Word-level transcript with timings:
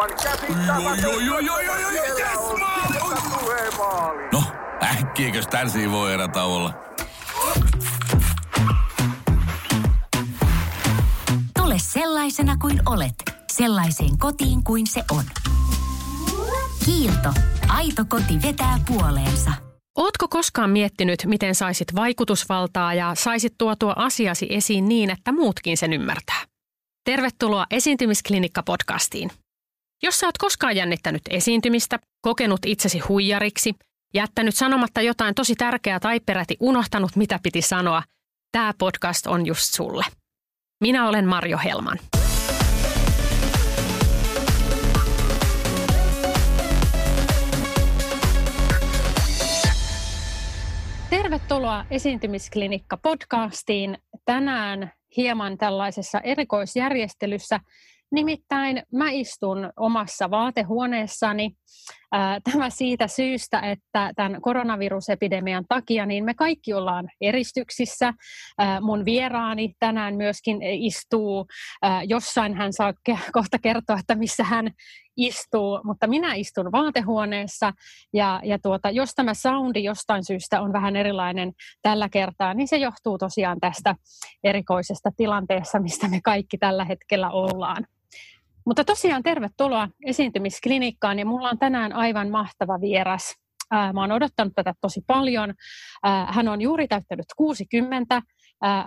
Aivan 0.00 1.02
joo, 1.02 1.18
joo, 1.18 1.38
joo, 1.38 1.60
joo, 1.60 1.78
joo, 1.78 1.90
Siellä 1.90 2.30
yes, 2.30 3.78
maali! 3.78 4.28
No, 4.32 4.42
äkkiäkös 4.82 5.46
tän 5.46 5.68
voi 5.90 6.12
erä 6.12 6.28
olla? 6.44 6.74
Tule 11.58 11.74
sellaisena 11.78 12.56
kuin 12.56 12.80
olet, 12.86 13.14
sellaiseen 13.52 14.18
kotiin 14.18 14.64
kuin 14.64 14.86
se 14.86 15.04
on. 15.10 15.24
Kiilto. 16.84 17.32
Aito 17.68 18.04
koti 18.08 18.42
vetää 18.42 18.78
puoleensa. 18.88 19.52
Ootko 19.98 20.28
koskaan 20.28 20.70
miettinyt, 20.70 21.24
miten 21.26 21.54
saisit 21.54 21.94
vaikutusvaltaa 21.94 22.94
ja 22.94 23.14
saisit 23.14 23.54
tuotua 23.58 23.92
asiasi 23.96 24.46
esiin 24.50 24.88
niin, 24.88 25.10
että 25.10 25.32
muutkin 25.32 25.76
sen 25.76 25.92
ymmärtää? 25.92 26.42
Tervetuloa 27.04 27.66
Esiintymisklinikka-podcastiin. 27.70 29.45
Jos 30.02 30.20
sä 30.20 30.26
oot 30.26 30.38
koskaan 30.38 30.76
jännittänyt 30.76 31.22
esiintymistä, 31.30 31.98
kokenut 32.20 32.60
itsesi 32.66 32.98
huijariksi, 32.98 33.74
jättänyt 34.14 34.56
sanomatta 34.56 35.02
jotain 35.02 35.34
tosi 35.34 35.54
tärkeää 35.54 36.00
tai 36.00 36.20
peräti 36.20 36.56
unohtanut, 36.60 37.16
mitä 37.16 37.38
piti 37.42 37.62
sanoa, 37.62 38.02
tämä 38.52 38.72
podcast 38.78 39.26
on 39.26 39.46
just 39.46 39.74
sulle. 39.74 40.04
Minä 40.80 41.08
olen 41.08 41.28
Marjo 41.28 41.58
Helman. 41.64 41.98
Tervetuloa 51.10 51.84
Esiintymisklinikka 51.90 52.96
podcastiin. 52.96 53.98
Tänään 54.24 54.92
hieman 55.16 55.58
tällaisessa 55.58 56.20
erikoisjärjestelyssä. 56.20 57.60
Nimittäin 58.12 58.82
mä 58.92 59.10
istun 59.10 59.72
omassa 59.76 60.30
vaatehuoneessani. 60.30 61.56
Tämä 62.52 62.70
siitä 62.70 63.08
syystä, 63.08 63.60
että 63.60 64.12
tämän 64.16 64.40
koronavirusepidemian 64.40 65.64
takia 65.68 66.06
niin 66.06 66.24
me 66.24 66.34
kaikki 66.34 66.74
ollaan 66.74 67.08
eristyksissä. 67.20 68.12
Mun 68.80 69.04
vieraani 69.04 69.74
tänään 69.78 70.16
myöskin 70.16 70.58
istuu 70.62 71.46
jossain, 72.04 72.54
hän 72.54 72.72
saa 72.72 72.92
kohta 73.32 73.58
kertoa, 73.58 73.98
että 73.98 74.14
missä 74.14 74.44
hän 74.44 74.70
istuu, 75.16 75.80
mutta 75.84 76.06
minä 76.06 76.34
istun 76.34 76.72
vaatehuoneessa 76.72 77.72
ja, 78.12 78.40
ja 78.44 78.58
tuota, 78.58 78.90
jos 78.90 79.10
tämä 79.14 79.34
soundi 79.34 79.84
jostain 79.84 80.24
syystä 80.24 80.60
on 80.60 80.72
vähän 80.72 80.96
erilainen 80.96 81.52
tällä 81.82 82.08
kertaa, 82.08 82.54
niin 82.54 82.68
se 82.68 82.76
johtuu 82.76 83.18
tosiaan 83.18 83.60
tästä 83.60 83.94
erikoisesta 84.44 85.10
tilanteessa, 85.16 85.78
mistä 85.78 86.08
me 86.08 86.20
kaikki 86.24 86.58
tällä 86.58 86.84
hetkellä 86.84 87.30
ollaan. 87.30 87.86
Mutta 88.66 88.84
tosiaan 88.84 89.22
tervetuloa 89.22 89.88
esiintymisklinikkaan 90.06 91.18
ja 91.18 91.26
mulla 91.26 91.50
on 91.50 91.58
tänään 91.58 91.92
aivan 91.92 92.30
mahtava 92.30 92.80
vieras. 92.80 93.34
Mä 93.72 94.00
oon 94.00 94.12
odottanut 94.12 94.52
tätä 94.54 94.74
tosi 94.80 95.00
paljon. 95.06 95.54
Hän 96.28 96.48
on 96.48 96.60
juuri 96.60 96.88
täyttänyt 96.88 97.26
60. 97.36 98.22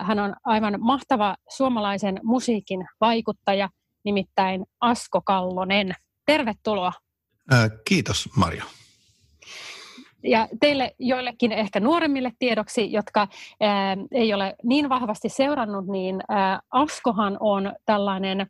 Hän 0.00 0.18
on 0.18 0.34
aivan 0.44 0.76
mahtava 0.80 1.36
suomalaisen 1.56 2.20
musiikin 2.22 2.86
vaikuttaja, 3.00 3.68
nimittäin 4.04 4.66
Asko 4.80 5.20
Kallonen. 5.24 5.92
Tervetuloa. 6.26 6.92
Kiitos 7.84 8.28
Marjo. 8.36 8.64
Ja 10.22 10.48
teille 10.60 10.94
joillekin 10.98 11.52
ehkä 11.52 11.80
nuoremmille 11.80 12.32
tiedoksi, 12.38 12.92
jotka 12.92 13.28
ää, 13.60 13.96
ei 14.12 14.34
ole 14.34 14.54
niin 14.62 14.88
vahvasti 14.88 15.28
seurannut, 15.28 15.86
niin 15.86 16.20
ää, 16.28 16.60
Askohan 16.70 17.36
on 17.40 17.72
tällainen 17.86 18.46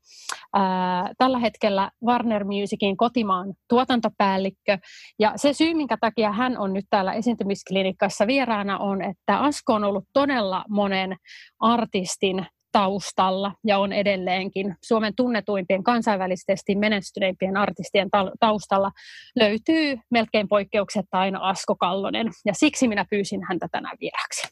ää, 0.54 1.12
tällä 1.18 1.38
hetkellä 1.38 1.90
Warner 2.04 2.44
Musicin 2.44 2.96
kotimaan 2.96 3.54
tuotantopäällikkö. 3.68 4.78
Ja 5.18 5.32
se 5.36 5.52
syy, 5.52 5.74
minkä 5.74 5.96
takia 6.00 6.32
hän 6.32 6.58
on 6.58 6.72
nyt 6.72 6.84
täällä 6.90 7.12
esiintymisklinikassa 7.12 8.26
vieraana 8.26 8.78
on, 8.78 9.02
että 9.02 9.38
Asko 9.40 9.74
on 9.74 9.84
ollut 9.84 10.04
todella 10.12 10.64
monen 10.68 11.16
artistin 11.60 12.46
taustalla 12.72 13.52
ja 13.64 13.78
on 13.78 13.92
edelleenkin 13.92 14.76
Suomen 14.84 15.14
tunnetuimpien 15.16 15.82
kansainvälisesti 15.82 16.74
menestyneimpien 16.74 17.56
artistien 17.56 18.08
taustalla 18.40 18.90
löytyy 19.36 19.98
melkein 20.10 20.48
poikkeuksetta 20.48 21.18
aina 21.18 21.38
Asko 21.38 21.76
Kallonen 21.76 22.30
ja 22.44 22.54
siksi 22.54 22.88
minä 22.88 23.04
pyysin 23.10 23.40
häntä 23.48 23.68
tänään 23.72 23.96
vieraksi. 24.00 24.48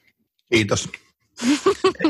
Kiitos. 0.52 0.88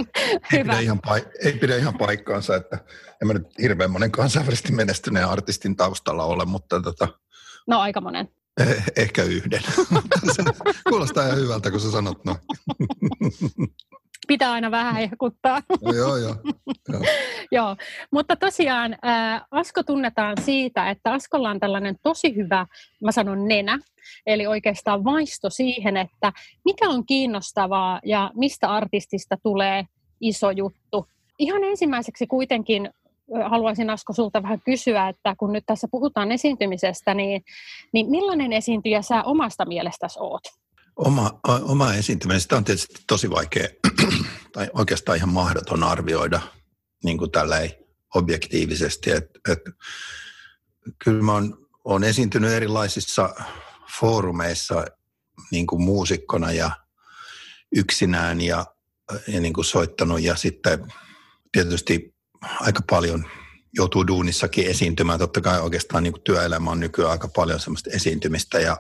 ei, 0.53 0.65
pidä 0.65 0.81
ihan 0.81 1.01
paik- 1.07 1.47
ei 1.47 1.53
pidä 1.53 1.77
ihan 1.77 1.99
paikkaansa, 1.99 2.57
että 2.57 2.79
en 3.23 3.29
mä 3.29 3.33
nyt 3.33 3.59
hirveän 3.63 3.91
monen 3.91 4.11
kansainvälisesti 4.11 4.73
menestyneen 4.73 5.29
artistin 5.29 5.77
taustalla 5.77 6.25
ole, 6.25 6.45
mutta 6.45 6.81
tota, 6.83 7.09
No 7.69 7.81
aika 7.81 8.01
monen. 8.01 8.29
Eh, 8.61 8.85
ehkä 8.97 9.23
yhden. 9.23 9.63
Kuulostaa 10.89 11.27
ihan 11.27 11.39
hyvältä, 11.39 11.71
kun 11.71 11.81
sä 11.81 11.91
sanot 11.91 12.25
no. 12.25 12.37
pitää 14.29 14.53
aina 14.53 14.71
vähän 14.71 14.95
hehkuttaa. 14.95 15.63
No, 15.83 15.93
joo, 15.93 16.17
joo. 16.17 16.37
joo. 16.89 17.03
joo. 17.53 17.77
Mutta 18.11 18.37
tosiaan 18.37 18.97
ää, 19.03 19.47
Asko 19.51 19.83
tunnetaan 19.83 20.37
siitä, 20.45 20.91
että 20.91 21.13
Askolla 21.13 21.51
on 21.51 21.61
tällainen 21.61 21.97
tosi 22.03 22.37
hyvä, 22.37 22.67
mä 23.05 23.13
sanon 23.13 23.49
nenä, 23.49 23.79
eli 24.27 24.47
oikeastaan 24.47 25.05
vaisto 25.05 25.51
siihen, 25.51 25.97
että 25.97 26.33
mikä 26.65 26.89
on 26.89 27.07
kiinnostavaa 27.07 28.01
ja 28.05 28.31
mistä 28.35 28.69
artistista 28.71 29.37
tulee 29.43 29.85
iso 30.21 30.51
juttu. 30.51 31.07
Ihan 31.39 31.65
ensimmäiseksi 31.65 32.27
kuitenkin 32.27 32.91
haluaisin 33.51 33.91
Asko 33.91 34.13
sulta 34.13 34.43
vähän 34.43 34.61
kysyä, 34.65 35.09
että 35.09 35.35
kun 35.39 35.53
nyt 35.53 35.65
tässä 35.67 35.89
puhutaan 35.91 36.33
esiintymisestä, 36.33 37.15
niin, 37.15 37.45
niin 37.93 38.11
millainen 38.11 38.53
esiintyjä 38.53 39.03
sä 39.03 39.23
omasta 39.23 39.65
mielestäsi 39.65 40.19
oot? 40.21 40.43
Oma, 40.97 41.31
oma 41.63 41.95
esiintyminen, 41.95 42.41
sitä 42.41 42.57
on 42.57 42.65
tietysti 42.65 42.95
tosi 43.07 43.31
vaikea, 43.31 43.69
tai 44.53 44.71
oikeastaan 44.73 45.17
ihan 45.17 45.29
mahdoton 45.29 45.83
arvioida 45.83 46.41
niin 47.05 47.19
kuin 47.19 47.31
objektiivisesti. 48.15 49.11
Et, 49.11 49.31
et, 49.49 49.61
kyllä 51.05 51.23
mä 51.23 51.33
oon, 51.33 51.69
oon 51.85 52.05
esiintynyt 52.05 52.51
erilaisissa 52.51 53.35
foorumeissa 54.01 54.87
niin 55.51 55.67
kuin 55.67 55.83
muusikkona 55.83 56.53
ja 56.53 56.71
yksinään 57.77 58.41
ja, 58.41 58.67
ja 59.29 59.41
niin 59.41 59.53
kuin 59.53 59.65
soittanut 59.65 60.23
ja 60.23 60.37
sitten 60.37 60.93
tietysti 61.53 62.15
aika 62.61 62.81
paljon 62.91 63.25
joutuu 63.73 64.07
duunissakin 64.07 64.67
esiintymään. 64.67 65.19
Totta 65.19 65.41
kai 65.41 65.61
oikeastaan 65.61 66.03
niin 66.03 66.13
kuin 66.13 66.23
työelämä 66.23 66.71
on 66.71 66.81
nykyään 66.81 67.11
aika 67.11 67.29
paljon 67.29 67.61
semmoista 67.61 67.91
esiintymistä 67.91 68.59
ja 68.59 68.77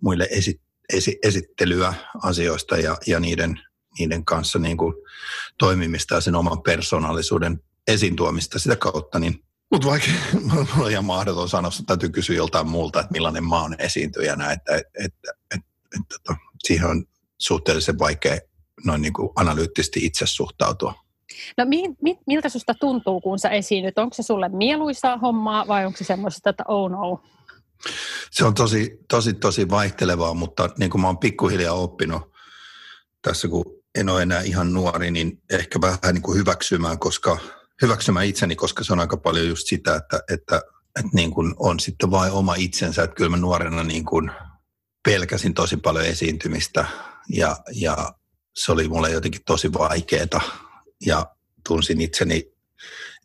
muille 0.00 0.28
esi- 0.30 0.60
esi- 0.92 1.18
esittelyä 1.22 1.94
asioista 2.22 2.76
ja, 2.76 2.96
ja 3.06 3.20
niiden, 3.20 3.60
niiden 3.98 4.24
kanssa 4.24 4.58
niin 4.58 4.76
kuin 4.76 4.94
toimimista 5.58 6.14
ja 6.14 6.20
sen 6.20 6.34
oman 6.34 6.62
persoonallisuuden 6.62 7.60
esiin 7.88 8.16
tuomista 8.16 8.58
sitä 8.58 8.76
kautta, 8.76 9.18
niin 9.18 9.44
mutta 9.70 9.88
vaikka 9.88 10.08
mulla 10.48 10.68
on 10.78 10.90
ihan 10.90 11.04
mahdoton 11.04 11.48
sanoa, 11.48 11.68
että 11.68 11.82
täytyy 11.86 12.08
kysyä 12.08 12.36
joltain 12.36 12.68
muulta, 12.68 13.00
että 13.00 13.12
millainen 13.12 13.44
mä 13.44 13.60
oon 13.60 13.76
esiintyjänä, 13.78 14.52
että, 14.52 14.76
että, 14.76 14.90
että, 15.04 15.32
että, 15.54 15.66
että, 15.94 16.14
että 16.16 16.34
siihen 16.64 16.88
on 16.88 17.04
suhteellisen 17.38 17.98
vaikea 17.98 18.38
noin 18.84 19.02
niin 19.02 19.12
kuin 19.12 19.30
analyyttisesti 19.36 20.06
itse 20.06 20.26
suhtautua. 20.26 20.94
No 21.56 21.64
mi, 21.64 21.82
mi, 22.02 22.18
miltä 22.26 22.48
susta 22.48 22.74
tuntuu, 22.74 23.20
kun 23.20 23.38
sä 23.38 23.48
esiinnyt? 23.48 23.98
Onko 23.98 24.14
se 24.14 24.22
sulle 24.22 24.48
mieluisaa 24.48 25.16
hommaa 25.16 25.68
vai 25.68 25.86
onko 25.86 25.96
se 25.96 26.04
semmoista, 26.04 26.50
että 26.50 26.64
oh 26.68 26.90
no? 26.90 27.22
Se 28.30 28.44
on 28.44 28.54
tosi, 28.54 28.98
tosi, 29.08 29.34
tosi 29.34 29.70
vaihtelevaa, 29.70 30.34
mutta 30.34 30.68
niin 30.78 30.90
kuin 30.90 31.00
mä 31.00 31.08
oon 31.08 31.18
pikkuhiljaa 31.18 31.74
oppinut 31.74 32.22
tässä, 33.22 33.48
kun 33.48 33.77
en 34.00 34.08
ole 34.08 34.22
enää 34.22 34.40
ihan 34.40 34.72
nuori, 34.72 35.10
niin 35.10 35.42
ehkä 35.50 35.80
vähän 35.80 36.14
niin 36.14 36.22
kuin 36.22 36.38
hyväksymään, 36.38 36.98
koska 36.98 37.38
hyväksymään 37.82 38.26
itseni, 38.26 38.56
koska 38.56 38.84
se 38.84 38.92
on 38.92 39.00
aika 39.00 39.16
paljon 39.16 39.48
just 39.48 39.66
sitä, 39.66 39.94
että, 39.96 40.20
että, 40.32 40.56
että 40.98 41.10
niin 41.12 41.30
kuin 41.30 41.54
on 41.58 41.80
sitten 41.80 42.10
vain 42.10 42.32
oma 42.32 42.54
itsensä. 42.54 43.02
Että 43.02 43.16
kyllä 43.16 43.30
mä 43.30 43.36
nuorena 43.36 43.84
niin 43.84 44.04
kuin 44.04 44.30
pelkäsin 45.04 45.54
tosi 45.54 45.76
paljon 45.76 46.04
esiintymistä 46.04 46.84
ja, 47.28 47.56
ja 47.74 48.14
se 48.56 48.72
oli 48.72 48.88
mulle 48.88 49.10
jotenkin 49.10 49.40
tosi 49.46 49.72
vaikeaa 49.72 50.40
ja 51.06 51.26
tunsin 51.68 52.00
itseni 52.00 52.52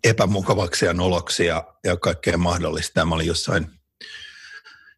epämukavaksi 0.03 0.85
ja 0.85 0.93
noloksi 0.93 1.45
ja, 1.45 1.63
ja 1.83 1.97
kaikkea 1.97 2.37
mahdollista. 2.37 2.99
Ja 2.99 3.05
mä 3.05 3.15
olin 3.15 3.27
jossain, 3.27 3.67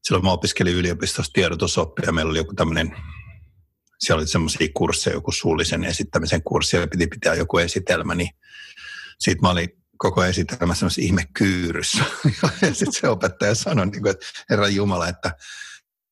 silloin 0.04 0.26
mä 0.26 0.32
opiskelin 0.32 0.76
yliopistossa 0.76 1.34
tiedotusoppia, 1.34 2.12
meillä 2.12 2.30
oli 2.30 2.38
joku 2.38 2.54
tämmöinen, 2.54 2.96
siellä 4.00 4.20
oli 4.20 4.28
semmoisia 4.28 4.68
kursseja, 4.74 5.16
joku 5.16 5.32
suullisen 5.32 5.84
esittämisen 5.84 6.44
kurssi, 6.44 6.78
ja 6.78 6.88
piti 6.88 7.08
pitää 7.08 7.36
joku 7.36 7.58
esitelmä, 7.58 8.16
niin 8.16 8.30
sitten 9.20 9.42
mä 9.42 9.50
olin 9.50 9.70
koko 9.98 10.24
esitelmä 10.24 10.76
semmoisessa 10.76 11.02
ihmekyyryssä. 11.02 12.06
ja 12.62 12.74
sitten 12.74 12.94
se 13.02 13.10
opettaja 13.10 13.56
sanoi, 13.56 13.86
niin 13.86 14.02
kuin, 14.02 14.12
että 14.12 14.26
Herra 14.50 14.68
Jumala, 14.68 15.08
että 15.08 15.36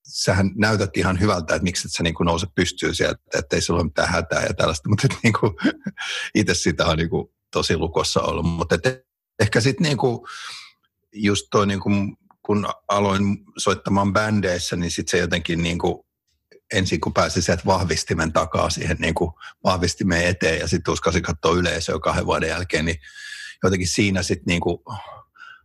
sähän 0.08 0.52
näytät 0.56 0.98
ihan 0.98 1.20
hyvältä, 1.20 1.56
että 1.56 1.64
miksi 1.64 1.88
et 1.88 1.92
sä 1.92 2.04
niin 2.04 2.16
nouse 2.20 2.48
pystyy 2.56 2.94
sieltä, 2.94 3.22
että 3.34 3.56
ei 3.56 3.62
sulla 3.62 3.80
ole 3.80 3.88
mitään 3.88 4.10
hätää 4.10 4.44
ja 4.44 4.54
tällaista, 4.54 4.90
mutta 4.90 5.08
niin 5.24 5.34
kuin, 5.40 5.54
itse 6.36 6.54
sitä 6.54 6.86
on 6.86 6.98
niin 6.98 7.10
kuin 7.10 7.28
tosi 7.52 7.78
lukossa 7.78 8.22
ollut, 8.22 8.46
mutta 8.46 8.76
et 8.76 9.08
ehkä 9.40 9.62
sitten 9.62 9.84
niin 9.84 9.98
kuin, 9.98 10.20
just 11.14 11.48
toi 11.52 11.68
niin 11.68 11.80
kuin 11.80 12.18
kun 12.46 12.68
aloin 12.88 13.38
soittamaan 13.58 14.14
bändeissä, 14.14 14.76
niin 14.76 14.92
sitten 14.92 15.12
se 15.12 15.18
jotenkin 15.18 15.64
niin 15.64 15.80
kuin, 15.80 16.06
ensin 16.74 17.02
kun 17.02 17.14
pääsi 17.14 17.42
sieltä 17.42 17.64
vahvistimen 17.66 18.34
takaa 18.34 18.70
siihen 18.70 18.98
niin 19.00 19.14
kuin 19.14 19.32
vahvistimen 19.64 20.26
eteen 20.26 20.60
ja 20.60 20.68
sitten 20.68 20.92
uskasi 20.92 21.22
katsoa 21.22 21.56
yleisöä 21.56 22.00
kahden 22.00 22.26
vuoden 22.26 22.50
jälkeen, 22.50 22.86
niin 22.86 23.00
jotenkin 23.64 23.88
siinä 23.88 24.24
sitten 24.24 24.46
niin 24.48 24.62
kuin 24.62 24.78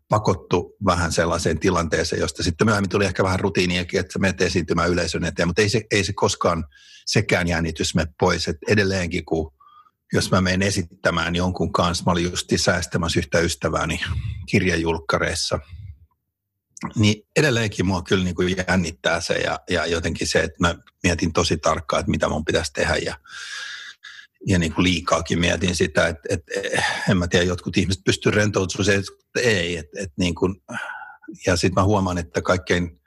pakottu 0.09 0.77
vähän 0.85 1.12
sellaiseen 1.12 1.59
tilanteeseen, 1.59 2.21
josta 2.21 2.43
sitten 2.43 2.67
myöhemmin 2.67 2.91
tuli 2.91 3.05
ehkä 3.05 3.25
vähän 3.25 3.41
rutiiniakin, 3.41 4.00
että 4.00 4.19
menet 4.19 4.43
esiintymään 4.43 4.91
yleisön 4.91 5.25
eteen, 5.25 5.49
mutta 5.49 5.62
ei 5.62 5.69
se, 5.69 5.83
ei 5.91 6.05
se 6.05 6.12
koskaan 6.12 6.65
sekään 7.06 7.49
jännitys 7.49 7.95
me 7.95 8.06
pois, 8.21 8.49
että 8.49 8.67
edelleenkin 8.73 9.25
kun 9.25 9.53
jos 10.12 10.31
mä 10.31 10.41
menen 10.41 10.62
esittämään 10.62 11.37
jonkun 11.37 11.73
kanssa, 11.73 12.05
mä 12.06 12.12
olin 12.12 12.31
just 12.31 12.49
säästämässä 12.56 13.19
yhtä 13.19 13.39
ystävääni 13.39 14.00
kirjajulkkareissa, 14.47 15.59
niin 16.97 17.23
edelleenkin 17.37 17.87
mua 17.87 18.03
kyllä 18.03 18.25
niin 18.25 18.35
kuin 18.35 18.57
jännittää 18.69 19.21
se 19.21 19.35
ja, 19.35 19.61
ja 19.71 19.87
jotenkin 19.87 20.29
se, 20.29 20.41
että 20.41 20.57
mä 20.61 20.75
mietin 21.03 21.33
tosi 21.33 21.57
tarkkaan, 21.57 22.01
että 22.01 22.11
mitä 22.11 22.29
mun 22.29 22.45
pitäisi 22.45 22.73
tehdä 22.73 22.97
ja, 22.97 23.19
ja 24.47 24.59
niin 24.59 24.73
kuin 24.73 24.85
liikaakin 24.85 25.41
mietin 25.41 25.77
sitä, 25.77 26.07
että, 26.07 26.23
että 26.29 26.53
en 27.11 27.17
mä 27.17 27.29
tiedä, 27.29 27.45
jotkut 27.45 27.77
ihmiset 27.77 28.05
pystyy 28.05 28.33
rentoutumaan 28.33 28.85
se, 28.85 28.95
että 28.95 29.41
ei. 29.41 29.77
Että, 29.77 30.01
että 30.01 30.15
niin 30.19 30.35
kuin, 30.35 30.63
ja 31.47 31.57
sitten 31.57 31.75
mä 31.75 31.85
huomaan, 31.85 32.19
että 32.19 32.43
kaikkein 32.43 33.01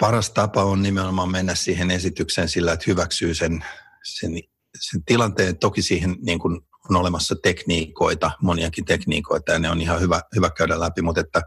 paras 0.00 0.30
tapa 0.30 0.64
on 0.64 0.82
nimenomaan 0.82 1.30
mennä 1.30 1.54
siihen 1.54 1.90
esitykseen 1.90 2.48
sillä, 2.48 2.72
että 2.72 2.84
hyväksyy 2.86 3.34
sen, 3.34 3.64
sen, 4.04 4.32
sen 4.80 5.04
tilanteen. 5.04 5.58
Toki 5.58 5.82
siihen 5.82 6.16
niin 6.22 6.38
kuin 6.38 6.60
on 6.90 6.96
olemassa 6.96 7.34
tekniikoita, 7.42 8.30
moniakin 8.42 8.84
tekniikoita, 8.84 9.52
ja 9.52 9.58
ne 9.58 9.70
on 9.70 9.80
ihan 9.80 10.00
hyvä, 10.00 10.22
hyvä 10.34 10.50
käydä 10.50 10.80
läpi, 10.80 11.02
mutta 11.02 11.20
että 11.20 11.42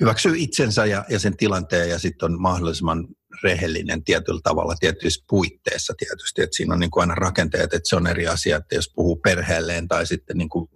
hyväksyy 0.00 0.34
itsensä 0.36 0.86
ja, 0.86 1.04
ja 1.08 1.18
sen 1.18 1.36
tilanteen 1.36 1.88
ja 1.88 1.98
sitten 1.98 2.32
on 2.32 2.40
mahdollisimman 2.40 3.08
rehellinen 3.42 4.04
tietyllä 4.04 4.40
tavalla 4.44 4.74
tietyissä 4.80 5.24
puitteissa 5.28 5.94
tietysti, 5.98 6.42
että 6.42 6.56
siinä 6.56 6.74
on 6.74 6.80
niin 6.80 6.90
kuin 6.90 7.00
aina 7.00 7.14
rakenteet, 7.14 7.74
että 7.74 7.88
se 7.88 7.96
on 7.96 8.06
eri 8.06 8.26
asia, 8.26 8.56
että 8.56 8.74
jos 8.74 8.92
puhuu 8.94 9.16
perheelleen 9.16 9.88
tai 9.88 10.06
sitten 10.06 10.38
niin 10.38 10.48
kuin 10.48 10.70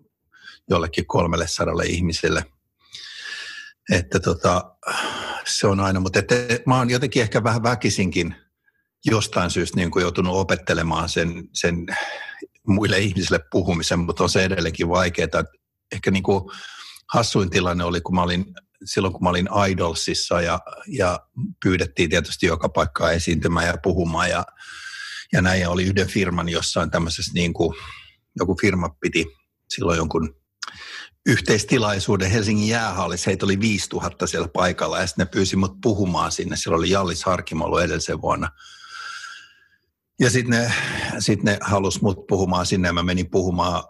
jollekin 0.71 1.07
kolmelle 1.07 1.47
sadalle 1.49 1.85
ihmiselle, 1.85 2.45
että 3.93 4.21
tota, 4.21 4.77
se 5.47 5.67
on 5.67 5.81
aina, 5.81 6.01
mutta 6.01 6.19
että 6.19 6.35
mä 6.67 6.79
oon 6.79 6.91
jotenkin 6.91 7.23
ehkä 7.23 7.45
vähän 7.45 7.63
väkisinkin 7.63 8.35
jostain 9.07 9.51
syystä 9.51 9.77
niin 9.77 9.91
kuin 9.91 10.03
joutunut 10.03 10.37
opettelemaan 10.37 11.09
sen, 11.09 11.49
sen 11.53 11.87
muille 12.67 12.99
ihmisille 12.99 13.41
puhumisen, 13.51 13.99
mutta 13.99 14.23
on 14.23 14.31
se 14.31 14.45
edelleenkin 14.45 14.89
vaikeaa. 14.89 15.45
Ehkä 15.93 16.11
niin 16.11 16.23
kuin 16.23 16.45
hassuin 17.13 17.51
tilanne 17.51 17.85
oli, 17.85 18.01
kun 18.01 18.15
mä 18.15 18.23
olin 18.23 18.45
silloin 18.85 19.13
kun 19.13 19.23
mä 19.23 19.31
olin 19.31 19.49
Idolsissa 19.71 20.41
ja, 20.41 20.61
ja 20.89 21.21
pyydettiin 21.63 22.11
tietysti 22.11 22.47
joka 22.47 22.69
paikkaa 22.69 23.11
esiintymään 23.11 23.67
ja 23.67 23.75
puhumaan 23.83 24.31
ja, 24.31 24.45
ja 25.33 25.43
näin. 25.43 25.61
Ja 25.61 25.71
oli 25.71 25.85
yhden 25.85 26.09
firman 26.09 26.49
jossain 26.49 26.91
tämmöisessä 26.91 27.33
niin 27.35 27.53
kuin, 27.53 27.77
joku 28.37 28.57
firma 28.61 28.89
piti 29.01 29.27
silloin 29.69 29.97
jonkun 29.97 30.37
yhteistilaisuuden 31.27 32.31
Helsingin 32.31 32.69
jäähallissa. 32.69 33.31
Heitä 33.31 33.47
oli 33.47 33.61
5000 33.61 34.27
siellä 34.27 34.49
paikalla 34.49 35.01
ja 35.01 35.07
sitten 35.07 35.27
ne 35.27 35.31
pyysi 35.31 35.57
mut 35.57 35.81
puhumaan 35.83 36.33
sinne. 36.33 36.57
Silloin 36.57 36.79
oli 36.79 36.91
Jallis 36.91 37.25
Harkimo 37.25 37.65
ollut 37.65 37.83
edellisen 37.83 38.23
vuonna. 38.23 38.49
Ja 40.21 40.31
sitten 40.31 40.61
ne, 40.61 40.73
sit 41.19 41.43
ne 41.43 41.59
halusi 41.61 42.03
mut 42.03 42.27
puhumaan 42.27 42.67
sinne 42.67 42.89
ja 42.89 42.93
mä 42.93 43.03
menin 43.03 43.31
puhumaan 43.31 43.83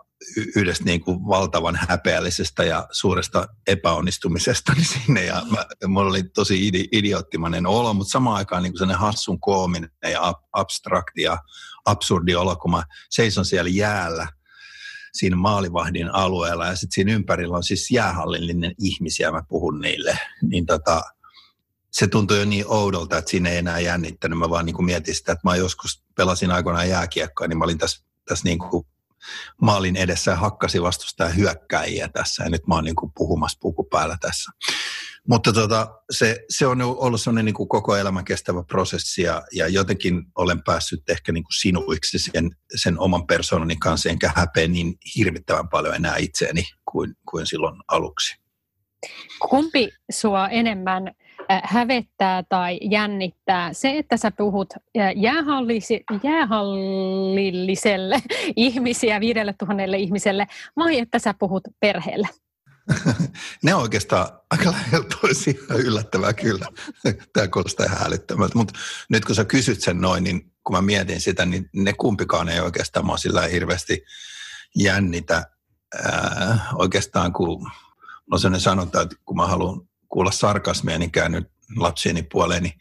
yhdestä 0.56 0.84
niin 0.84 1.00
kuin 1.00 1.26
valtavan 1.26 1.78
häpeällisestä 1.88 2.64
ja 2.64 2.88
suuresta 2.90 3.48
epäonnistumisesta 3.66 4.72
niin 4.72 4.86
sinne. 4.86 5.24
Ja 5.24 5.42
mä, 5.50 5.66
mulla 5.86 6.10
oli 6.10 6.22
tosi 6.22 6.66
idi, 6.66 6.84
idioottimainen 6.92 7.66
olo, 7.66 7.94
mutta 7.94 8.10
samaan 8.10 8.36
aikaan 8.36 8.62
niin 8.62 8.78
sellainen 8.78 9.00
hassun 9.00 9.40
koominen 9.40 9.90
ja 10.10 10.26
ab, 10.28 10.38
abstrakti 10.52 11.22
ja 11.22 11.38
absurdi 11.84 12.34
olo, 12.34 12.56
kun 12.56 12.70
mä 12.70 12.82
seison 13.10 13.44
siellä 13.44 13.70
jäällä 13.70 14.28
siinä 15.12 15.36
maalivahdin 15.36 16.14
alueella 16.14 16.66
ja 16.66 16.76
sitten 16.76 16.94
siinä 16.94 17.12
ympärillä 17.12 17.56
on 17.56 17.64
siis 17.64 17.90
jäähallillinen 17.90 18.74
ihmisiä, 18.78 19.30
mä 19.30 19.42
puhun 19.48 19.80
niille, 19.80 20.18
niin 20.42 20.66
tota, 20.66 21.02
se 21.90 22.06
tuntui 22.06 22.38
jo 22.38 22.44
niin 22.44 22.64
oudolta, 22.68 23.18
että 23.18 23.30
siinä 23.30 23.50
ei 23.50 23.58
enää 23.58 23.80
jännittänyt. 23.80 24.38
Mä 24.38 24.50
vaan 24.50 24.66
niin 24.66 24.76
kuin 24.76 24.86
mietin 24.86 25.14
sitä, 25.14 25.32
että 25.32 25.48
mä 25.48 25.56
joskus 25.56 26.02
pelasin 26.16 26.50
aikoinaan 26.50 26.88
jääkiekkoa, 26.88 27.46
niin 27.46 27.58
mä 27.58 27.64
olin 27.64 27.78
tässä, 27.78 28.04
tässä 28.28 28.44
niin 28.44 28.58
kuin 28.58 28.86
maalin 29.62 29.96
edessä 29.96 30.30
ja 30.30 30.36
hakkasi 30.36 30.82
vastustaa 30.82 31.28
hyökkäjiä 31.28 32.08
tässä 32.08 32.44
ja 32.44 32.50
nyt 32.50 32.66
mä 32.66 32.74
oon 32.74 32.84
niin 32.84 32.96
kuin 32.96 33.12
puhumassa 33.14 33.58
puku 33.60 33.84
päällä 33.84 34.16
tässä. 34.20 34.52
Mutta 35.28 35.52
tota, 35.52 36.00
se, 36.10 36.44
se 36.48 36.66
on 36.66 36.82
ollut 36.82 37.20
sellainen 37.20 37.44
niin 37.44 37.54
kuin 37.54 37.68
koko 37.68 37.96
elämän 37.96 38.24
kestävä 38.24 38.62
prosessi 38.62 39.22
ja, 39.22 39.42
ja 39.52 39.68
jotenkin 39.68 40.22
olen 40.34 40.62
päässyt 40.62 41.10
ehkä 41.10 41.32
niin 41.32 41.44
kuin 41.44 41.54
sinuiksi 41.60 42.18
sen, 42.18 42.50
sen 42.76 42.98
oman 42.98 43.26
persoonani 43.26 43.76
kanssa, 43.76 44.08
enkä 44.08 44.32
häpeä 44.36 44.68
niin 44.68 44.94
hirvittävän 45.16 45.68
paljon 45.68 45.94
enää 45.94 46.16
itseäni 46.16 46.64
kuin, 46.92 47.14
kuin 47.30 47.46
silloin 47.46 47.76
aluksi. 47.88 48.43
Kumpi 49.40 49.88
sua 50.10 50.48
enemmän 50.48 51.14
hävettää 51.48 52.42
tai 52.48 52.78
jännittää 52.82 53.72
se, 53.72 53.98
että 53.98 54.16
sä 54.16 54.30
puhut 54.30 54.74
jäähallisi, 55.16 56.04
jäähallilliselle 56.22 58.22
ihmisiä, 58.56 59.20
viidelle 59.20 59.54
tuhannelle 59.58 59.98
ihmiselle, 59.98 60.46
vai 60.76 60.98
että 60.98 61.18
sä 61.18 61.34
puhut 61.38 61.62
perheelle? 61.80 62.28
ne 63.64 63.74
on 63.74 63.82
oikeastaan 63.82 64.28
aika 64.50 64.70
lähellä 64.70 65.06
toisiaan 65.20 65.80
yllättävää 65.80 66.32
kyllä. 66.32 66.66
Tämä 67.32 67.48
kuulostaa 67.48 67.86
ihan 67.86 68.06
älyttömältä. 68.06 68.58
Mutta 68.58 68.78
nyt 69.08 69.24
kun 69.24 69.34
sä 69.34 69.44
kysyt 69.44 69.80
sen 69.80 70.00
noin, 70.00 70.24
niin 70.24 70.52
kun 70.64 70.76
mä 70.76 70.82
mietin 70.82 71.20
sitä, 71.20 71.46
niin 71.46 71.70
ne 71.72 71.92
kumpikaan 71.92 72.48
ei 72.48 72.60
oikeastaan 72.60 73.06
mua 73.06 73.16
sillä 73.16 73.42
hirveästi 73.42 74.04
jännitä. 74.76 75.44
Ää, 76.04 76.58
oikeastaan 76.74 77.32
kun 77.32 77.70
on 78.32 78.40
sellainen 78.40 78.60
sanonta, 78.60 79.00
että 79.00 79.16
kun 79.24 79.36
mä 79.36 79.46
haluan 79.46 79.80
kuulla 80.08 80.30
sarkasmia, 80.30 80.98
niin 80.98 81.10
käänny 81.10 81.42
lapsieni 81.76 82.22
puoleen, 82.22 82.62
niin 82.62 82.74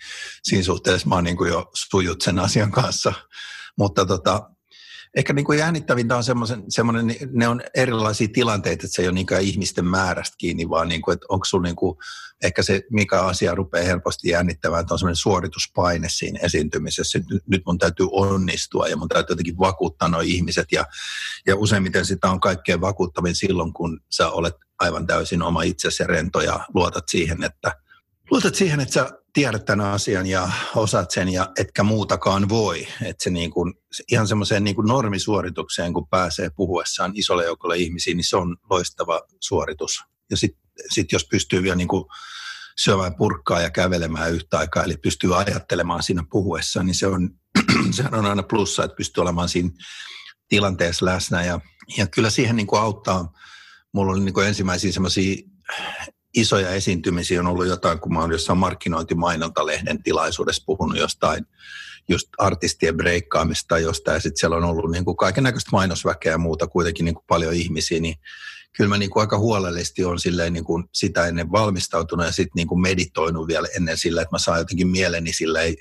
siinä 0.44 0.64
suhteessa 0.64 1.08
mä 1.08 1.16
oon 1.16 1.24
niin 1.24 1.38
kuin 1.38 1.50
jo 1.50 1.72
sujut 1.74 2.22
sen 2.22 2.40
asian 2.40 2.72
kanssa. 2.72 3.14
Mutta 3.78 4.06
tota, 4.06 4.50
ehkä 5.16 5.34
niin 5.34 5.46
kuin 5.46 5.60
jännittävintä 5.60 6.18
on 6.18 6.24
semmoinen, 6.70 7.16
ne 7.32 7.48
on 7.48 7.62
erilaisia 7.76 8.28
tilanteita, 8.34 8.86
että 8.86 8.96
se 8.96 9.02
ei 9.02 9.08
ole 9.08 9.14
niinkään 9.14 9.42
ihmisten 9.42 9.86
määrästä 9.86 10.36
kiinni, 10.38 10.70
vaan 10.70 10.88
niin 10.88 11.02
kuin, 11.02 11.14
että 11.14 11.26
onko 11.30 11.46
sulla 11.46 11.64
niin 11.64 11.76
kuin, 11.76 11.98
ehkä 12.44 12.64
se, 12.64 12.82
mikä 12.92 13.22
asia 13.22 13.56
rupeaa 13.56 13.86
helposti 13.86 14.30
jännittämään, 14.30 14.82
että 14.82 14.94
on 14.94 15.00
semmoinen 15.00 15.16
suorituspaine 15.16 16.08
siinä 16.10 16.40
esiintymisessä. 16.44 17.20
Nyt, 17.30 17.44
nyt 17.48 17.62
mun 17.66 17.78
täytyy 17.78 18.08
onnistua 18.12 18.88
ja 18.88 18.98
mun 18.98 19.08
täytyy 19.08 19.34
jotenkin 19.34 19.60
vakuuttaa 19.60 20.08
nuo 20.08 20.22
ihmiset 20.22 20.68
ja, 20.72 20.86
ja 21.48 21.56
useimmiten 21.56 22.06
sitä 22.06 22.30
on 22.30 22.40
kaikkein 22.40 22.82
vakuuttavin 22.82 23.36
silloin, 23.36 23.74
kun 23.74 24.00
sä 24.10 24.30
olet 24.30 24.56
aivan 24.80 25.08
täysin 25.08 25.42
oma 25.42 25.64
itsesi 25.64 26.04
rento 26.04 26.42
ja 26.42 26.60
luotat 26.74 27.10
siihen, 27.10 27.44
että 27.44 27.76
luotat 28.32 28.56
siihen, 28.56 28.80
että 28.80 28.94
sä 28.94 29.23
tiedät 29.34 29.66
tämän 29.66 29.88
asian 29.88 30.26
ja 30.26 30.50
osaat 30.76 31.12
sen 31.12 31.30
ja 31.30 31.52
etkä 31.60 31.84
muutakaan 31.84 32.50
voi. 32.50 32.88
Että 33.04 33.24
se 33.24 33.30
niin 33.30 33.52
kuin, 33.52 33.74
ihan 34.12 34.28
semmoiseen 34.28 34.64
niin 34.64 34.76
kuin 34.76 34.88
normisuoritukseen, 34.88 35.94
kun 35.94 36.08
pääsee 36.08 36.50
puhuessaan 36.56 37.12
isolle 37.16 37.46
joukolle 37.46 37.78
ihmisiä, 37.78 38.16
niin 38.16 38.30
se 38.30 38.38
on 38.38 38.58
loistava 38.70 39.22
suoritus. 39.40 40.04
Ja 40.30 40.38
sitten 40.38 40.64
sit 40.90 41.12
jos 41.12 41.28
pystyy 41.28 41.64
vielä 41.64 41.76
niin 41.76 41.88
kuin 41.88 42.06
syömään 42.80 43.16
purkkaa 43.16 43.62
ja 43.62 43.70
kävelemään 43.70 44.32
yhtä 44.32 44.58
aikaa, 44.58 44.84
eli 44.84 44.98
pystyy 44.98 45.40
ajattelemaan 45.40 46.04
siinä 46.04 46.24
puhuessaan, 46.32 46.86
niin 46.86 46.96
se 46.96 47.08
on, 47.08 47.30
sehän 47.92 48.14
on 48.14 48.26
aina 48.26 48.44
plussa, 48.44 48.84
että 48.84 48.96
pystyy 48.96 49.22
olemaan 49.22 49.50
siinä 49.50 49.70
tilanteessa 50.48 51.06
läsnä. 51.06 51.44
Ja, 51.44 51.60
ja 51.98 52.08
kyllä 52.08 52.30
siihen 52.30 52.56
niin 52.56 52.68
kuin 52.68 52.82
auttaa. 52.82 53.32
Mulla 53.94 54.12
oli 54.12 54.22
niin 54.22 54.34
kuin 54.34 54.48
ensimmäisiä 54.48 54.92
semmoisia 54.92 55.36
isoja 56.34 56.70
esiintymisiä 56.70 57.40
on 57.40 57.48
ollut 57.48 57.68
jotain, 57.68 58.00
kun 58.00 58.14
mä 58.14 58.20
oon 58.20 58.32
jossain 58.32 58.60
markkinointimainontalehden 58.60 60.04
tilaisuudessa 60.04 60.64
puhunut 60.66 60.98
jostain 60.98 61.46
just 62.10 62.28
artistien 62.38 62.98
breikkaamista 62.98 63.68
tai 63.68 63.82
jostain, 63.84 64.16
ja 64.16 64.20
sitten 64.20 64.40
siellä 64.40 64.58
on 64.58 64.64
ollut 64.64 64.92
niin 64.92 65.18
kaiken 65.20 65.44
näköistä 65.44 65.70
mainosväkeä 65.72 66.32
ja 66.32 66.38
muuta, 66.38 66.68
kuitenkin 66.68 67.06
niin 67.06 67.16
kuin 67.16 67.26
paljon 67.28 67.54
ihmisiä, 67.54 68.00
niin 68.00 68.16
kyllä 68.78 68.90
mä 68.90 68.98
niin 68.98 69.10
kuin 69.10 69.22
aika 69.22 69.38
huolellisesti 69.38 70.06
on 70.06 70.20
silleen 70.20 70.54
niin 70.54 70.64
kuin 70.64 70.84
sitä 70.94 71.28
ennen 71.28 71.52
valmistautunut 71.52 72.26
ja 72.26 72.32
sitten 72.32 72.52
niin 72.56 72.68
kuin 72.68 72.82
meditoinut 72.82 73.48
vielä 73.48 73.68
ennen 73.76 73.98
sillä, 73.98 74.22
että 74.22 74.36
mä 74.36 74.40
saan 74.40 74.60
jotenkin 74.60 74.88
mieleni 74.88 75.34
silleen 75.34 75.76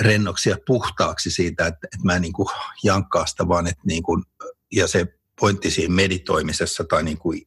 rennoksia 0.00 0.56
puhtaaksi 0.66 1.30
siitä, 1.30 1.66
että, 1.66 1.86
että 1.94 2.04
mä 2.04 2.16
en 2.16 2.22
niin 2.22 2.32
kuin 2.32 2.48
jankkaa 2.84 3.26
sitä, 3.26 3.48
vaan 3.48 3.66
että 3.66 3.82
niin 3.86 4.02
kuin, 4.02 4.24
ja 4.72 4.88
se 4.88 5.06
pointti 5.40 5.70
siinä 5.70 5.94
meditoimisessa 5.94 6.84
tai 6.84 7.02
niin 7.02 7.18
kuin 7.18 7.42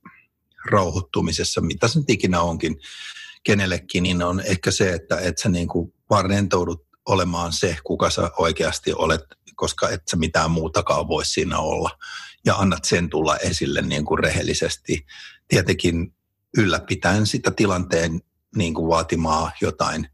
rauhoittumisessa, 0.66 1.62
mitä 1.62 1.88
se 1.88 2.00
nyt 2.00 2.10
ikinä 2.10 2.42
onkin 2.42 2.80
kenellekin, 3.44 4.04
niin 4.04 4.24
on 4.24 4.40
ehkä 4.40 4.72
se, 4.72 4.94
että, 4.94 5.20
että 5.20 5.42
sä 5.42 5.50
niin 5.50 5.68
kuin 5.68 5.94
vaan 6.10 6.30
rentoudut 6.30 6.86
olemaan 7.06 7.54
se, 7.54 7.78
kuka 7.84 8.10
sä 8.10 8.32
oikeasti 8.38 8.94
olet, 8.94 9.22
koska 9.56 9.90
et 9.90 10.02
sä 10.12 10.18
mitään 10.18 10.52
muutakaan 10.52 11.08
voi 11.08 11.26
siinä 11.26 11.60
olla. 11.60 11.90
Ja 12.46 12.56
annat 12.56 12.86
sen 12.86 13.10
tulla 13.10 13.38
esille 13.38 13.82
niin 13.82 14.06
kuin 14.06 14.20
rehellisesti. 14.20 15.06
Tietenkin 15.48 16.14
ylläpitäen 16.58 17.28
sitä 17.28 17.52
tilanteen 17.52 18.22
niin 18.56 18.74
kuin 18.74 18.88
vaatimaa 18.88 19.52
jotain 19.62 20.08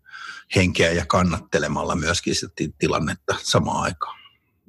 henkeä 0.55 0.91
ja 0.91 1.05
kannattelemalla 1.05 1.95
myöskin 1.95 2.35
sitä 2.35 2.63
tilannetta 2.79 3.35
samaan 3.41 3.83
aikaan. 3.83 4.17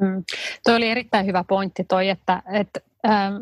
Mm. 0.01 0.25
Tuo 0.65 0.75
oli 0.75 0.89
erittäin 0.89 1.27
hyvä 1.27 1.45
pointti 1.45 1.85
toi, 1.85 2.09
että, 2.09 2.43
että 2.53 2.81
ähm, 3.07 3.37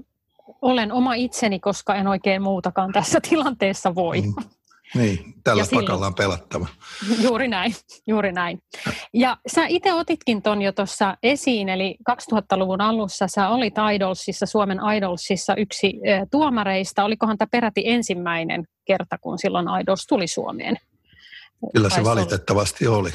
olen 0.67 0.93
oma 0.93 1.15
itseni, 1.15 1.61
koska 1.61 1.95
en 1.95 2.07
oikein 2.07 2.43
muutakaan 2.43 2.93
tässä 2.93 3.21
tilanteessa 3.29 3.95
voi. 3.95 4.21
Mm. 4.21 4.35
Niin, 4.95 5.35
tällä 5.45 5.65
silloin, 5.65 5.87
pakalla 5.87 6.07
on 6.07 6.15
pelattava. 6.15 6.67
Juuri 7.21 7.49
näin, 7.49 7.75
juuri 8.07 8.33
näin. 8.33 8.59
Ja 9.15 9.37
sä 9.47 9.67
itse 9.67 9.93
otitkin 9.93 10.43
ton 10.43 10.63
jo 10.63 10.73
tuossa 10.73 11.17
esiin, 11.23 11.69
eli 11.69 11.97
2000-luvun 12.11 12.81
alussa 12.81 13.29
sä 13.29 13.49
olit 13.49 13.75
Idolsissa, 13.95 14.47
Suomen 14.47 14.81
Idolsissa 14.97 15.55
yksi 15.57 15.93
tuomareista. 16.31 17.05
Olikohan 17.05 17.39
tämä 17.39 17.49
peräti 17.53 17.83
ensimmäinen 17.85 18.65
kerta, 18.85 19.19
kun 19.19 19.39
silloin 19.39 19.67
Idols 19.81 20.07
tuli 20.07 20.27
Suomeen? 20.27 20.77
Kyllä 21.75 21.91
se 21.91 22.05
valitettavasti 22.05 22.87
oli. 22.87 23.11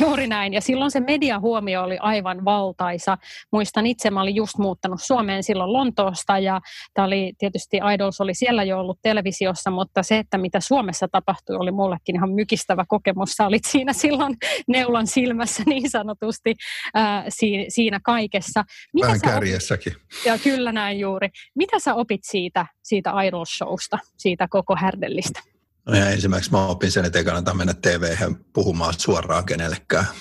Juuri 0.00 0.26
näin. 0.26 0.52
Ja 0.52 0.60
silloin 0.60 0.90
se 0.90 1.00
mediahuomio 1.00 1.82
oli 1.82 1.98
aivan 1.98 2.44
valtaisa. 2.44 3.18
Muistan 3.52 3.86
itse, 3.86 4.10
mä 4.10 4.20
olin 4.20 4.34
just 4.34 4.58
muuttanut 4.58 5.00
Suomeen 5.02 5.42
silloin 5.42 5.72
Lontoosta 5.72 6.38
ja 6.38 6.60
tämä 6.94 7.06
oli 7.06 7.32
tietysti 7.38 7.80
Idols 7.94 8.20
oli 8.20 8.34
siellä 8.34 8.64
jo 8.64 8.80
ollut 8.80 8.98
televisiossa, 9.02 9.70
mutta 9.70 10.02
se, 10.02 10.18
että 10.18 10.38
mitä 10.38 10.60
Suomessa 10.60 11.08
tapahtui, 11.12 11.56
oli 11.56 11.72
mullekin 11.72 12.16
ihan 12.16 12.30
mykistävä 12.30 12.84
kokemus. 12.88 13.30
Sä 13.32 13.46
olit 13.46 13.64
siinä 13.64 13.92
silloin 13.92 14.36
neulan 14.68 15.06
silmässä 15.06 15.62
niin 15.66 15.90
sanotusti 15.90 16.54
ää, 16.94 17.24
siinä, 17.28 17.64
siinä 17.68 18.00
kaikessa. 18.04 18.64
Mitä 18.92 19.06
Vähän 19.06 19.20
kärjessäkin. 19.20 19.92
Opit, 19.92 20.24
ja 20.24 20.38
kyllä 20.38 20.72
näin 20.72 21.00
juuri. 21.00 21.28
Mitä 21.54 21.78
sä 21.78 21.94
opit 21.94 22.20
siitä, 22.24 22.66
siitä 22.82 23.10
Idols-showsta, 23.10 23.98
siitä 24.16 24.46
koko 24.50 24.76
härdellistä? 24.76 25.55
No 25.86 25.96
ja 25.96 26.10
ensimmäiseksi 26.10 26.50
mä 26.50 26.66
opin 26.66 26.92
sen, 26.92 27.04
että 27.04 27.18
ei 27.18 27.24
kannata 27.24 27.54
mennä 27.54 27.74
tv 27.74 28.16
puhumaan 28.52 28.94
suoraan 28.98 29.46
kenellekään. 29.46 30.06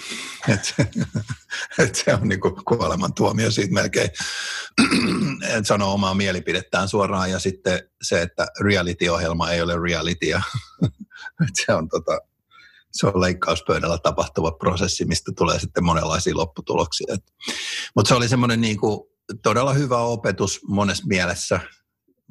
Et, 0.48 0.76
et 1.80 1.96
se 1.96 2.14
on 2.14 2.30
niinku 2.30 2.62
kuolemantuomio 2.68 3.52
siitä 3.52 3.74
melkein, 3.74 4.10
että 5.44 5.68
sanoo 5.68 5.94
omaa 5.94 6.14
mielipidettään 6.14 6.88
suoraan. 6.88 7.32
Ja 7.32 7.40
sitten 7.40 7.90
se, 8.02 8.22
että 8.22 8.48
reality-ohjelma 8.62 9.52
ei 9.52 9.62
ole 9.62 9.80
realitya. 9.80 10.42
se 11.66 11.74
on 11.74 11.90
tota, 11.90 12.20
se 12.92 13.08
on 13.08 13.22
leikkauspöydällä 13.22 13.98
tapahtuva 13.98 14.52
prosessi, 14.52 15.06
mistä 15.06 15.32
tulee 15.38 15.60
sitten 15.60 15.84
monenlaisia 15.84 16.38
lopputuloksia. 16.38 17.16
Mutta 17.96 18.10
se 18.10 18.16
oli 18.16 18.30
semmoinen 18.30 18.62
niinku 18.62 19.12
todella 19.44 19.74
hyvä 19.74 19.98
opetus 19.98 20.60
monessa 20.68 21.08
mielessä, 21.08 21.60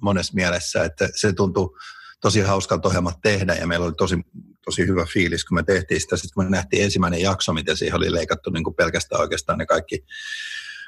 monessa 0.03 0.35
mielessä, 0.35 0.85
että 0.85 1.09
se 1.15 1.33
tuntui 1.33 1.77
tosi 2.25 2.41
hauskalta 2.41 2.89
ohjelmat 2.89 3.19
tehdä 3.23 3.55
ja 3.55 3.67
meillä 3.67 3.87
oli 3.87 3.95
tosi, 3.95 4.17
tosi 4.65 4.87
hyvä 4.87 5.07
fiilis, 5.13 5.45
kun 5.45 5.55
me 5.55 5.63
tehtiin 5.63 6.01
sitä. 6.01 6.17
Sitten 6.17 6.35
kun 6.35 6.45
me 6.45 6.51
nähtiin 6.51 6.85
ensimmäinen 6.85 7.21
jakso, 7.21 7.53
miten 7.53 7.77
siihen 7.77 7.97
oli 7.97 8.13
leikattu 8.13 8.51
niin 8.51 8.65
kuin 8.65 8.75
pelkästään 8.75 9.21
oikeastaan 9.21 9.59
ne 9.59 9.67
kaikki, 9.67 10.05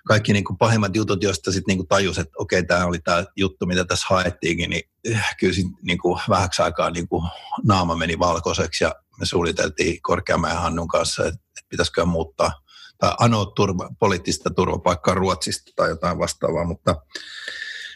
kaikki 0.06 0.32
niin 0.32 0.44
kuin 0.44 0.58
pahimmat 0.58 0.96
jutut, 0.96 1.22
joista 1.22 1.52
sitten 1.52 1.72
niin 1.72 1.78
kuin 1.78 1.88
tajus, 1.88 2.18
että 2.18 2.32
okei, 2.38 2.64
tämä 2.64 2.84
oli 2.84 2.98
tämä 2.98 3.24
juttu, 3.36 3.66
mitä 3.66 3.84
tässä 3.84 4.06
haettiinkin, 4.10 4.70
niin 4.70 4.82
eh, 5.04 5.24
kyllä 5.40 5.52
sit 5.52 5.66
niin 5.82 5.98
kuin 5.98 6.20
vähäksi 6.28 6.62
aikaa 6.62 6.90
niin 6.90 7.08
kuin 7.08 7.28
naama 7.64 7.96
meni 7.96 8.18
valkoiseksi 8.18 8.84
ja 8.84 8.94
me 9.20 9.26
suunniteltiin 9.26 10.02
Korkeamäen 10.02 10.56
Hannun 10.56 10.88
kanssa, 10.88 11.22
että, 11.22 11.40
että 11.58 11.68
pitäisikö 11.68 12.04
muuttaa 12.04 12.52
tai 12.98 13.14
anoa 13.20 13.52
turva, 13.56 13.88
poliittista 13.98 14.50
turvapaikkaa 14.50 15.14
Ruotsista 15.14 15.72
tai 15.76 15.88
jotain 15.88 16.18
vastaavaa, 16.18 16.64
mutta, 16.64 16.96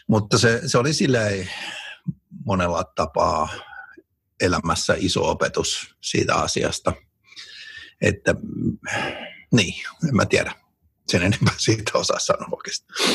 mutta 0.07 0.37
se, 0.37 0.61
se 0.65 0.77
oli 0.77 0.93
silleen 0.93 1.49
monella 2.45 2.83
tapaa 2.83 3.49
elämässä 4.41 4.95
iso 4.97 5.29
opetus 5.29 5.95
siitä 6.01 6.35
asiasta. 6.35 6.93
Että 8.01 8.35
niin, 9.51 9.83
en 10.09 10.15
mä 10.15 10.25
tiedä. 10.25 10.51
Sen 11.07 11.21
enempää 11.21 11.53
siitä 11.65 11.91
osaa 11.97 12.19
sanoa 12.19 12.47
oikeastaan. 12.51 13.09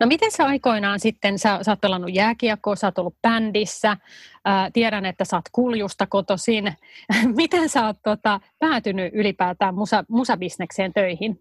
No 0.00 0.06
miten 0.06 0.32
sä 0.32 0.46
aikoinaan 0.46 1.00
sitten, 1.00 1.38
sä, 1.38 1.58
sä 1.62 1.72
oot 1.72 1.80
pelannut 1.80 2.14
jääkiekkoa, 2.14 2.76
sä 2.76 2.86
oot 2.86 2.98
ollut 2.98 3.16
bändissä, 3.22 3.96
ää, 4.44 4.70
tiedän, 4.70 5.06
että 5.06 5.24
sä 5.24 5.36
oot 5.36 5.44
kuljusta 5.52 6.06
kotoisin. 6.06 6.72
miten 7.36 7.68
sä 7.68 7.86
oot 7.86 7.96
tota, 8.02 8.40
päätynyt 8.58 9.14
ylipäätään 9.14 9.74
musa, 9.74 10.04
musabisnekseen 10.08 10.92
töihin? 10.92 11.40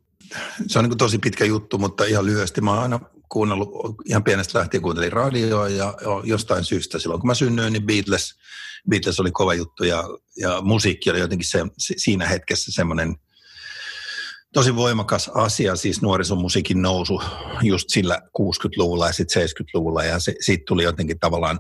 Se 0.67 0.79
on 0.79 0.85
niin 0.85 0.97
tosi 0.97 1.17
pitkä 1.17 1.45
juttu, 1.45 1.77
mutta 1.77 2.05
ihan 2.05 2.25
lyhyesti. 2.25 2.61
Mä 2.61 2.71
oon 2.71 2.79
aina 2.79 2.99
kuunnellut, 3.29 3.69
ihan 4.05 4.23
pienestä 4.23 4.59
lähtien 4.59 4.83
kuuntelin 4.83 5.11
radioa 5.11 5.69
ja 5.69 5.93
jostain 6.23 6.63
syystä 6.63 6.99
silloin 6.99 7.21
kun 7.21 7.27
mä 7.27 7.33
synnyin, 7.33 7.73
niin 7.73 7.85
Beatles, 7.85 8.33
Beatles 8.89 9.19
oli 9.19 9.31
kova 9.31 9.53
juttu 9.53 9.83
ja, 9.83 10.03
ja 10.37 10.61
musiikki 10.61 11.09
oli 11.09 11.19
jotenkin 11.19 11.47
se, 11.49 11.59
siinä 11.97 12.27
hetkessä 12.27 12.71
semmoinen 12.71 13.15
tosi 14.53 14.75
voimakas 14.75 15.31
asia, 15.33 15.75
siis 15.75 16.01
nuorisomusiikin 16.01 16.81
nousu 16.81 17.21
just 17.61 17.89
sillä 17.89 18.21
60-luvulla 18.39 19.07
ja 19.07 19.13
sitten 19.13 19.43
70-luvulla 19.43 20.03
ja 20.03 20.19
se, 20.19 20.35
siitä 20.39 20.63
tuli 20.67 20.83
jotenkin 20.83 21.19
tavallaan, 21.19 21.59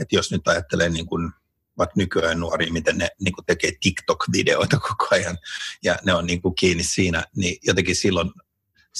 että 0.00 0.16
jos 0.16 0.30
nyt 0.30 0.48
ajattelee 0.48 0.88
niin 0.88 1.06
kuin 1.06 1.30
vaikka 1.78 1.94
nykyään 1.96 2.40
nuori, 2.40 2.70
miten 2.70 2.98
ne 2.98 3.08
niin 3.20 3.34
kuin 3.34 3.46
tekee 3.46 3.72
TikTok-videoita 3.80 4.78
koko 4.88 5.08
ajan 5.10 5.38
ja 5.82 5.96
ne 6.04 6.14
on 6.14 6.26
niin 6.26 6.42
kuin 6.42 6.54
kiinni 6.54 6.82
siinä, 6.82 7.24
niin 7.36 7.56
jotenkin 7.66 7.96
silloin 7.96 8.30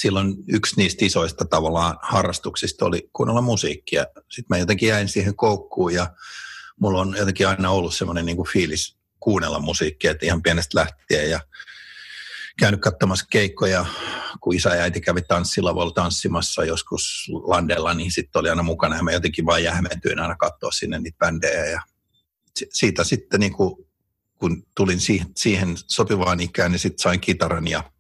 silloin 0.01 0.35
yksi 0.49 0.77
niistä 0.77 1.05
isoista 1.05 1.45
tavallaan 1.45 1.99
harrastuksista 2.03 2.85
oli 2.85 3.11
kuunnella 3.13 3.41
musiikkia. 3.41 4.07
Sitten 4.17 4.47
mä 4.49 4.59
jotenkin 4.59 4.89
jäin 4.89 5.09
siihen 5.09 5.37
koukkuun 5.37 5.95
ja 5.95 6.11
mulla 6.81 7.01
on 7.01 7.15
jotenkin 7.19 7.49
aina 7.49 7.71
ollut 7.71 7.95
semmoinen 7.95 8.27
niin 8.27 8.47
fiilis 8.53 8.97
kuunnella 9.21 9.59
musiikkia, 9.59 10.11
että 10.11 10.27
ihan 10.27 10.43
pienestä 10.43 10.79
lähtien 10.79 11.31
ja 11.31 11.41
käynyt 12.59 12.81
katsomassa 12.81 13.27
keikkoja, 13.31 13.87
kun 14.41 14.55
isä 14.55 14.75
ja 14.75 14.83
äiti 14.83 15.01
kävi 15.01 15.23
tanssilavalla 15.23 15.93
tanssimassa 15.93 16.65
joskus 16.65 17.31
landella, 17.33 17.95
niin 17.95 18.13
sitten 18.13 18.41
oli 18.41 18.51
aina 18.51 18.63
mukana 18.63 18.97
ja 18.97 19.03
mä 19.03 19.13
jotenkin 19.13 19.47
vain 19.47 19.65
jähmentyin 19.65 20.19
aina 20.19 20.37
katsoa 20.37 20.71
sinne 20.71 20.99
niitä 20.99 21.19
bändejä 21.19 21.65
ja 21.67 21.83
siitä 22.73 23.05
sitten 23.05 23.41
niin 23.41 23.53
kuin, 23.53 23.87
kun 24.39 24.63
tulin 24.77 25.01
siihen 25.37 25.75
sopivaan 25.77 26.41
ikään, 26.41 26.73
niin 26.73 26.79
sitten 26.79 27.03
sain 27.03 27.21
kitaran 27.21 27.69
ja 27.69 27.93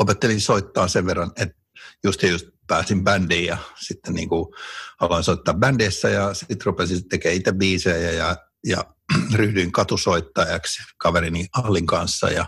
opettelin 0.00 0.40
soittaa 0.40 0.88
sen 0.88 1.06
verran, 1.06 1.32
että 1.36 1.54
just, 2.04 2.22
just 2.22 2.46
pääsin 2.66 3.04
bändiin 3.04 3.46
ja 3.46 3.56
sitten 3.80 4.14
niin 4.14 4.28
kuin 4.28 4.54
aloin 5.00 5.24
soittaa 5.24 5.54
bändeissä 5.54 6.08
ja 6.08 6.34
sitten 6.34 6.64
rupesin 6.64 7.08
tekemään 7.08 7.36
itse 7.36 7.52
biisejä 7.52 8.10
ja, 8.10 8.36
ja 8.66 8.84
ryhdyin 9.34 9.72
katusoittajaksi 9.72 10.82
kaverini 10.98 11.46
Allin 11.52 11.86
kanssa 11.86 12.30
ja 12.30 12.46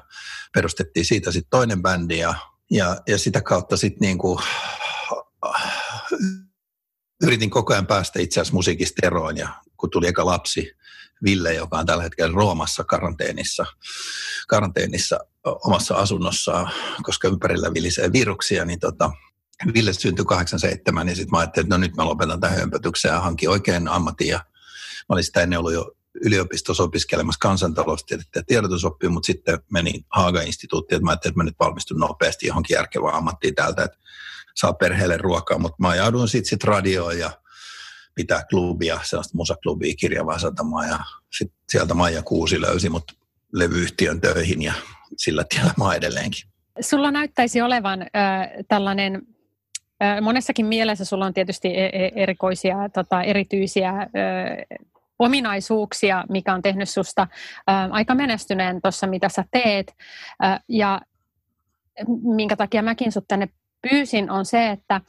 perustettiin 0.54 1.06
siitä 1.06 1.32
sitten 1.32 1.50
toinen 1.50 1.82
bändi 1.82 2.18
ja, 2.18 2.34
ja, 2.70 2.96
ja 3.08 3.18
sitä 3.18 3.40
kautta 3.40 3.76
sitten 3.76 4.06
niin 4.06 4.18
kuin, 4.18 4.38
yritin 7.24 7.50
koko 7.50 7.72
ajan 7.72 7.86
päästä 7.86 8.20
itse 8.20 8.40
asiassa 8.40 8.54
musiikista 8.54 9.06
eroon 9.06 9.36
ja 9.36 9.48
kun 9.76 9.90
tuli 9.90 10.06
eka 10.06 10.26
lapsi, 10.26 10.72
Ville, 11.24 11.54
joka 11.54 11.78
on 11.78 11.86
tällä 11.86 12.02
hetkellä 12.02 12.32
Roomassa 12.34 12.84
karanteenissa, 12.84 13.66
karanteenissa 14.48 15.18
omassa 15.44 15.94
asunnossaan, 15.94 16.70
koska 17.02 17.28
ympärillä 17.28 17.74
vilisee 17.74 18.12
viruksia, 18.12 18.64
niin 18.64 18.80
tota, 18.80 19.10
Ville 19.74 19.92
syntyi 19.92 20.24
87, 20.24 21.06
niin 21.06 21.16
sitten 21.16 21.30
mä 21.30 21.38
ajattelin, 21.38 21.66
että 21.66 21.74
no 21.74 21.80
nyt 21.80 21.96
mä 21.96 22.04
lopetan 22.04 22.40
tämän 22.40 22.58
hömpötyksen 22.58 23.08
ja 23.08 23.20
hankin 23.20 23.50
oikein 23.50 23.88
ammatin. 23.88 24.28
Ja 24.28 24.38
mä 24.38 25.04
olin 25.08 25.24
sitä 25.24 25.40
ennen 25.40 25.58
ollut 25.58 25.72
jo 25.72 25.92
yliopistossa 26.24 26.82
opiskelemassa 26.82 27.38
kansantaloustiedettä 27.38 28.38
ja 28.38 28.42
tiedotusoppia, 28.42 29.10
mutta 29.10 29.26
sitten 29.26 29.58
menin 29.72 30.04
Haaga-instituuttiin, 30.08 30.96
että 30.96 31.04
mä 31.04 31.10
ajattelin, 31.10 31.32
että 31.32 31.38
mä 31.38 31.44
nyt 31.44 31.58
valmistun 31.60 32.00
nopeasti 32.00 32.46
johonkin 32.46 32.74
järkevään 32.74 33.14
ammattiin 33.14 33.54
täältä, 33.54 33.84
että 33.84 33.98
saa 34.54 34.72
perheelle 34.72 35.16
ruokaa, 35.16 35.58
mutta 35.58 35.76
mä 35.80 35.88
ajauduin 35.88 36.28
sitten 36.28 36.50
sit 36.50 36.64
radioon 36.64 37.18
ja 37.18 37.30
pitää 38.14 38.44
klubia, 38.50 39.00
sellaista 39.02 39.36
musaklubia 39.36 39.94
kirjavaa 39.98 40.38
satamaa 40.38 40.86
ja 40.86 40.98
sitten 41.38 41.58
sieltä 41.68 41.94
Maija 41.94 42.22
Kuusi 42.22 42.60
löysi 42.60 42.88
mut 42.88 43.04
levyyhtiön 43.52 44.20
töihin 44.20 44.62
ja 44.62 44.72
sillä 45.16 45.44
tiellä 45.48 45.72
mä 45.78 45.94
edelleenkin. 45.94 46.42
Sulla 46.80 47.10
näyttäisi 47.10 47.60
olevan 47.60 48.02
äh, 48.02 48.08
tällainen 48.68 49.22
äh, 50.02 50.20
monessakin 50.20 50.66
mielessä 50.66 51.04
sulla 51.04 51.26
on 51.26 51.34
tietysti 51.34 51.68
e-, 51.68 51.90
e-, 51.92 52.12
erikoisia, 52.14 52.76
tota, 52.94 53.22
erityisiä 53.22 53.88
äh, 53.88 54.08
ominaisuuksia, 55.18 56.24
mikä 56.28 56.54
on 56.54 56.62
tehnyt 56.62 56.88
susta 56.88 57.22
äh, 57.22 57.88
aika 57.90 58.14
menestyneen 58.14 58.82
tuossa, 58.82 59.06
mitä 59.06 59.28
sä 59.28 59.44
teet. 59.50 59.94
Äh, 60.44 60.60
ja 60.68 61.00
minkä 62.22 62.56
takia 62.56 62.82
mäkin 62.82 63.12
sut 63.12 63.24
tänne 63.28 63.48
pyysin, 63.90 64.30
on 64.30 64.44
se, 64.44 64.70
että 64.70 65.00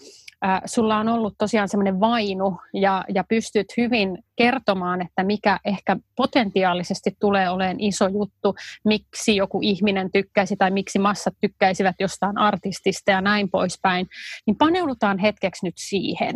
sulla 0.65 0.97
on 0.97 1.09
ollut 1.09 1.35
tosiaan 1.37 1.69
semmoinen 1.69 1.99
vainu 1.99 2.57
ja, 2.73 3.03
ja 3.15 3.23
pystyt 3.23 3.67
hyvin 3.77 4.17
kertomaan, 4.35 5.01
että 5.01 5.23
mikä 5.23 5.59
ehkä 5.65 5.97
potentiaalisesti 6.15 7.11
tulee 7.19 7.49
olemaan 7.49 7.79
iso 7.79 8.07
juttu, 8.07 8.55
miksi 8.85 9.35
joku 9.35 9.59
ihminen 9.61 10.11
tykkäisi 10.11 10.55
tai 10.55 10.71
miksi 10.71 10.99
massat 10.99 11.33
tykkäisivät 11.41 11.95
jostain 11.99 12.37
artistista 12.37 13.11
ja 13.11 13.21
näin 13.21 13.49
poispäin, 13.49 14.07
niin 14.45 14.57
paneudutaan 14.57 15.17
hetkeksi 15.17 15.65
nyt 15.65 15.75
siihen. 15.77 16.35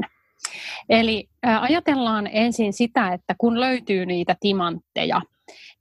Eli 0.89 1.29
ajatellaan 1.43 2.29
ensin 2.31 2.73
sitä, 2.73 3.13
että 3.13 3.35
kun 3.37 3.59
löytyy 3.59 4.05
niitä 4.05 4.35
timantteja, 4.39 5.21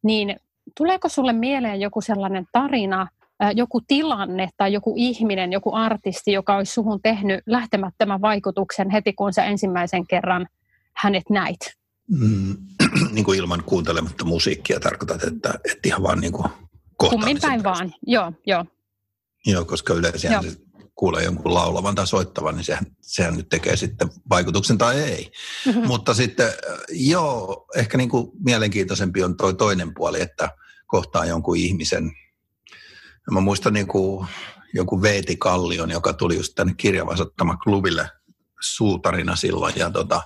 niin 0.02 0.36
tuleeko 0.76 1.08
sulle 1.08 1.32
mieleen 1.32 1.80
joku 1.80 2.00
sellainen 2.00 2.46
tarina, 2.52 3.08
joku 3.54 3.80
tilanne 3.80 4.48
tai 4.56 4.72
joku 4.72 4.94
ihminen, 4.96 5.52
joku 5.52 5.74
artisti, 5.74 6.32
joka 6.32 6.56
olisi 6.56 6.72
suhun 6.72 7.02
tehnyt 7.02 7.40
lähtemättömän 7.46 8.20
vaikutuksen 8.20 8.90
heti, 8.90 9.12
kun 9.12 9.32
sä 9.32 9.44
ensimmäisen 9.44 10.06
kerran 10.06 10.46
hänet 10.96 11.30
näit? 11.30 11.58
Mm, 12.10 12.56
niin 13.12 13.24
kuin 13.24 13.38
ilman 13.38 13.62
kuuntelematta 13.64 14.24
musiikkia 14.24 14.80
tarkoitat, 14.80 15.22
että, 15.22 15.54
että 15.64 15.88
ihan 15.88 16.02
vaan 16.02 16.20
niin 16.20 16.32
kuin 16.32 16.48
Kummin 16.98 17.38
päin 17.40 17.64
vaan, 17.64 17.94
joo, 18.06 18.32
joo. 18.46 18.64
Joo, 19.46 19.64
koska 19.64 19.94
yleensä 19.94 20.28
joo. 20.28 20.42
se 20.42 20.56
kuulee 20.94 21.24
jonkun 21.24 21.54
laulavan 21.54 21.94
tai 21.94 22.06
soittavan, 22.06 22.56
niin 22.56 22.64
sehän, 22.64 22.86
sehän 23.00 23.36
nyt 23.36 23.48
tekee 23.48 23.76
sitten 23.76 24.08
vaikutuksen 24.30 24.78
tai 24.78 25.02
ei. 25.02 25.30
Mm-hmm. 25.66 25.86
Mutta 25.86 26.14
sitten 26.14 26.52
joo, 26.90 27.66
ehkä 27.76 27.98
niin 27.98 28.08
kuin 28.08 28.30
mielenkiintoisempi 28.44 29.22
on 29.22 29.36
toi 29.36 29.54
toinen 29.54 29.94
puoli, 29.94 30.20
että 30.20 30.48
kohtaa 30.86 31.26
jonkun 31.26 31.56
ihmisen. 31.56 32.12
Mä 33.30 33.40
muistan 33.40 33.72
niin 33.72 33.86
kuin 33.86 34.26
joku 34.74 35.02
Veeti 35.02 35.36
Kallion, 35.36 35.90
joka 35.90 36.12
tuli 36.12 36.36
just 36.36 36.52
tänne 36.54 36.74
kirjavasottama 36.76 37.56
klubille 37.56 38.10
suutarina 38.60 39.36
silloin 39.36 39.74
ja 39.76 39.90
tota, 39.90 40.22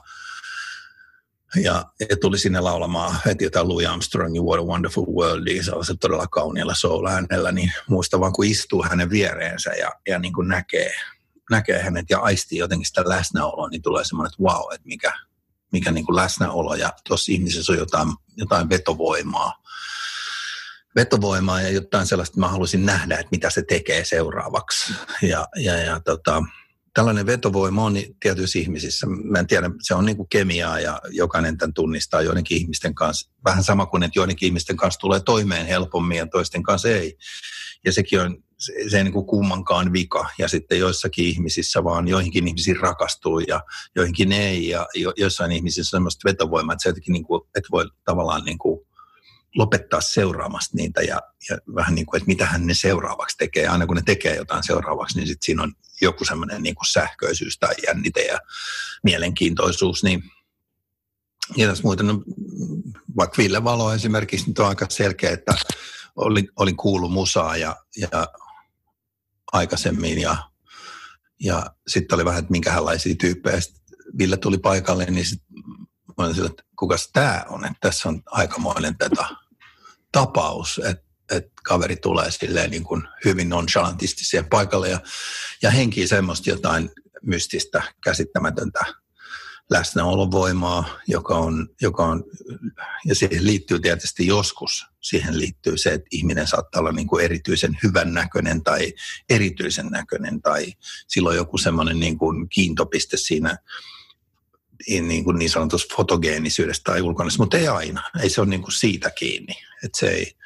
ja, 1.56 1.84
ja 2.10 2.16
tuli 2.20 2.38
sinne 2.38 2.60
laulamaan 2.60 3.16
heti 3.26 3.44
jotain 3.44 3.68
Louis 3.68 3.88
Armstrongin 3.88 4.42
What 4.42 4.60
a 4.60 4.62
Wonderful 4.62 5.06
World, 5.06 5.62
se 5.62 5.94
todella 6.00 6.26
kauniilla 6.26 6.74
soul-äänellä, 6.74 7.52
niin 7.52 7.72
muista 7.88 8.20
vaan 8.20 8.32
kun 8.32 8.44
istuu 8.44 8.82
hänen 8.82 9.10
viereensä 9.10 9.70
ja, 9.70 9.92
ja 10.08 10.18
niin 10.18 10.32
kuin 10.32 10.48
näkee, 10.48 10.92
näkee 11.50 11.82
hänet 11.82 12.10
ja 12.10 12.18
aistii 12.18 12.58
jotenkin 12.58 12.86
sitä 12.86 13.08
läsnäoloa, 13.08 13.68
niin 13.68 13.82
tulee 13.82 14.04
semmoinen, 14.04 14.32
että 14.32 14.42
wow, 14.42 14.74
että 14.74 14.88
mikä, 14.88 15.12
mikä 15.72 15.90
niin 15.90 16.06
kuin 16.06 16.16
läsnäolo 16.16 16.74
ja 16.74 16.92
tuossa 17.08 17.32
ihmisessä 17.32 17.72
on 17.72 17.78
jotain, 17.78 18.08
jotain 18.36 18.68
vetovoimaa. 18.68 19.59
Vetovoimaa 20.96 21.62
ja 21.62 21.70
jotain 21.70 22.06
sellaista, 22.06 22.32
että 22.32 22.40
mä 22.40 22.48
haluaisin 22.48 22.86
nähdä, 22.86 23.14
että 23.14 23.28
mitä 23.30 23.50
se 23.50 23.62
tekee 23.62 24.04
seuraavaksi. 24.04 24.94
Ja, 25.22 25.48
ja, 25.56 25.78
ja 25.78 26.00
tota, 26.00 26.42
tällainen 26.94 27.26
vetovoima 27.26 27.84
on 27.84 27.96
tietyissä 28.20 28.58
ihmisissä. 28.58 29.06
Mä 29.06 29.38
en 29.38 29.46
tiedä, 29.46 29.70
se 29.82 29.94
on 29.94 30.04
niin 30.04 30.16
kuin 30.16 30.28
kemiaa 30.28 30.80
ja 30.80 31.00
jokainen 31.10 31.58
tämän 31.58 31.74
tunnistaa 31.74 32.22
joidenkin 32.22 32.58
ihmisten 32.58 32.94
kanssa. 32.94 33.30
Vähän 33.44 33.64
sama 33.64 33.86
kuin, 33.86 34.02
että 34.02 34.18
joidenkin 34.18 34.46
ihmisten 34.46 34.76
kanssa 34.76 35.00
tulee 35.00 35.20
toimeen 35.20 35.66
helpommin 35.66 36.18
ja 36.18 36.26
toisten 36.26 36.62
kanssa 36.62 36.88
ei. 36.88 37.16
Ja 37.84 37.92
sekin 37.92 38.20
on, 38.20 38.42
se, 38.58 38.72
se 38.90 38.96
ei 38.98 39.04
niin 39.04 39.12
kuin 39.12 39.26
kummankaan 39.26 39.92
vika. 39.92 40.28
Ja 40.38 40.48
sitten 40.48 40.78
joissakin 40.78 41.24
ihmisissä 41.24 41.84
vaan 41.84 42.08
joihinkin 42.08 42.48
ihmisiin 42.48 42.80
rakastuu 42.80 43.38
ja 43.38 43.60
joihinkin 43.96 44.32
ei. 44.32 44.68
Ja 44.68 44.86
jo, 44.94 45.12
joissain 45.16 45.52
ihmisissä 45.52 45.80
on 45.80 45.98
semmoista 45.98 46.28
vetovoimaa, 46.28 46.72
että 46.72 46.82
se 46.82 46.88
jotenkin 46.88 47.12
niin 47.12 47.24
kuin, 47.24 47.42
et 47.54 47.64
voi 47.70 47.84
tavallaan 48.04 48.44
niin 48.44 48.58
kuin 48.58 48.80
lopettaa 49.54 50.00
seuraamasta 50.00 50.76
niitä 50.76 51.00
ja, 51.00 51.20
ja 51.50 51.58
vähän 51.74 51.94
niin 51.94 52.06
kuin, 52.06 52.18
että 52.18 52.26
mitä 52.26 52.46
hän 52.46 52.66
ne 52.66 52.74
seuraavaksi 52.74 53.36
tekee. 53.36 53.68
Aina 53.68 53.86
kun 53.86 53.96
ne 53.96 54.02
tekee 54.06 54.36
jotain 54.36 54.62
seuraavaksi, 54.62 55.16
niin 55.18 55.26
sitten 55.26 55.46
siinä 55.46 55.62
on 55.62 55.72
joku 56.00 56.24
semmoinen 56.24 56.62
niin 56.62 56.74
sähköisyys 56.92 57.58
tai 57.58 57.74
jännite 57.86 58.20
ja 58.20 58.38
mielenkiintoisuus. 59.04 60.04
Niin, 60.04 60.22
ja 61.56 61.68
tässä 61.68 61.84
muuten, 61.84 62.06
no, 62.06 62.22
vaikka 63.16 63.38
Ville 63.38 63.64
Valo 63.64 63.94
esimerkiksi, 63.94 64.46
niin 64.46 64.60
on 64.60 64.68
aika 64.68 64.86
selkeä, 64.88 65.30
että 65.30 65.54
olin, 66.16 66.48
olin 66.56 66.76
kuullut 66.76 67.12
musaa 67.12 67.56
ja, 67.56 67.76
ja 67.96 68.26
aikaisemmin 69.52 70.18
ja, 70.18 70.36
ja 71.40 71.66
sitten 71.86 72.16
oli 72.16 72.24
vähän, 72.24 72.38
että 72.38 72.52
minkälaisia 72.52 73.14
tyyppejä. 73.14 73.60
Sitten 73.60 73.80
Ville 74.18 74.36
tuli 74.36 74.58
paikalle, 74.58 75.04
niin 75.04 75.26
sitten 76.10 76.24
olin 76.24 76.34
sillä, 76.34 76.50
että 76.50 76.62
kukas 76.78 77.10
tämä 77.12 77.44
on, 77.48 77.64
että 77.64 77.78
tässä 77.80 78.08
on 78.08 78.22
aikamoinen 78.26 78.98
tätä 78.98 79.26
tapaus, 80.12 80.80
että, 80.84 81.04
että 81.30 81.50
kaveri 81.64 81.96
tulee 81.96 82.30
silleen 82.30 82.70
niin 82.70 82.84
kuin 82.84 83.02
hyvin 83.24 83.48
nonchalantisti 83.48 84.24
siihen 84.24 84.48
paikalle 84.48 84.88
ja, 84.88 85.00
ja 85.62 85.70
henkii 85.70 86.08
semmoista 86.08 86.50
jotain 86.50 86.90
mystistä, 87.22 87.82
käsittämätöntä 88.04 88.80
läsnäolovoimaa, 89.70 90.98
joka 91.06 91.36
on, 91.36 91.68
joka 91.80 92.06
on, 92.06 92.24
ja 93.04 93.14
siihen 93.14 93.46
liittyy 93.46 93.80
tietysti 93.80 94.26
joskus, 94.26 94.86
siihen 95.00 95.38
liittyy 95.38 95.78
se, 95.78 95.90
että 95.90 96.08
ihminen 96.10 96.46
saattaa 96.46 96.80
olla 96.80 96.92
niin 96.92 97.06
kuin 97.06 97.24
erityisen 97.24 97.78
hyvän 97.82 98.14
näköinen 98.14 98.62
tai 98.62 98.92
erityisen 99.28 99.86
näköinen 99.86 100.42
tai 100.42 100.72
silloin 101.08 101.36
joku 101.36 101.58
semmoinen 101.58 102.00
niin 102.00 102.18
kuin 102.18 102.48
kiintopiste 102.48 103.16
siinä 103.16 103.58
niin, 104.88 105.24
kuin 105.24 105.38
niin 105.38 105.50
sanotusta 105.50 105.94
fotogeenisyydestä 105.96 106.92
tai 106.92 107.02
ulkonäöstä, 107.02 107.42
mutta 107.42 107.56
ei 107.56 107.68
aina. 107.68 108.02
Ei 108.22 108.30
se 108.30 108.40
ole 108.40 108.50
niin 108.50 108.62
kuin 108.62 108.72
siitä 108.72 109.10
kiinni. 109.10 109.54
Et 109.84 109.94
se, 109.94 110.08
ei, 110.08 110.36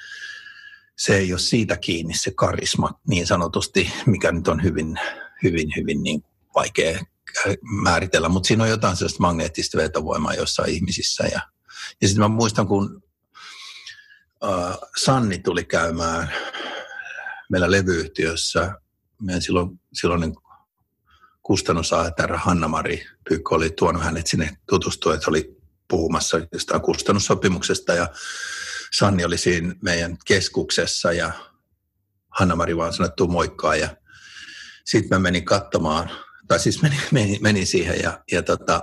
se 0.99 1.17
ei 1.17 1.33
ole 1.33 1.41
siitä 1.41 1.77
kiinni 1.77 2.15
se 2.15 2.31
karisma 2.31 3.01
niin 3.09 3.27
sanotusti, 3.27 3.93
mikä 4.07 4.33
nyt 4.33 4.49
on 4.49 4.63
hyvin, 4.63 4.99
hyvin, 5.43 5.73
hyvin 5.77 6.03
niin 6.03 6.25
vaikea 6.55 7.05
määritellä, 7.83 8.29
mutta 8.29 8.47
siinä 8.47 8.65
on 8.65 8.71
jotain 8.71 8.97
sellaista 8.97 9.23
magneettista 9.23 9.79
vetovoimaa 9.79 10.35
jossain 10.35 10.71
ihmisissä. 10.71 11.25
Ja, 11.25 11.41
ja 12.01 12.09
sitten 12.09 12.25
mä 12.25 12.29
muistan, 12.29 12.69
kun 12.69 13.03
äh, 14.45 14.79
Sanni 14.97 15.39
tuli 15.39 15.65
käymään 15.65 16.33
meillä 17.51 17.71
levyyhtiössä, 17.71 18.75
meidän 19.21 19.43
silloin, 19.43 19.81
silloin 19.93 20.35
kustannusaajatarra 21.45 22.39
Hanna-Mari 22.39 23.07
Pyykko 23.29 23.55
oli 23.55 23.71
tuonut 23.71 24.03
hänet 24.03 24.27
sinne 24.27 24.57
tutustua, 24.69 25.15
että 25.15 25.31
oli 25.31 25.57
puhumassa 25.89 26.41
jostain 26.53 26.83
kustannussopimuksesta 26.83 27.93
ja 27.93 28.09
Sanni 28.93 29.25
oli 29.25 29.39
siinä 29.39 29.75
meidän 29.83 30.17
keskuksessa 30.25 31.13
ja 31.13 31.33
Hanna-Mari 32.29 32.77
vaan 32.77 32.93
sanoi, 32.93 33.09
että 33.09 33.25
moikkaa 33.25 33.77
ja 33.77 33.97
sitten 34.85 35.17
mä 35.17 35.19
menin 35.19 35.45
katsomaan, 35.45 36.11
tai 36.49 36.61
siis 36.61 36.83
menin, 36.83 37.01
menin, 37.11 37.43
menin 37.43 37.67
siihen 37.67 38.03
ja, 38.03 38.23
ja 38.33 38.43
tota, 38.43 38.83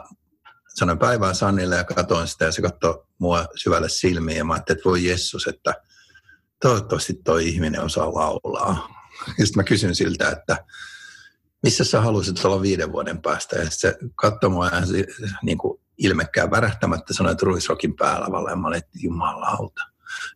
sanoin 0.67 0.99
päivään 0.99 1.35
Sannille 1.35 1.75
ja 1.75 1.83
katsoin 1.83 2.27
sitä 2.27 2.45
ja 2.45 2.51
se 2.51 2.61
katsoi 2.61 3.05
mua 3.17 3.47
syvälle 3.55 3.89
silmiin 3.89 4.37
ja 4.37 4.45
mä 4.45 4.53
ajattelin, 4.53 4.77
että 4.77 4.89
voi 4.89 5.05
Jessus, 5.05 5.47
että 5.47 5.73
toivottavasti 6.61 7.13
toi 7.13 7.47
ihminen 7.47 7.81
osaa 7.81 8.13
laulaa. 8.13 8.89
Ja 9.27 9.45
sitten 9.45 9.59
mä 9.59 9.63
kysyn 9.63 9.95
siltä, 9.95 10.29
että 10.29 10.65
missä 11.63 11.83
sä 11.83 12.01
haluaisit 12.01 12.45
olla 12.45 12.61
viiden 12.61 12.91
vuoden 12.91 13.21
päästä? 13.21 13.55
Ja 13.55 13.69
se 13.69 13.71
se, 13.71 13.97
niin 15.43 15.57
kuin 15.57 15.81
ilmekkään 15.97 16.51
värähtämättä 16.51 17.13
sanoi, 17.13 17.31
että 17.31 17.45
ruisrokin 17.45 17.95
päällä 17.95 18.49
ja 18.49 18.55
mä 18.55 18.67
olin, 18.67 18.77
että 18.77 18.99
jumalauta. 19.01 19.81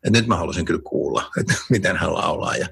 Että 0.03 0.19
nyt 0.19 0.27
mä 0.27 0.35
haluaisin 0.35 0.65
kyllä 0.65 0.81
kuulla, 0.83 1.31
että 1.39 1.53
miten 1.69 1.97
hän 1.97 2.13
laulaa. 2.13 2.55
Ja, 2.55 2.67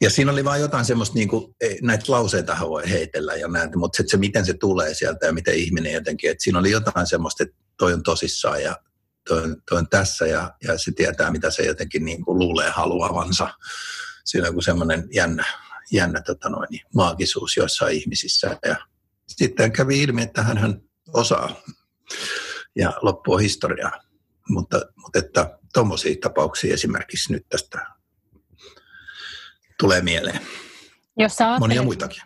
ja 0.00 0.10
siinä 0.10 0.32
oli 0.32 0.44
vain 0.44 0.60
jotain 0.60 0.84
semmoista, 0.84 1.14
niin 1.14 1.28
kuin, 1.28 1.54
näitä 1.82 2.04
lauseita 2.08 2.56
voi 2.60 2.90
heitellä 2.90 3.34
ja 3.34 3.48
näitä, 3.48 3.78
mutta 3.78 3.96
se, 3.96 4.04
se, 4.06 4.16
miten 4.16 4.46
se 4.46 4.54
tulee 4.54 4.94
sieltä 4.94 5.26
ja 5.26 5.32
miten 5.32 5.54
ihminen 5.54 5.92
jotenkin, 5.92 6.30
että 6.30 6.44
siinä 6.44 6.58
oli 6.58 6.70
jotain 6.70 7.06
semmoista, 7.06 7.42
että 7.42 7.56
toi 7.78 7.92
on 7.92 8.02
tosissaan 8.02 8.62
ja 8.62 8.76
toi, 9.28 9.42
toi 9.68 9.78
on 9.78 9.88
tässä 9.88 10.26
ja, 10.26 10.54
ja 10.64 10.78
se 10.78 10.92
tietää, 10.96 11.30
mitä 11.30 11.50
se 11.50 11.62
jotenkin 11.62 12.04
niin 12.04 12.24
kuin 12.24 12.38
luulee 12.38 12.70
haluavansa. 12.70 13.48
Siinä 14.24 14.48
on 14.48 14.62
semmoinen 14.62 15.08
jännä, 15.12 15.44
jännä 15.92 16.22
tota 16.22 16.48
noin, 16.48 16.68
maagisuus 16.94 17.56
joissain 17.56 17.96
ihmisissä. 17.96 18.58
Ja 18.66 18.76
sitten 19.28 19.72
kävi 19.72 20.02
ilmi, 20.02 20.22
että 20.22 20.42
hän 20.42 20.80
osaa 21.14 21.54
ja 22.76 22.92
loppua 23.02 23.38
historiaa. 23.38 23.92
Mutta, 24.48 24.80
mutta 24.96 25.18
että 25.18 25.58
tuommoisia 25.74 26.14
tapauksia 26.22 26.74
esimerkiksi 26.74 27.32
nyt 27.32 27.46
tästä 27.48 27.86
tulee 29.80 30.02
mieleen. 30.02 30.40
Jos 31.18 31.36
Monia 31.58 31.82
muitakin. 31.82 32.22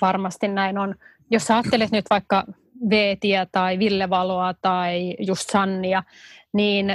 Varmasti 0.00 0.48
näin 0.48 0.78
on. 0.78 0.94
Jos 1.30 1.44
sä 1.44 1.54
ajattelet 1.54 1.90
nyt 1.90 2.04
vaikka 2.10 2.44
Veetiä 2.90 3.46
tai 3.52 3.78
Ville 3.78 4.10
Valoa 4.10 4.54
tai 4.54 5.16
just 5.18 5.50
Sannia, 5.50 6.02
niin 6.52 6.86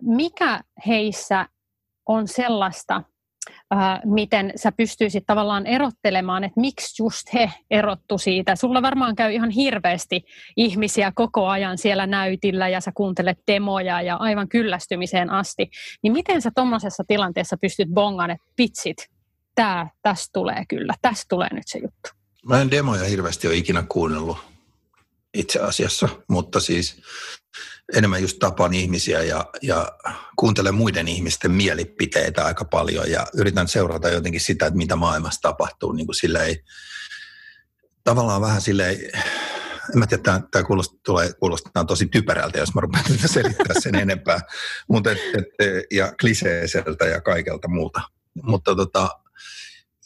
mikä 0.00 0.60
heissä 0.86 1.48
on 2.06 2.28
sellaista, 2.28 3.02
äh, 3.74 4.00
miten 4.04 4.52
sä 4.56 4.72
pystyisit 4.72 5.24
tavallaan 5.26 5.66
erottelemaan, 5.66 6.44
että 6.44 6.60
miksi 6.60 7.02
just 7.02 7.34
he 7.34 7.52
erottu 7.70 8.18
siitä. 8.18 8.56
Sulla 8.56 8.82
varmaan 8.82 9.16
käy 9.16 9.32
ihan 9.32 9.50
hirveästi 9.50 10.24
ihmisiä 10.56 11.12
koko 11.14 11.46
ajan 11.46 11.78
siellä 11.78 12.06
näytillä 12.06 12.68
ja 12.68 12.80
sä 12.80 12.92
kuuntelet 12.94 13.38
demoja 13.46 14.02
ja 14.02 14.16
aivan 14.16 14.48
kyllästymiseen 14.48 15.30
asti. 15.30 15.70
Niin 16.02 16.12
miten 16.12 16.42
sä 16.42 16.50
tuommoisessa 16.54 17.04
tilanteessa 17.08 17.56
pystyt 17.60 17.88
bongaan, 17.88 18.30
että 18.30 18.46
pitsit, 18.56 18.96
tää, 19.54 19.90
tästä 20.02 20.30
tulee 20.32 20.64
kyllä, 20.68 20.94
tästä 21.02 21.24
tulee 21.28 21.54
nyt 21.54 21.66
se 21.66 21.78
juttu. 21.78 22.10
Mä 22.48 22.60
en 22.60 22.70
demoja 22.70 23.04
hirveästi 23.04 23.46
ole 23.46 23.56
ikinä 23.56 23.84
kuunnellut 23.88 24.55
itse 25.36 25.58
asiassa, 25.58 26.08
mutta 26.28 26.60
siis 26.60 27.02
enemmän 27.96 28.22
just 28.22 28.38
tapaan 28.38 28.74
ihmisiä 28.74 29.22
ja, 29.22 29.46
ja 29.62 29.92
kuuntelen 30.36 30.74
muiden 30.74 31.08
ihmisten 31.08 31.50
mielipiteitä 31.50 32.44
aika 32.44 32.64
paljon 32.64 33.10
ja 33.10 33.26
yritän 33.34 33.68
seurata 33.68 34.08
jotenkin 34.08 34.40
sitä, 34.40 34.66
että 34.66 34.76
mitä 34.76 34.96
maailmassa 34.96 35.40
tapahtuu. 35.40 35.92
Niin 35.92 36.06
kuin 36.06 36.36
ei 36.36 36.62
tavallaan 38.04 38.40
vähän 38.40 38.60
silleen 38.60 38.98
en 39.94 39.98
mä 39.98 40.06
tiedä, 40.06 40.22
tämä, 40.22 40.40
tämä 40.50 40.64
kuulostaa, 40.64 40.98
tulee, 41.04 41.32
kuulostaa 41.32 41.84
tosi 41.84 42.06
typerältä, 42.06 42.58
jos 42.58 42.74
mä 42.74 42.80
rupean 42.80 43.04
selittää 43.26 43.80
sen 43.80 43.94
enempää, 43.94 44.40
mutta 44.88 45.10
et, 45.10 45.18
et, 45.18 45.84
ja 45.90 46.12
kliseiseltä 46.20 47.04
ja 47.04 47.20
kaikelta 47.20 47.68
muuta. 47.68 48.00
Mutta 48.42 48.74
tota, 48.74 49.08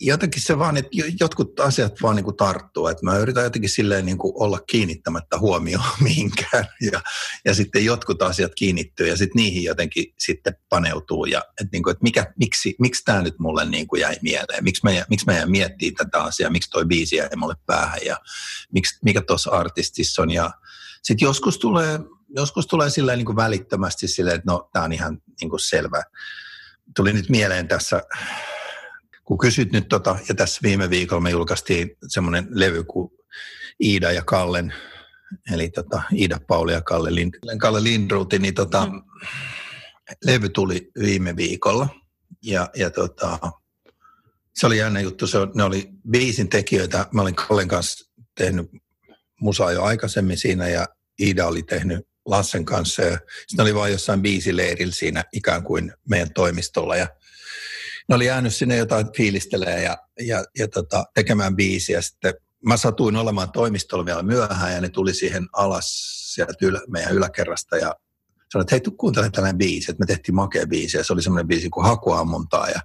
jotenkin 0.01 0.43
se 0.43 0.59
vaan, 0.59 0.77
että 0.77 0.91
jotkut 1.21 1.61
asiat 1.61 1.93
vaan 2.03 2.17
niin 2.17 2.25
kuin 2.25 2.37
tarttuu, 2.37 2.87
että 2.87 3.05
mä 3.05 3.19
yritän 3.19 3.45
jotenkin 3.45 3.71
silleen 3.71 4.07
niin 4.07 4.19
kuin 4.19 4.33
olla 4.37 4.59
kiinnittämättä 4.59 5.39
huomioon 5.39 5.85
mihinkään. 6.05 6.67
Ja, 6.93 7.01
ja 7.45 7.55
sitten 7.55 7.85
jotkut 7.85 8.23
asiat 8.23 8.53
kiinnittyy 8.55 9.09
ja 9.09 9.17
sitten 9.17 9.43
niihin 9.43 9.65
jotenkin 9.65 10.05
sitten 10.19 10.57
paneutuu. 10.69 11.25
Ja 11.25 11.39
että, 11.49 11.69
niin 11.73 11.83
kuin, 11.83 11.93
että 11.93 12.03
mikä, 12.03 12.33
miksi, 12.39 12.75
miksi 12.79 13.05
tämä 13.05 13.23
nyt 13.23 13.39
mulle 13.39 13.65
niin 13.65 13.87
kuin 13.87 14.01
jäi 14.01 14.17
mieleen, 14.23 14.65
miksi 14.65 14.81
mä, 14.85 15.05
miksi 15.09 15.27
mä 15.27 15.33
jäin 15.33 15.51
miettimään 15.51 15.97
tätä 15.97 16.23
asiaa, 16.23 16.51
miksi 16.51 16.71
toi 16.71 16.85
biisi 16.85 17.17
jäi 17.17 17.29
mulle 17.37 17.55
päähän? 17.67 18.01
Ja 18.07 18.17
miksi, 18.73 18.99
mikä 19.05 19.21
tuossa 19.21 19.51
artistissa 19.51 20.23
on? 20.23 20.31
Ja 20.31 20.51
sitten 21.03 21.27
joskus 21.27 21.59
tulee, 21.59 22.01
joskus 22.37 22.67
tulee 22.67 22.91
silleen 22.91 23.19
niin 23.19 23.27
kuin 23.27 23.37
välittömästi 23.37 24.09
silleen, 24.09 24.37
että 24.37 24.53
no 24.53 24.71
tämä 24.73 24.85
on 24.85 24.93
ihan 24.93 25.19
niin 25.41 25.51
kuin 25.51 25.61
selvä. 25.61 26.03
Tuli 26.97 27.13
nyt 27.13 27.29
mieleen 27.29 27.69
tässä 27.69 28.03
kun 29.31 29.39
kysyt 29.39 29.73
nyt 29.73 29.89
tota, 29.89 30.19
ja 30.29 30.35
tässä 30.35 30.61
viime 30.63 30.91
viikolla 30.91 31.21
me 31.21 31.31
julkaistiin 31.31 31.97
semmoinen 32.09 32.47
levy 32.51 32.85
kuin 32.85 33.11
Iida 33.85 34.13
ja 34.13 34.23
Kallen, 34.25 34.75
eli 35.53 35.71
tota, 35.71 36.03
Iida 36.17 36.41
Pauli 36.47 36.73
ja 36.73 36.81
Kalle, 36.81 37.15
Lind, 37.15 37.35
Kalle 37.59 37.83
Lindruuti, 37.83 38.39
niin 38.39 38.55
tota, 38.55 38.87
mm. 38.87 39.03
levy 40.25 40.49
tuli 40.49 40.91
viime 41.01 41.37
viikolla. 41.37 41.89
Ja, 42.43 42.71
ja 42.77 42.91
tota, 42.91 43.39
se 44.55 44.67
oli 44.67 44.79
jännä 44.79 45.01
juttu, 45.01 45.27
se, 45.27 45.39
ne 45.55 45.65
oli 45.65 45.89
biisin 46.11 46.49
tekijöitä, 46.49 47.07
mä 47.13 47.23
olin 47.23 47.35
Kallen 47.35 47.69
kanssa 47.69 48.11
tehnyt 48.35 48.71
musaa 49.41 49.73
jo 49.73 49.83
aikaisemmin 49.83 50.39
siinä 50.39 50.69
ja 50.69 50.87
Iida 51.21 51.47
oli 51.47 51.63
tehnyt 51.63 52.07
Lassen 52.27 52.65
kanssa 52.65 53.03
ja 53.03 53.19
sitten 53.47 53.63
oli 53.63 53.75
vain 53.75 53.93
jossain 53.93 54.23
biisileirillä 54.23 54.95
siinä 54.95 55.25
ikään 55.33 55.63
kuin 55.65 55.93
meidän 56.09 56.33
toimistolla 56.35 56.97
ja 56.97 57.09
ne 58.11 58.17
oli 58.17 58.27
jäänyt 58.27 58.55
sinne 58.55 58.77
jotain 58.77 59.07
fiilistelee 59.17 59.83
ja, 59.83 59.99
ja, 60.21 60.45
ja 60.59 60.69
tota, 60.69 61.05
tekemään 61.15 61.57
biisiä. 61.57 62.03
Sitten 62.03 62.35
mä 62.67 62.77
satuin 62.77 63.17
olemaan 63.17 63.53
toimistolla 63.53 64.07
vielä 64.07 64.23
myöhään 64.23 64.73
ja 64.73 64.81
ne 64.81 64.89
tuli 64.89 65.15
siihen 65.15 65.49
alas 65.53 65.87
sieltä 66.35 66.55
ylä, 66.63 66.81
meidän 66.89 67.13
yläkerrasta 67.13 67.77
ja 67.77 67.95
sanoin, 68.53 68.65
että 68.65 68.75
hei, 68.75 68.81
tuu 68.81 68.95
kuuntele 68.97 69.31
tällainen 69.31 69.59
biisi, 69.59 69.91
että 69.91 70.01
me 70.01 70.07
tehtiin 70.07 70.35
makea 70.35 70.67
biisi 70.67 70.97
ja 70.97 71.05
se 71.05 71.13
oli 71.13 71.23
semmoinen 71.23 71.49
biisi 71.49 71.71
kuin 71.71 71.87
Hakuammuntaa 71.87 72.69
ja 72.69 72.81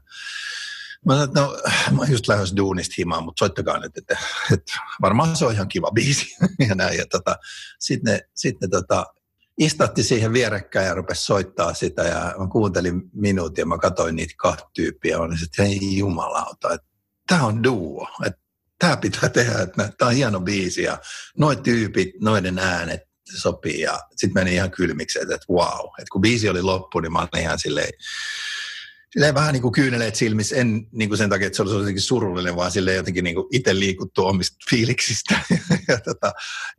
Mä 1.05 1.13
sanoin, 1.13 1.27
että 1.29 1.41
no, 1.41 1.57
mä 1.97 2.05
just 2.11 2.27
lähdössä 2.27 2.55
duunista 2.55 2.93
himaan, 2.97 3.23
mutta 3.23 3.39
soittakaa 3.39 3.79
nyt, 3.79 3.97
että, 3.97 4.17
että 4.53 4.73
varmaan 5.01 5.35
se 5.35 5.45
on 5.45 5.53
ihan 5.53 5.67
kiva 5.67 5.91
biisi. 5.91 6.35
ja 6.69 6.75
näin. 6.75 6.97
Ja 6.97 7.05
tota, 7.11 7.35
sitten 7.79 8.13
ne, 8.13 8.21
sit 8.35 8.61
ne 8.61 8.67
tota, 8.67 9.05
istatti 9.57 10.03
siihen 10.03 10.33
vierekkäin 10.33 10.87
ja 10.87 10.93
rupesi 10.93 11.25
soittaa 11.25 11.73
sitä 11.73 12.03
ja 12.03 12.35
mä 12.39 12.47
kuuntelin 12.51 13.01
minuutin 13.13 13.61
ja 13.61 13.65
mä 13.65 13.77
katsoin 13.77 14.15
niitä 14.15 14.33
kahta 14.37 14.69
tyyppiä 14.73 15.19
olin 15.19 15.37
että 15.43 15.63
hei 15.63 15.97
jumalauta, 15.97 16.73
että 16.73 16.87
tämä 17.27 17.45
on 17.45 17.63
duo, 17.63 18.07
että 18.25 18.41
tämä 18.79 18.97
pitää 18.97 19.29
tehdä, 19.29 19.61
että 19.61 19.89
tämä 19.97 20.09
on 20.09 20.15
hieno 20.15 20.39
biisi 20.39 20.83
ja 20.83 20.97
noin 21.37 21.63
tyypit, 21.63 22.09
noiden 22.21 22.59
äänet 22.59 23.01
sopii 23.35 23.81
ja 23.81 23.99
sitten 24.15 24.43
meni 24.43 24.55
ihan 24.55 24.71
kylmiksi, 24.71 25.19
että, 25.21 25.35
että 25.35 25.53
wow, 25.53 25.85
että 25.99 26.11
kun 26.11 26.21
biisi 26.21 26.49
oli 26.49 26.61
loppu, 26.61 26.99
niin 26.99 27.13
mä 27.13 27.19
olin 27.19 27.43
ihan 27.43 27.59
silleen, 27.59 27.89
silleen 29.15 29.35
vähän 29.35 29.53
niin 29.53 29.61
kuin 29.61 29.71
kyyneleet 29.71 30.15
silmissä, 30.15 30.55
en 30.55 30.87
niin 30.91 31.09
kuin 31.09 31.17
sen 31.17 31.29
takia, 31.29 31.47
että 31.47 31.55
se 31.55 31.61
olisi 31.61 31.77
jotenkin 31.77 32.01
surullinen, 32.01 32.55
vaan 32.55 32.71
silleen 32.71 32.97
jotenkin 32.97 33.23
niin 33.23 33.35
kuin 33.35 33.47
itse 33.51 33.79
liikuttu 33.79 34.25
omista 34.25 34.57
fiiliksistä. 34.69 35.39
ja, 35.87 35.99
tota, 35.99 36.33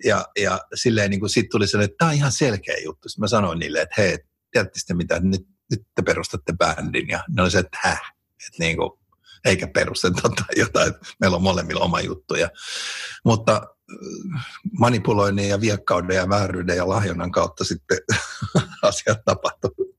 ja, 0.05 0.27
ja 0.41 0.61
silleen 0.75 1.11
niin 1.11 1.21
kuin 1.21 1.31
sit 1.31 1.49
tuli 1.49 1.67
sellainen, 1.67 1.91
että 1.91 1.99
tämä 1.99 2.09
on 2.09 2.17
ihan 2.17 2.33
selkeä 2.33 2.77
juttu. 2.85 3.09
Sitten 3.09 3.23
mä 3.23 3.29
sanoin 3.29 3.59
niille, 3.59 3.81
että 3.81 3.95
hei, 3.99 4.19
tiedätte 4.51 4.79
sitten 4.79 4.97
mitä, 4.97 5.21
nyt, 5.21 5.47
nyt 5.71 5.83
te 5.95 6.03
perustatte 6.03 6.53
bändin. 6.53 7.09
Ja 7.09 7.25
ne 7.29 7.43
oli 7.43 7.51
se, 7.51 7.59
että 7.59 7.79
häh, 7.83 8.01
että 8.47 8.59
niin 8.59 8.77
kuin, 8.77 8.91
eikä 9.45 9.67
perusteta 9.67 10.23
tai 10.23 10.57
jotain, 10.57 10.89
että 10.89 11.07
meillä 11.21 11.37
on 11.37 11.43
molemmilla 11.43 11.85
oma 11.85 12.01
juttuja. 12.01 12.49
Mutta 13.25 13.63
äh, 14.35 14.47
manipuloinnin 14.79 15.49
ja 15.49 15.61
viekkauden 15.61 16.17
ja 16.17 16.29
vääryyden 16.29 16.77
ja 16.77 16.89
lahjonnan 16.89 17.33
kautta 17.33 17.65
sitten 17.65 17.99
asiat 18.83 19.25
tapahtuu 19.25 19.97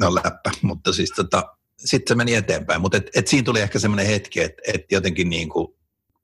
no 0.00 0.14
läppä, 0.14 0.50
mutta 0.62 0.92
siis 0.92 1.10
tota, 1.10 1.56
sitten 1.78 2.14
se 2.14 2.14
meni 2.14 2.34
eteenpäin. 2.34 2.80
Mutta 2.80 2.96
et, 2.96 3.10
et 3.14 3.28
siinä 3.28 3.44
tuli 3.44 3.60
ehkä 3.60 3.78
semmoinen 3.78 4.06
hetki, 4.06 4.40
että 4.40 4.62
et 4.66 4.92
jotenkin 4.92 5.30
niin 5.30 5.48
kuin 5.48 5.68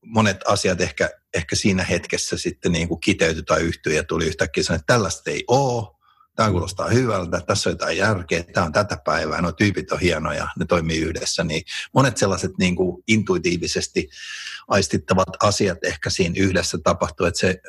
monet 0.05 0.37
asiat 0.47 0.81
ehkä, 0.81 1.11
ehkä 1.35 1.57
siinä 1.57 1.85
hetkessä 1.85 2.39
sitten 2.39 2.73
niin 2.73 2.89
kuin 2.89 3.01
kiteytyi 3.01 3.43
tai 3.43 3.61
yhtyi 3.61 3.97
ja 3.97 4.05
tuli 4.05 4.27
yhtäkkiä 4.27 4.63
sanoa, 4.63 4.77
että 4.77 4.93
tällaista 4.93 5.31
ei 5.31 5.45
ole, 5.49 5.99
tämä 6.37 6.51
kuulostaa 6.51 6.89
hyvältä, 6.89 7.41
tässä 7.41 7.71
on 7.71 7.73
jotain 7.73 7.97
järkeä, 7.97 8.43
tämä 8.43 8.67
on 8.67 8.73
tätä 8.73 8.99
päivää, 9.05 9.41
nuo 9.41 9.53
tyypit 9.53 9.93
on 9.93 10.01
hienoja, 10.01 10.49
ne 10.59 10.67
toimii 10.67 10.99
yhdessä, 10.99 11.45
niin 11.45 11.63
monet 11.95 12.17
sellaiset 12.17 12.53
niin 12.59 12.77
kuin 12.77 13.05
intuitiivisesti 13.09 14.09
aistittavat 14.69 15.29
asiat 15.43 15.79
ehkä 15.85 16.11
siinä 16.11 16.35
yhdessä 16.39 16.79
tapahtuu, 16.85 17.27
että 17.27 17.41
se, 17.41 17.61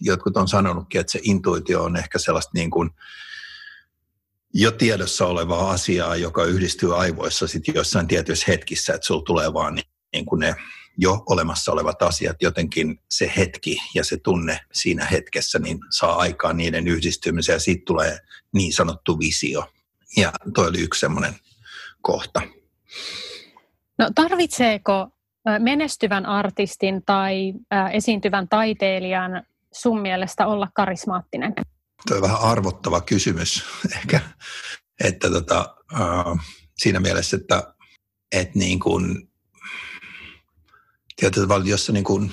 jotkut 0.00 0.36
on 0.36 0.48
sanonutkin, 0.48 1.00
että 1.00 1.12
se 1.12 1.20
intuitio 1.22 1.82
on 1.84 1.96
ehkä 1.96 2.18
sellaista 2.18 2.50
niin 2.54 2.70
kuin, 2.70 2.90
jo 4.54 4.70
tiedossa 4.70 5.26
olevaa 5.26 5.70
asiaa, 5.70 6.16
joka 6.16 6.44
yhdistyy 6.44 7.00
aivoissa 7.00 7.46
sitten 7.46 7.74
jossain 7.74 8.06
tietyissä 8.06 8.44
hetkissä, 8.48 8.94
että 8.94 9.06
sulla 9.06 9.22
tulee 9.22 9.52
vaan 9.52 9.74
niin, 9.74 9.86
niin 10.12 10.24
kuin 10.24 10.40
ne 10.40 10.54
jo 10.98 11.22
olemassa 11.28 11.72
olevat 11.72 12.02
asiat, 12.02 12.36
jotenkin 12.42 13.00
se 13.10 13.32
hetki 13.36 13.76
ja 13.94 14.04
se 14.04 14.16
tunne 14.16 14.60
siinä 14.72 15.04
hetkessä, 15.04 15.58
niin 15.58 15.78
saa 15.90 16.16
aikaan 16.16 16.56
niiden 16.56 16.88
yhdistymisen 16.88 17.52
ja 17.52 17.60
siitä 17.60 17.82
tulee 17.86 18.18
niin 18.54 18.72
sanottu 18.72 19.18
visio. 19.18 19.72
Ja 20.16 20.32
toi 20.54 20.68
oli 20.68 20.80
yksi 20.80 21.00
semmoinen 21.00 21.34
kohta. 22.02 22.42
No 23.98 24.10
tarvitseeko 24.14 25.08
menestyvän 25.58 26.26
artistin 26.26 27.02
tai 27.06 27.52
esiintyvän 27.92 28.48
taiteilijan 28.48 29.42
sun 29.72 30.00
mielestä 30.00 30.46
olla 30.46 30.68
karismaattinen? 30.74 31.54
Tuo 32.06 32.16
on 32.16 32.22
vähän 32.22 32.40
arvottava 32.40 33.00
kysymys 33.00 33.64
ehkä, 33.96 34.20
että 35.00 35.30
tota, 35.30 35.76
äh, 35.92 36.46
siinä 36.78 37.00
mielessä, 37.00 37.36
että 37.36 37.74
et 38.32 38.54
niin 38.54 38.80
kuin, 38.80 39.28
tavalla, 41.34 41.66
jos 41.66 41.86
sä 41.86 41.92
niin 41.92 42.04
kuin 42.04 42.32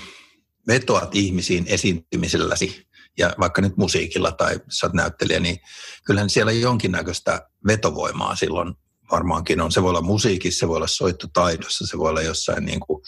vetoat 0.67 1.15
ihmisiin 1.15 1.65
esiintymiselläsi, 1.67 2.87
ja 3.17 3.35
vaikka 3.39 3.61
nyt 3.61 3.77
musiikilla 3.77 4.31
tai 4.31 4.59
sä 4.69 4.85
oot 4.85 4.93
näyttelijä, 4.93 5.39
niin 5.39 5.59
kyllähän 6.05 6.29
siellä 6.29 6.51
jonkinnäköistä 6.51 7.49
vetovoimaa 7.67 8.35
silloin 8.35 8.73
varmaankin 9.11 9.61
on. 9.61 9.71
Se 9.71 9.83
voi 9.83 9.89
olla 9.89 10.01
musiikissa, 10.01 10.59
se 10.59 10.67
voi 10.67 10.77
olla 10.77 10.87
soittotaidossa, 10.87 11.87
se 11.87 11.97
voi 11.97 12.09
olla 12.09 12.21
jossain 12.21 12.65
niin 12.65 12.79
kuin 12.79 13.03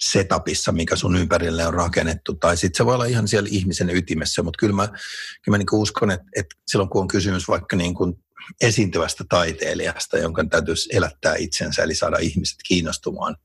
setupissa, 0.00 0.72
mikä 0.72 0.96
sun 0.96 1.16
ympärille 1.16 1.66
on 1.66 1.74
rakennettu, 1.74 2.34
tai 2.34 2.56
sitten 2.56 2.76
se 2.76 2.86
voi 2.86 2.94
olla 2.94 3.04
ihan 3.04 3.28
siellä 3.28 3.48
ihmisen 3.52 3.90
ytimessä, 3.90 4.42
mutta 4.42 4.58
kyllä 4.58 4.74
mä, 4.74 4.86
kyllä 4.86 5.50
mä 5.50 5.58
niin 5.58 5.66
uskon, 5.72 6.10
että, 6.10 6.26
että 6.36 6.56
silloin 6.66 6.90
kun 6.90 7.00
on 7.00 7.08
kysymys 7.08 7.48
vaikka 7.48 7.76
niin 7.76 7.94
kuin 7.94 8.14
esiintyvästä 8.60 9.24
taiteilijasta, 9.28 10.18
jonka 10.18 10.44
täytyisi 10.44 10.88
elättää 10.92 11.34
itsensä, 11.34 11.82
eli 11.82 11.94
saada 11.94 12.18
ihmiset 12.18 12.58
kiinnostumaan 12.68 13.36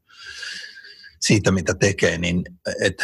siitä, 1.22 1.52
mitä 1.52 1.74
tekee, 1.74 2.18
niin 2.18 2.44
et, 2.82 3.04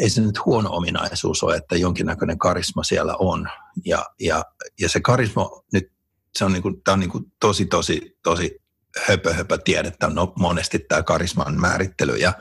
ei 0.00 0.10
se 0.10 0.20
nyt 0.20 0.44
huono 0.46 0.70
ominaisuus 0.72 1.42
ole, 1.42 1.56
että 1.56 1.76
jonkinnäköinen 1.76 2.38
karisma 2.38 2.82
siellä 2.82 3.14
on. 3.18 3.48
Ja, 3.84 4.06
ja, 4.20 4.44
ja 4.80 4.88
se 4.88 5.00
karisma 5.00 5.50
nyt, 5.72 5.92
se 6.38 6.44
on, 6.44 6.52
niin 6.52 6.62
kuin, 6.62 6.82
tämä 6.82 6.92
on 6.92 7.00
niin 7.00 7.10
kuin 7.10 7.24
tosi, 7.40 7.66
tosi, 7.66 8.18
tosi 8.22 8.60
höpö, 9.06 9.34
höpö 9.34 9.58
tiedettä 9.64 10.06
no, 10.06 10.32
monesti 10.38 10.78
tämä 10.78 11.02
karisman 11.02 11.60
määrittely 11.60 12.16
ja, 12.16 12.32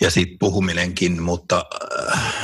ja 0.00 0.10
siitä 0.10 0.36
puhuminenkin, 0.40 1.22
mutta, 1.22 1.64
äh, 2.12 2.34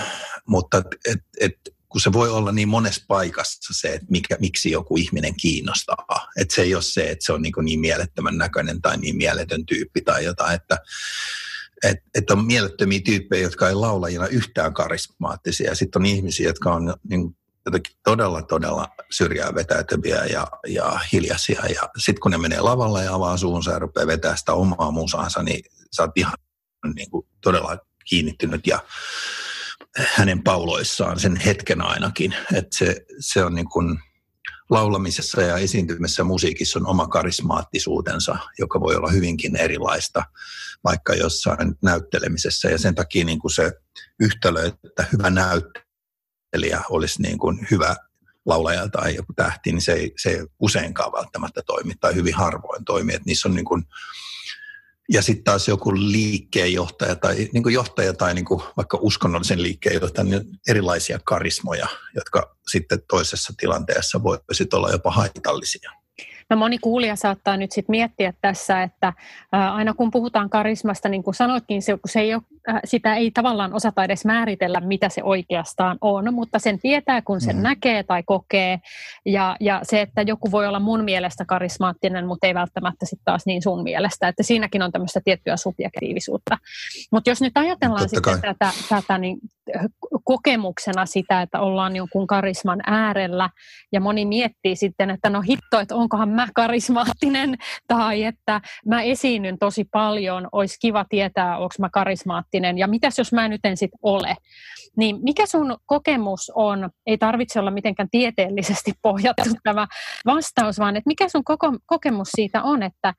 mutta 0.47 0.83
et, 1.05 1.21
et, 1.41 1.57
kun 1.89 2.01
se 2.01 2.13
voi 2.13 2.31
olla 2.31 2.53
niin 2.53 2.69
monessa 2.69 3.05
paikassa 3.09 3.75
se, 3.81 3.89
että 3.89 4.07
mikä, 4.11 4.37
miksi 4.41 4.71
joku 4.71 4.97
ihminen 4.97 5.37
kiinnostaa. 5.37 6.29
Että 6.37 6.55
se 6.55 6.63
ei 6.63 6.75
ole 6.75 6.83
se, 6.83 7.11
että 7.11 7.27
se 7.27 7.33
on 7.33 7.43
niin, 7.43 7.53
niin 7.63 7.81
mielettömän 7.81 8.39
näköinen 8.39 8.83
tai 8.83 8.97
niin 8.97 9.17
mieletön 9.17 9.67
tyyppi 9.67 10.01
tai 10.01 10.25
jotain, 10.25 10.55
että 10.55 10.79
et, 11.83 11.99
et 12.15 12.31
on 12.31 12.45
mielettömiä 12.45 13.01
tyyppejä, 13.05 13.43
jotka 13.43 13.69
ei 13.69 13.75
laulajina 13.75 14.27
yhtään 14.27 14.75
karismaattisia. 14.75 15.75
Sitten 15.75 16.03
on 16.03 16.07
ihmisiä, 16.07 16.47
jotka 16.47 16.75
on 16.75 16.95
niin 17.09 17.37
jotenkin 17.67 17.97
todella, 18.05 18.43
todella 18.43 18.89
syrjää 19.11 19.55
vetäytyviä 19.55 20.25
ja, 20.25 20.47
ja 20.67 21.01
hiljaisia. 21.13 21.63
Ja 21.67 21.89
sitten 21.99 22.21
kun 22.21 22.31
ne 22.31 22.39
menee 22.39 22.61
lavalle 22.61 23.05
ja 23.05 23.15
avaa 23.15 23.37
suunsa 23.37 23.71
ja 23.71 23.79
rupeaa 23.79 24.07
vetää 24.07 24.37
sitä 24.37 24.53
omaa 24.53 24.91
musaansa, 24.91 25.43
niin 25.43 25.65
sä 25.97 26.03
oot 26.03 26.19
ihan 26.19 26.35
niin 26.95 27.11
kuin, 27.11 27.27
todella 27.41 27.79
kiinnittynyt 28.05 28.67
ja 28.67 28.79
hänen 29.97 30.43
pauloissaan 30.43 31.21
sen 31.21 31.37
hetken 31.37 31.83
ainakin. 31.83 32.35
Että 32.55 32.77
se, 32.77 33.05
se 33.21 33.45
on 33.45 33.55
niin 33.55 33.69
kuin, 33.69 33.99
laulamisessa 34.71 35.43
ja 35.43 35.57
esiintymisessä 35.57 36.25
musiikissa 36.25 36.79
on 36.79 36.87
oma 36.87 37.09
karismaattisuutensa, 37.09 38.37
joka 38.59 38.81
voi 38.81 38.97
olla 38.97 39.11
hyvinkin 39.11 39.57
erilaista 39.57 40.23
vaikka 40.85 41.15
jossain 41.15 41.75
näyttelemisessä. 41.83 42.71
Ja 42.71 42.79
sen 42.79 42.95
takia 42.95 43.25
niin 43.25 43.39
kuin 43.39 43.53
se 43.53 43.73
yhtälö, 44.21 44.67
että 44.85 45.07
hyvä 45.13 45.31
näyttelijä 46.53 46.81
olisi 46.91 47.23
niin 47.23 47.39
kuin 47.39 47.67
hyvä 47.71 47.97
laulaja 48.47 48.89
tai 48.89 49.15
joku 49.15 49.33
tähti, 49.33 49.73
niin 49.73 49.83
se 49.83 49.93
ei, 49.93 50.13
se 50.19 50.31
ei 50.31 50.47
useinkaan 50.61 51.13
välttämättä 51.13 51.63
toimi 51.67 51.95
tai 52.01 52.15
hyvin 52.15 52.35
harvoin 52.35 52.85
toimi. 52.85 53.15
Että 53.15 53.27
niissä 53.27 53.49
on 53.49 53.55
niin 53.55 53.65
kuin, 53.65 53.83
ja 55.13 55.23
sitten 55.23 55.45
taas 55.45 55.69
joku 55.69 55.95
liikkeenjohtaja 55.95 57.17
tai 57.17 57.49
niin 57.53 57.63
kuin 57.63 57.75
johtaja 57.75 58.15
tai 58.15 58.35
niin 58.35 58.45
kuin 58.45 58.63
vaikka 58.77 58.99
uskonnollisen 59.01 59.63
liikkeenjohtaja, 59.63 60.25
niin 60.25 60.45
erilaisia 60.69 61.19
karismoja, 61.25 61.87
jotka 62.15 62.57
sitten 62.69 63.03
toisessa 63.09 63.53
tilanteessa 63.57 64.23
voisivat 64.23 64.75
olla 64.75 64.91
jopa 64.91 65.11
haitallisia. 65.11 66.02
No 66.53 66.57
moni 66.57 66.79
kuulija 66.79 67.17
saattaa 67.17 67.57
nyt 67.57 67.73
sitten 67.73 67.93
miettiä 67.93 68.33
tässä, 68.41 68.83
että 68.83 69.13
aina 69.53 69.95
kun 69.95 70.11
puhutaan 70.11 70.51
karismasta, 70.51 71.09
niin 71.09 71.23
kuin 71.23 71.35
sanoitkin, 71.35 71.83
se, 71.83 71.99
se 72.07 72.21
ei 72.21 72.35
ole, 72.35 72.43
sitä 72.85 73.15
ei 73.15 73.31
tavallaan 73.31 73.75
osata 73.75 74.05
edes 74.05 74.25
määritellä, 74.25 74.81
mitä 74.81 75.09
se 75.09 75.23
oikeastaan 75.23 75.99
on, 76.01 76.35
mutta 76.35 76.59
sen 76.59 76.79
tietää, 76.79 77.23
kun 77.23 77.41
sen 77.41 77.57
mm. 77.57 77.63
näkee 77.63 78.03
tai 78.03 78.23
kokee. 78.23 78.81
Ja, 79.27 79.57
ja 79.61 79.81
se, 79.83 80.01
että 80.01 80.23
joku 80.23 80.51
voi 80.51 80.67
olla 80.67 80.81
mun 80.81 81.05
mielestä 81.05 81.45
karismaattinen, 81.45 82.27
mutta 82.27 82.47
ei 82.47 82.55
välttämättä 82.55 83.07
sitten 83.07 83.25
taas 83.25 83.47
niin 83.47 83.63
sun 83.63 83.83
mielestä, 83.83 84.29
että 84.29 84.43
siinäkin 84.43 84.83
on 84.83 84.93
tämmöistä 84.93 85.21
tiettyä 85.25 85.57
subjektiivisuutta. 85.57 86.59
Mutta 87.13 87.31
jos 87.31 87.41
nyt 87.41 87.57
ajatellaan 87.57 88.09
Totta 88.11 88.31
sitten 88.31 88.53
kai. 88.53 88.55
tätä, 88.55 88.73
tätä 88.89 89.19
niin 89.19 89.39
kokemuksena 90.25 91.07
sitä, 91.07 91.43
että 91.43 91.61
ollaan 91.61 91.97
jonkun 91.97 92.27
karisman 92.27 92.81
äärellä 92.87 93.51
ja 93.93 94.01
moni 94.01 94.27
miettii 94.27 94.77
sitten, 94.77 95.11
että 95.11 95.31
no 95.31 95.41
hitto, 95.41 95.81
että 95.81 95.95
onkohan 95.95 96.29
mä 96.29 96.49
karismaattinen 96.55 97.55
tai 97.89 98.25
että 98.25 98.61
mä 98.87 99.03
esiinnyn 99.03 99.59
tosi 99.59 99.85
paljon, 99.85 100.49
olisi 100.53 100.77
kiva 100.81 101.05
tietää, 101.09 101.59
onko 101.59 101.75
mä 101.79 101.89
karismaattinen 101.91 102.79
ja 102.79 102.87
mitäs 102.87 103.19
jos 103.19 103.33
mä 103.33 103.49
nyt 103.49 103.61
en 103.65 103.77
sitten 103.77 103.99
ole. 104.03 104.37
Niin 104.97 105.19
mikä 105.23 105.47
sun 105.47 105.77
kokemus 105.87 106.53
on, 106.55 106.91
ei 107.07 107.19
tarvitse 107.19 107.61
olla 107.61 107.71
mitenkään 107.71 108.09
tieteellisesti 108.11 108.93
pohjattu 109.03 109.51
tämä 109.63 109.87
vastaus, 110.27 110.79
vaan 110.79 110.97
että 110.97 111.09
mikä 111.09 111.29
sun 111.29 111.45
koko, 111.45 111.73
kokemus 111.87 112.29
siitä 112.37 112.63
on, 112.63 112.83
että, 112.83 113.15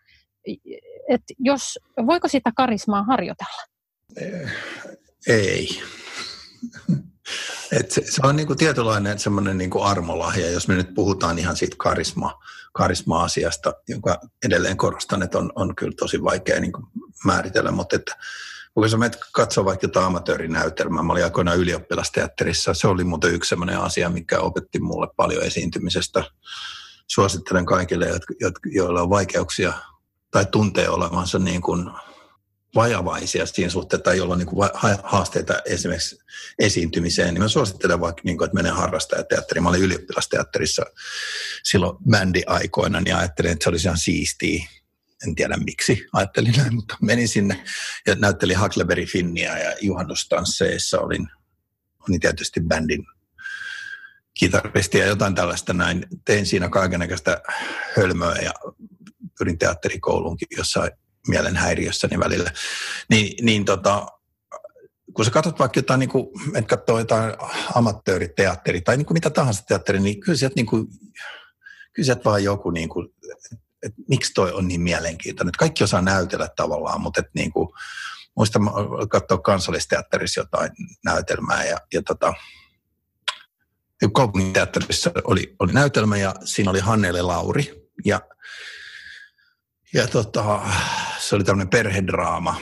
että 1.10 1.34
jos, 1.40 1.80
voiko 2.06 2.28
sitä 2.28 2.52
karismaa 2.56 3.04
harjoitella? 3.04 3.64
Ei. 5.28 5.68
Et 7.78 7.92
se, 7.92 8.02
se 8.10 8.22
on 8.24 8.36
niinku 8.36 8.56
tietynlainen 8.56 9.20
semmoinen 9.20 9.58
niinku 9.58 9.82
armolahja, 9.82 10.52
jos 10.52 10.68
me 10.68 10.76
nyt 10.76 10.94
puhutaan 10.94 11.40
ihan 11.40 11.56
siitä 11.56 11.76
karisma, 11.80 12.40
karisma-asiasta, 12.74 13.74
jonka 13.88 14.20
edelleen 14.46 14.78
korostan, 14.78 15.24
että 15.24 15.38
on, 15.38 15.52
on 15.56 15.76
kyllä 15.76 15.94
tosi 16.00 16.24
vaikea 16.24 16.60
niinku 16.60 16.88
määritellä, 17.26 17.72
mutta 17.72 17.96
että 17.96 18.18
kun 18.74 18.90
sä 18.90 18.98
menet 18.98 19.20
katsoa 19.32 19.66
vaikka 19.66 19.86
jotain 19.86 20.06
amatöörinäytelmää, 20.06 21.04
mä 21.04 21.14
olin 21.14 21.24
aikoinaan 21.24 21.58
ylioppilasteatterissa, 21.58 22.74
se 22.74 22.88
oli 22.88 23.04
muuten 23.04 23.34
yksi 23.34 23.50
sellainen 23.50 23.80
asia, 23.80 24.10
mikä 24.10 24.40
opetti 24.40 24.80
mulle 24.80 25.08
paljon 25.16 25.44
esiintymisestä. 25.44 26.24
Suosittelen 27.08 27.66
kaikille, 27.66 28.08
joilla 28.66 29.02
on 29.02 29.10
vaikeuksia 29.10 29.74
tai 30.32 30.46
tuntee 30.46 30.90
olevansa 30.90 31.40
niin 31.40 31.62
kuin 31.62 31.92
vajavaisia 32.76 33.46
siinä 33.46 33.70
suhteessa 33.70 34.04
tai 34.04 34.18
jolla 34.18 34.34
on 34.34 34.40
niin 34.40 34.50
haasteita 35.04 35.62
esimerkiksi 35.66 36.20
esiintymiseen, 36.60 37.34
niin 37.34 37.42
mä 37.42 37.48
suosittelen 37.48 38.00
vaikka, 38.00 38.22
niin 38.26 38.38
kuin, 38.38 38.46
että 38.46 38.56
menee 38.56 38.72
harrastajateatteriin. 38.72 39.64
Mä 39.64 39.70
olin 39.70 39.82
ylioppilasteatterissa 39.82 40.86
silloin 41.64 41.98
bändi-aikoina, 42.10 43.02
niin 43.02 43.16
ajattelin, 43.16 43.52
että 43.52 43.64
se 43.64 43.70
olisi 43.70 43.88
ihan 43.88 43.98
siistiä. 43.98 44.66
En 45.28 45.36
tiedä 45.36 45.58
miksi 45.58 46.06
ajattelin 46.14 46.54
näin, 46.58 46.76
mutta 46.76 46.98
menin 47.02 47.28
sinne 47.28 47.64
ja 48.08 48.16
näyttelin 48.16 48.60
Huckleberry 48.60 49.06
Finnia 49.06 49.58
ja 49.58 49.76
juhannustansseissa 49.82 51.00
olin, 51.00 51.28
olin 52.10 52.20
tietysti 52.20 52.62
bändin 52.62 53.06
kitaristi 54.34 54.98
ja 54.98 55.06
jotain 55.06 55.36
tällaista 55.36 55.74
näin. 55.74 56.06
Tein 56.26 56.46
siinä 56.46 56.70
kaikenlaista 56.70 57.38
hölmöä 57.98 58.36
ja 58.36 58.54
pyrin 59.38 59.58
teatterikouluunkin 59.58 60.48
jossain 60.58 60.92
mielenhäiriössäni 61.28 62.20
välillä, 62.20 62.52
niin, 63.10 63.46
niin 63.46 63.66
tota, 63.66 64.08
kun 65.14 65.26
sä 65.26 65.32
katsot 65.32 65.60
vaikka 65.60 65.78
jotain, 65.78 66.00
niin 66.00 66.10
kuin, 66.10 66.28
et 66.56 66.68
katsoo 66.68 67.00
jotain 67.00 67.34
amatööriteatteri 67.76 68.82
tai 68.82 68.98
niin 68.98 69.06
kuin 69.06 69.16
mitä 69.16 69.30
tahansa 69.30 69.64
teatteri, 69.68 70.00
niin 70.00 70.20
kyllä 70.20 70.38
sieltä, 70.38 70.56
niin 70.56 70.66
kuin, 70.66 70.88
kyllä 71.94 72.06
sieltä 72.06 72.24
vaan 72.24 72.44
joku, 72.44 72.72
niin 72.72 72.90
kuin, 72.90 73.08
että 73.84 74.02
miksi 74.10 74.34
toi 74.34 74.52
on 74.52 74.68
niin 74.68 74.82
mielenkiintoinen. 74.82 75.50
Että 75.50 75.60
kaikki 75.60 75.84
osaa 75.84 76.02
näytellä 76.02 76.50
tavallaan, 76.56 77.02
mutta 77.02 77.20
että 77.20 77.32
niin 77.36 77.52
kuin, 77.52 77.70
muista 78.36 78.60
katsoa 79.10 79.38
kansallisteatterissa 79.38 80.42
jotain 80.42 80.72
näytelmää 81.06 81.66
ja, 81.66 81.78
ja 81.94 82.02
tota, 82.02 82.34
kaupunginteatterissa 84.14 85.12
oli, 85.24 85.56
oli 85.60 85.74
näytelmä 85.74 86.18
ja 86.18 86.36
siinä 86.44 86.72
oli 86.72 86.80
Hannele 86.80 87.22
Lauri 87.22 87.90
ja 88.06 88.22
ja 89.94 90.08
tota, 90.08 90.60
se 91.20 91.36
oli 91.36 91.44
tämmöinen 91.44 91.70
perhedraama, 91.70 92.56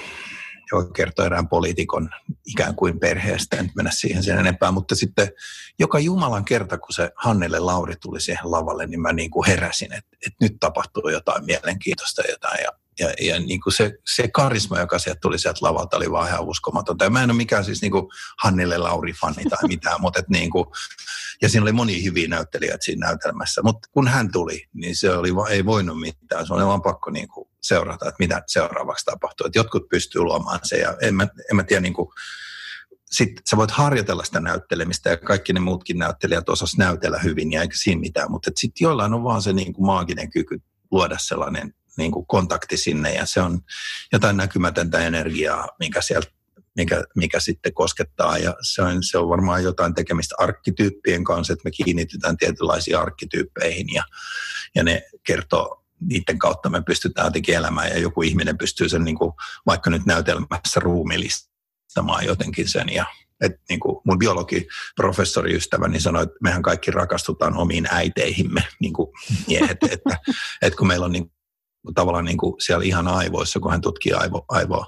joka 0.71 0.91
kertoi 0.91 1.25
erään 1.25 1.47
poliitikon 1.47 2.09
ikään 2.45 2.75
kuin 2.75 2.99
perheestä, 2.99 3.57
en 3.57 3.71
mennä 3.75 3.91
siihen 3.91 4.23
sen 4.23 4.39
enempää, 4.39 4.71
mutta 4.71 4.95
sitten 4.95 5.31
joka 5.79 5.99
Jumalan 5.99 6.45
kerta, 6.45 6.77
kun 6.77 6.93
se 6.93 7.11
Hannelle 7.15 7.59
Lauri 7.59 7.95
tuli 8.01 8.21
siihen 8.21 8.51
lavalle, 8.51 8.87
niin 8.87 9.01
mä 9.01 9.13
niin 9.13 9.31
kuin 9.31 9.47
heräsin, 9.47 9.93
että, 9.93 10.17
että 10.27 10.37
nyt 10.41 10.53
tapahtuu 10.59 11.09
jotain 11.09 11.45
mielenkiintoista 11.45 12.21
jotain. 12.29 12.63
Ja, 12.63 12.71
ja, 13.01 13.13
ja 13.21 13.39
niin 13.39 13.61
kuin 13.61 13.73
se, 13.73 13.91
se 14.15 14.27
karisma, 14.27 14.79
joka 14.79 14.99
sieltä 14.99 15.19
tuli 15.21 15.39
sieltä 15.39 15.59
lavalta, 15.61 15.97
oli 15.97 16.11
vaan 16.11 16.27
ihan 16.27 16.45
uskomatonta. 16.45 17.03
Ja 17.03 17.09
mä 17.09 17.23
en 17.23 17.31
ole 17.31 17.37
mikään 17.37 17.65
siis 17.65 17.81
niin 17.81 17.91
kuin 17.91 18.05
Hannelle 18.43 18.77
Lauri-fani 18.77 19.43
tai 19.49 19.67
mitään, 19.67 20.01
mutta 20.01 20.19
että 20.19 20.31
niin 20.31 20.49
kuin, 20.49 20.65
ja 21.41 21.49
siinä 21.49 21.63
oli 21.63 21.71
moni 21.71 22.03
hyviä 22.03 22.27
näyttelijöitä 22.27 22.85
siinä 22.85 23.07
näytelmässä. 23.07 23.61
Mutta 23.63 23.89
kun 23.91 24.07
hän 24.07 24.31
tuli, 24.31 24.67
niin 24.73 24.95
se 24.95 25.11
oli, 25.11 25.29
ei 25.49 25.65
voinut 25.65 25.99
mitään. 25.99 26.47
Se 26.47 26.53
oli 26.53 26.65
vaan 26.65 26.81
pakko 26.81 27.09
niin 27.09 27.27
kuin 27.27 27.47
seurata, 27.61 28.07
että 28.07 28.19
mitä 28.19 28.43
seuraavaksi 28.47 29.05
tapahtuu. 29.05 29.47
Että 29.47 29.59
jotkut 29.59 29.89
pystyy 29.89 30.21
luomaan 30.21 30.59
se 30.63 30.77
ja 30.77 30.97
en 31.01 31.15
mä, 31.15 31.27
en 31.49 31.55
mä 31.55 31.63
tiedä 31.63 31.81
niin 31.81 31.93
kuin, 31.93 32.07
sitten 33.11 33.43
sä 33.49 33.57
voit 33.57 33.71
harjoitella 33.71 34.23
sitä 34.23 34.39
näyttelemistä 34.39 35.09
ja 35.09 35.17
kaikki 35.17 35.53
ne 35.53 35.59
muutkin 35.59 35.97
näyttelijät 35.97 36.49
osas 36.49 36.77
näytellä 36.77 37.19
hyvin 37.19 37.51
ja 37.51 37.61
eikä 37.61 37.75
siinä 37.77 38.01
mitään, 38.01 38.31
mutta 38.31 38.51
sitten 38.55 38.85
jollain 38.85 39.13
on 39.13 39.23
vaan 39.23 39.41
se 39.41 39.53
niin 39.53 39.73
kuin 39.73 39.85
maaginen 39.85 40.29
kyky 40.29 40.61
luoda 40.91 41.17
sellainen 41.19 41.73
niin 42.01 42.11
kuin 42.11 42.25
kontakti 42.25 42.77
sinne 42.77 43.13
ja 43.13 43.25
se 43.25 43.41
on 43.41 43.59
jotain 44.11 44.37
näkymätöntä 44.37 44.99
energiaa, 44.99 45.67
minkä 45.79 46.01
sieltä 46.01 46.31
mikä, 46.75 47.03
mikä 47.15 47.39
sitten 47.39 47.73
koskettaa. 47.73 48.37
Ja 48.37 48.55
se 48.61 48.81
on, 48.81 49.03
se 49.03 49.17
on 49.17 49.29
varmaan 49.29 49.63
jotain 49.63 49.93
tekemistä 49.93 50.35
arkkityyppien 50.37 51.23
kanssa, 51.23 51.53
että 51.53 51.61
me 51.65 51.71
kiinnitytään 51.71 52.37
tietynlaisiin 52.37 52.97
arkkityyppeihin 52.97 53.87
ja, 53.93 54.03
ja 54.75 54.83
ne 54.83 55.01
kertoo, 55.23 55.83
niiden 55.99 56.39
kautta 56.39 56.69
me 56.69 56.81
pystytään 56.81 57.27
jotenkin 57.27 57.55
elämään 57.55 57.89
ja 57.89 57.99
joku 57.99 58.21
ihminen 58.21 58.57
pystyy 58.57 58.89
sen 58.89 59.03
niin 59.03 59.17
kuin, 59.17 59.31
vaikka 59.65 59.89
nyt 59.89 60.05
näytelmässä 60.05 60.79
ruumillistamaan 60.79 62.25
jotenkin 62.25 62.69
sen 62.69 62.93
ja 62.93 63.05
et 63.41 63.51
niin 63.69 63.79
kuin 63.79 63.97
mun 64.05 64.19
biologiprofessoriystäväni 64.19 65.99
sanoi, 65.99 66.23
että 66.23 66.35
mehän 66.41 66.61
kaikki 66.61 66.91
rakastutaan 66.91 67.57
omiin 67.57 67.87
äiteihimme, 67.91 68.63
niin 68.79 68.93
kuin 68.93 69.11
miehet, 69.47 69.77
että, 69.91 70.17
että 70.61 70.77
kun 70.77 70.87
meillä 70.87 71.05
on 71.05 71.11
niin 71.11 71.31
tavallaan 71.95 72.25
niin 72.25 72.37
kuin 72.37 72.61
siellä 72.61 72.85
ihan 72.85 73.07
aivoissa, 73.07 73.59
kun 73.59 73.71
hän 73.71 73.81
tutkii 73.81 74.13
aivo, 74.13 74.45
aivo, 74.49 74.85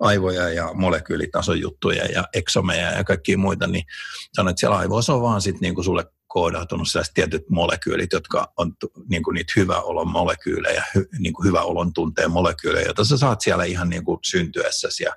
aivoja 0.00 0.48
ja 0.48 0.74
molekyylitason 0.74 1.60
juttuja 1.60 2.04
ja 2.04 2.24
eksomeja 2.34 2.90
ja 2.90 3.04
kaikkia 3.04 3.38
muita, 3.38 3.66
niin 3.66 3.84
sanoi, 4.32 4.50
että 4.50 4.60
siellä 4.60 4.76
aivoissa 4.76 5.14
on 5.14 5.22
vaan 5.22 5.40
sitten 5.40 5.60
niin 5.60 5.74
kuin 5.74 5.84
sulle 5.84 6.04
koodautunut 6.26 6.88
sellaiset 6.88 7.14
tietyt 7.14 7.50
molekyylit, 7.50 8.12
jotka 8.12 8.52
on 8.56 8.72
niin 9.08 9.22
kuin 9.22 9.34
niitä 9.34 9.52
hyvä 9.56 9.80
olon 9.80 10.08
molekyylejä, 10.08 10.84
hy, 10.94 11.08
niin 11.18 11.32
kuin 11.32 11.46
hyvä 11.48 11.62
olon 11.62 11.92
tunteen 11.92 12.30
molekyylejä, 12.30 12.86
joita 12.86 13.04
sä 13.04 13.16
saat 13.16 13.40
siellä 13.40 13.64
ihan 13.64 13.88
niin 13.88 14.04
kuin 14.04 14.18
syntyessäsi 14.24 15.04
ja 15.04 15.16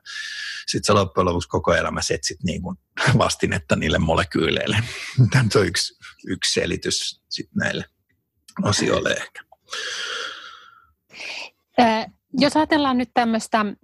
sitten 0.67 0.87
sä 0.87 0.93
loppujen 0.93 1.25
lopuksi 1.25 1.49
koko 1.49 1.73
elämässä 1.73 2.13
etsit 2.13 2.43
niin 2.43 2.61
kuin 2.61 2.77
vastinetta 3.17 3.75
niille 3.75 3.97
molekyyleille. 3.97 4.77
Tämä 5.31 5.45
on 5.55 5.67
yksi, 5.67 5.97
yksi 6.27 6.53
selitys 6.53 7.21
sitten 7.29 7.59
näille 7.59 7.85
asioille 8.63 9.09
ehkä. 9.09 9.41
Jos 12.39 12.57
ajatellaan 12.57 12.97
nyt 12.97 13.09
tämmöistä 13.13 13.63
mm, 13.63 13.75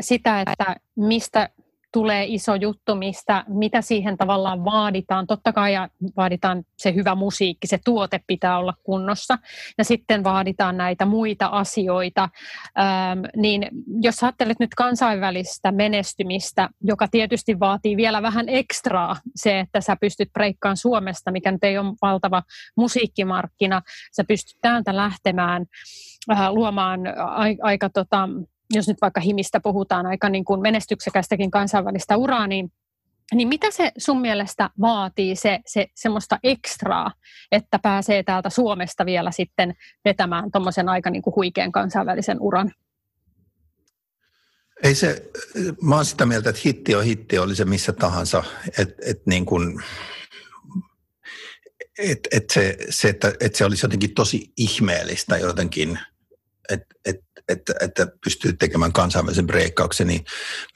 sitä, 0.00 0.40
että 0.40 0.76
mistä 0.96 1.48
tulee 1.96 2.24
iso 2.28 2.54
juttu, 2.54 2.94
mistä, 2.94 3.44
mitä 3.48 3.80
siihen 3.80 4.16
tavallaan 4.16 4.64
vaaditaan. 4.64 5.26
Totta 5.26 5.52
kai 5.52 5.74
ja 5.74 5.88
vaaditaan 6.16 6.64
se 6.78 6.94
hyvä 6.94 7.14
musiikki, 7.14 7.66
se 7.66 7.78
tuote 7.84 8.20
pitää 8.26 8.58
olla 8.58 8.74
kunnossa. 8.82 9.38
Ja 9.78 9.84
sitten 9.84 10.24
vaaditaan 10.24 10.76
näitä 10.76 11.06
muita 11.06 11.46
asioita. 11.46 12.28
Ähm, 12.78 13.20
niin 13.36 13.68
jos 14.02 14.22
ajattelet 14.22 14.60
nyt 14.60 14.74
kansainvälistä 14.74 15.72
menestymistä, 15.72 16.68
joka 16.80 17.08
tietysti 17.08 17.60
vaatii 17.60 17.96
vielä 17.96 18.22
vähän 18.22 18.48
ekstraa, 18.48 19.16
se, 19.36 19.60
että 19.60 19.80
sä 19.80 19.96
pystyt 20.00 20.32
breikkaamaan 20.32 20.76
Suomesta, 20.76 21.30
mikä 21.30 21.52
nyt 21.52 21.64
ei 21.64 21.78
ole 21.78 21.94
valtava 22.02 22.42
musiikkimarkkina, 22.76 23.82
sä 24.16 24.24
pystyt 24.28 24.56
täältä 24.60 24.96
lähtemään 24.96 25.66
äh, 26.32 26.50
luomaan 26.52 27.00
aika 27.62 27.90
tota, 27.90 28.28
jos 28.70 28.88
nyt 28.88 28.96
vaikka 29.00 29.20
himistä 29.20 29.60
puhutaan 29.60 30.06
aika 30.06 30.28
niin 30.28 30.44
kuin 30.44 30.60
menestyksekästäkin 30.60 31.50
kansainvälistä 31.50 32.16
uraa, 32.16 32.46
niin 32.46 32.72
niin 33.34 33.48
mitä 33.48 33.70
se 33.70 33.92
sun 33.98 34.20
mielestä 34.20 34.70
vaatii, 34.80 35.36
se, 35.36 35.60
se 35.66 35.86
semmoista 35.94 36.38
ekstraa, 36.42 37.12
että 37.52 37.78
pääsee 37.78 38.22
täältä 38.22 38.50
Suomesta 38.50 39.06
vielä 39.06 39.30
sitten 39.30 39.74
vetämään 40.04 40.50
tuommoisen 40.50 40.88
aika 40.88 41.10
niin 41.10 41.22
kuin 41.22 41.36
huikean 41.36 41.72
kansainvälisen 41.72 42.40
uran? 42.40 42.72
Ei 44.82 44.94
se, 44.94 45.30
mä 45.82 45.94
oon 45.94 46.04
sitä 46.04 46.26
mieltä, 46.26 46.50
että 46.50 46.62
hitti 46.64 46.94
on 46.94 47.04
hitti, 47.04 47.38
oli 47.38 47.54
se 47.54 47.64
missä 47.64 47.92
tahansa. 47.92 48.44
Et, 48.78 48.94
et 49.06 49.26
niin 49.26 49.46
kun, 49.46 49.82
et, 51.98 52.20
et 52.32 52.50
se, 52.52 52.76
se, 52.90 53.08
että, 53.08 53.32
et 53.40 53.54
se 53.54 53.64
olisi 53.64 53.84
jotenkin 53.84 54.14
tosi 54.14 54.52
ihmeellistä 54.56 55.38
jotenkin, 55.38 55.98
että 56.72 56.94
et, 57.04 57.25
että, 57.48 57.74
että 57.80 58.06
pystyy 58.24 58.52
tekemään 58.52 58.92
kansainvälisen 58.92 59.46
breikkauksen, 59.46 60.06
niin 60.06 60.24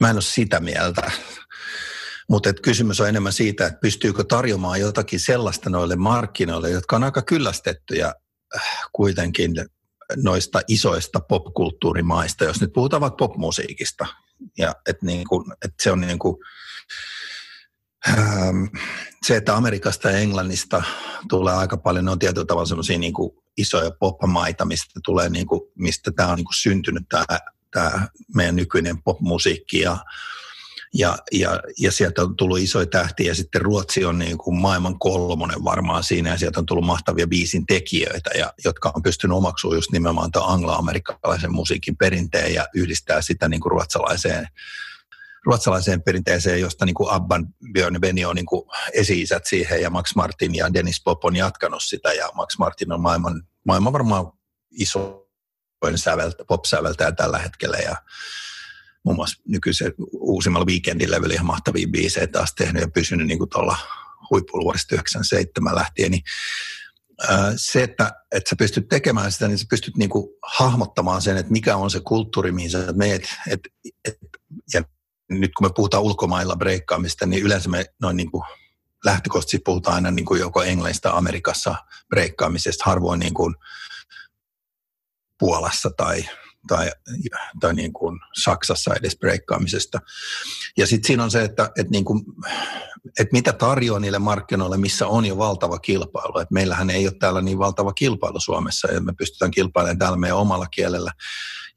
mä 0.01 0.11
en 0.11 0.17
ole 0.17 0.23
sitä 0.23 0.61
mieltä. 0.61 1.11
Mutta 2.29 2.53
kysymys 2.53 3.01
on 3.01 3.09
enemmän 3.09 3.33
siitä, 3.33 3.67
että 3.67 3.79
pystyykö 3.81 4.25
tarjoamaan 4.25 4.81
jotakin 4.81 5.21
sellaista 5.21 5.71
noille 5.71 5.97
markkinoille, 5.97 6.71
jotka 6.71 6.97
on 6.97 7.05
aika 7.05 7.23
kyllästettyjä 7.23 8.15
äh, 8.57 8.63
kuitenkin 8.93 9.55
noista 10.17 10.61
isoista 10.69 11.21
popkulttuurimaista, 11.21 12.45
jos 12.45 12.61
nyt 12.61 12.73
puhutaan 12.73 13.01
vaikka 13.01 13.17
popmusiikista. 13.17 14.07
Ja 14.59 14.75
että 14.89 15.07
niin 15.07 15.27
että 15.65 15.83
se 15.83 15.93
on 15.93 16.01
niin 16.01 16.19
kuin, 16.19 16.37
se, 19.23 19.37
että 19.37 19.57
Amerikasta 19.57 20.11
ja 20.11 20.19
Englannista 20.19 20.83
tulee 21.29 21.55
aika 21.55 21.77
paljon, 21.77 22.05
ne 22.05 22.11
on 22.11 22.19
tietyllä 22.19 22.47
tavalla 22.47 22.67
semmoisia 22.67 22.99
niin 22.99 23.15
isoja 23.57 23.91
popmaita, 23.91 24.65
mistä 24.65 25.01
tulee 25.05 25.29
niin 25.29 25.47
kuin, 25.47 25.61
mistä 25.79 26.11
tämä 26.17 26.29
on 26.29 26.37
niin 26.37 26.45
kuin 26.45 26.55
syntynyt 26.55 27.09
tämä, 27.09 27.25
tämä 27.71 28.09
meidän 28.35 28.57
nykyinen 28.57 29.03
popmusiikki 29.03 29.81
ja, 29.81 29.97
ja, 30.95 31.19
ja, 31.33 31.61
ja 31.79 31.93
sieltä 31.93 32.23
on 32.23 32.37
tullut 32.37 32.59
isoja 32.59 32.87
tähtiä 32.87 33.27
ja 33.27 33.35
sitten 33.35 33.61
Ruotsi 33.61 34.05
on 34.05 34.19
niin 34.19 34.39
kuin 34.39 34.61
maailman 34.61 34.99
kolmonen 34.99 35.65
varmaan 35.65 36.05
siinä 36.05 36.31
ja 36.31 36.39
sieltä 36.39 36.61
on 36.61 36.67
tullut 36.67 36.87
mahtavia 36.87 37.27
biisin 37.27 37.67
tekijöitä, 37.67 38.31
ja, 38.39 38.53
jotka 38.65 38.93
on 38.95 39.03
pystynyt 39.03 39.37
omaksumaan 39.37 39.79
just 39.79 39.93
nimenomaan 39.93 40.31
tämän 40.31 40.49
anglo-amerikkalaisen 40.49 41.53
musiikin 41.53 41.97
perinteen 41.97 42.55
ja 42.55 42.67
yhdistää 42.75 43.23
sitä 43.23 43.49
niin 43.49 43.61
kuin 43.61 43.71
ruotsalaiseen 43.71 44.47
ruotsalaiseen 45.45 46.03
perinteeseen, 46.03 46.61
josta 46.61 46.87
niin 46.87 46.95
kuin 46.95 47.11
Abban, 47.11 47.47
Björn 47.73 48.01
Benny 48.01 48.25
on 48.25 48.37
niin 48.37 48.47
kuin 48.47 48.63
esi-isät 48.93 49.47
siihen 49.47 49.83
ja 49.83 49.91
Max 49.91 50.15
Martin 50.15 50.55
ja 50.55 50.75
Dennis 50.75 51.03
Pop 51.05 51.25
on 51.25 51.37
jatkanut 51.37 51.83
sitä 51.85 52.13
ja 52.13 52.29
Max 52.35 52.59
Martin 52.59 52.93
on 52.93 53.01
maailman, 53.01 53.43
maailman 53.67 53.93
varmaan 53.93 54.33
iso 54.71 55.27
säveltä, 55.95 56.45
pop-säveltäjä 56.49 57.13
tällä 57.13 57.39
hetkellä 57.39 57.77
ja 57.77 57.97
muun 59.05 59.17
muassa 59.17 59.43
nykyisen 59.49 59.93
uusimmalla 60.13 60.67
weekendin 60.67 61.11
ihan 61.33 61.47
mahtavia 61.47 61.89
biisejä 61.91 62.27
taas 62.27 62.55
tehnyt 62.55 62.83
ja 62.83 62.89
pysynyt 62.89 63.27
niin 63.27 63.39
kuin 63.39 63.51
tuolla 63.51 63.77
huipulla 64.31 64.65
vuodesta 64.65 64.95
97 64.95 65.75
lähtien, 65.75 66.11
niin 66.11 66.23
se, 67.57 67.83
että, 67.83 68.13
että 68.33 68.51
sä 68.51 68.57
pystyt 68.57 68.89
tekemään 68.89 69.33
sitä, 69.33 69.49
niin 69.49 69.59
sä 69.59 69.67
pystyt 69.71 69.95
kuin 70.11 70.29
hahmottamaan 70.43 71.23
sen, 71.23 71.37
että 71.37 71.53
mikä 71.53 71.77
on 71.77 71.91
se 71.91 72.01
kulttuuri, 72.01 72.53
mihin 72.53 72.71
sä 72.71 72.93
meet, 72.93 73.29
et, 73.51 73.61
et, 74.05 74.19
ja 74.75 74.83
nyt 75.31 75.51
kun 75.57 75.67
me 75.67 75.73
puhutaan 75.77 76.03
ulkomailla 76.03 76.57
breikkaamista, 76.57 77.27
niin 77.27 77.43
yleensä 77.43 77.69
me 77.69 77.85
noin 78.01 78.17
niin 78.17 78.31
kuin 78.31 78.43
lähtökohtaisesti 79.05 79.59
puhutaan 79.65 79.95
aina 79.95 80.11
niin 80.11 80.27
kuin 80.27 80.41
joko 80.41 80.63
Englannista 80.63 81.11
Amerikassa 81.11 81.75
breikkaamisesta, 82.09 82.85
harvoin 82.87 83.21
niin 83.21 83.35
kuin 83.35 83.55
Puolassa 85.39 85.91
tai, 85.97 86.25
tai, 86.69 86.91
tai 87.61 87.75
niin 87.75 87.93
kuin 87.93 88.21
Saksassa 88.43 88.95
edes 88.95 89.19
breikkaamisesta. 89.19 90.01
Ja 90.79 90.87
sitten 90.87 91.07
siinä 91.07 91.25
on 91.25 91.31
se, 91.31 91.45
että, 91.45 91.71
että, 91.77 91.91
niin 91.91 92.05
kuin, 92.05 92.25
että 93.19 93.33
mitä 93.33 93.53
tarjoaa 93.53 94.01
niille 94.01 94.19
markkinoille, 94.19 94.77
missä 94.77 95.07
on 95.07 95.27
jo 95.27 95.39
valtava 95.39 95.79
kilpailu. 95.79 96.39
Että 96.39 96.55
meillähän 96.55 96.91
ei 96.91 97.07
ole 97.07 97.15
täällä 97.19 97.41
niin 97.41 97.59
valtava 97.59 97.93
kilpailu 97.93 98.41
Suomessa 98.41 98.93
ja 98.93 99.01
me 99.01 99.13
pystytään 99.19 99.51
kilpailemaan 99.51 99.99
täällä 99.99 100.19
meidän 100.19 100.39
omalla 100.39 100.67
kielellä. 100.67 101.13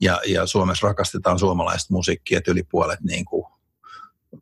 Ja, 0.03 0.21
ja 0.27 0.45
Suomessa 0.45 0.87
rakastetaan 0.87 1.39
suomalaista 1.39 1.93
musiikkia, 1.93 2.37
että 2.37 2.51
yli 2.51 2.63
puolet 2.63 2.99
niin 3.01 3.25
kuin 3.25 3.45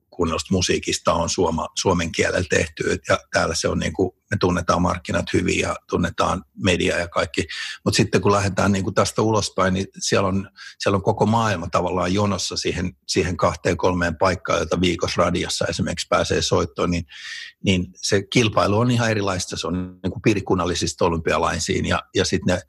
kunnollisesta 0.09 0.53
musiikista 0.53 1.13
on 1.13 1.29
suoma, 1.29 1.67
suomen 1.75 2.11
kielellä 2.11 2.47
tehty. 2.49 3.01
Ja 3.09 3.19
täällä 3.33 3.55
se 3.55 3.67
on 3.67 3.79
niin 3.79 3.93
kuin, 3.93 4.11
me 4.31 4.37
tunnetaan 4.39 4.81
markkinat 4.81 5.33
hyvin 5.33 5.59
ja 5.59 5.75
tunnetaan 5.89 6.43
media 6.63 6.97
ja 6.97 7.07
kaikki. 7.07 7.47
Mutta 7.85 7.97
sitten 7.97 8.21
kun 8.21 8.31
lähdetään 8.31 8.71
niin 8.71 8.83
kuin 8.83 8.93
tästä 8.93 9.21
ulospäin, 9.21 9.73
niin 9.73 9.87
siellä 9.99 10.27
on, 10.27 10.49
siellä 10.79 10.95
on 10.95 11.03
koko 11.03 11.25
maailma 11.25 11.67
tavallaan 11.71 12.13
jonossa 12.13 12.57
siihen, 12.57 12.93
siihen 13.07 13.37
kahteen 13.37 13.77
kolmeen 13.77 14.17
paikkaan, 14.17 14.59
jota 14.59 14.81
viikossa 14.81 15.21
radiossa 15.21 15.65
esimerkiksi 15.65 16.07
pääsee 16.09 16.41
soittoon, 16.41 16.91
niin, 16.91 17.05
niin 17.63 17.87
se 17.95 18.21
kilpailu 18.33 18.79
on 18.79 18.91
ihan 18.91 19.11
erilaista. 19.11 19.57
Se 19.57 19.67
on 19.67 19.99
niin 20.03 20.11
kuin 20.11 20.21
piirikunnallisista 20.21 21.05
olympialaisiin 21.05 21.85
ja, 21.85 22.01
ja 22.15 22.25
sitten 22.25 22.55
ne 22.55 22.61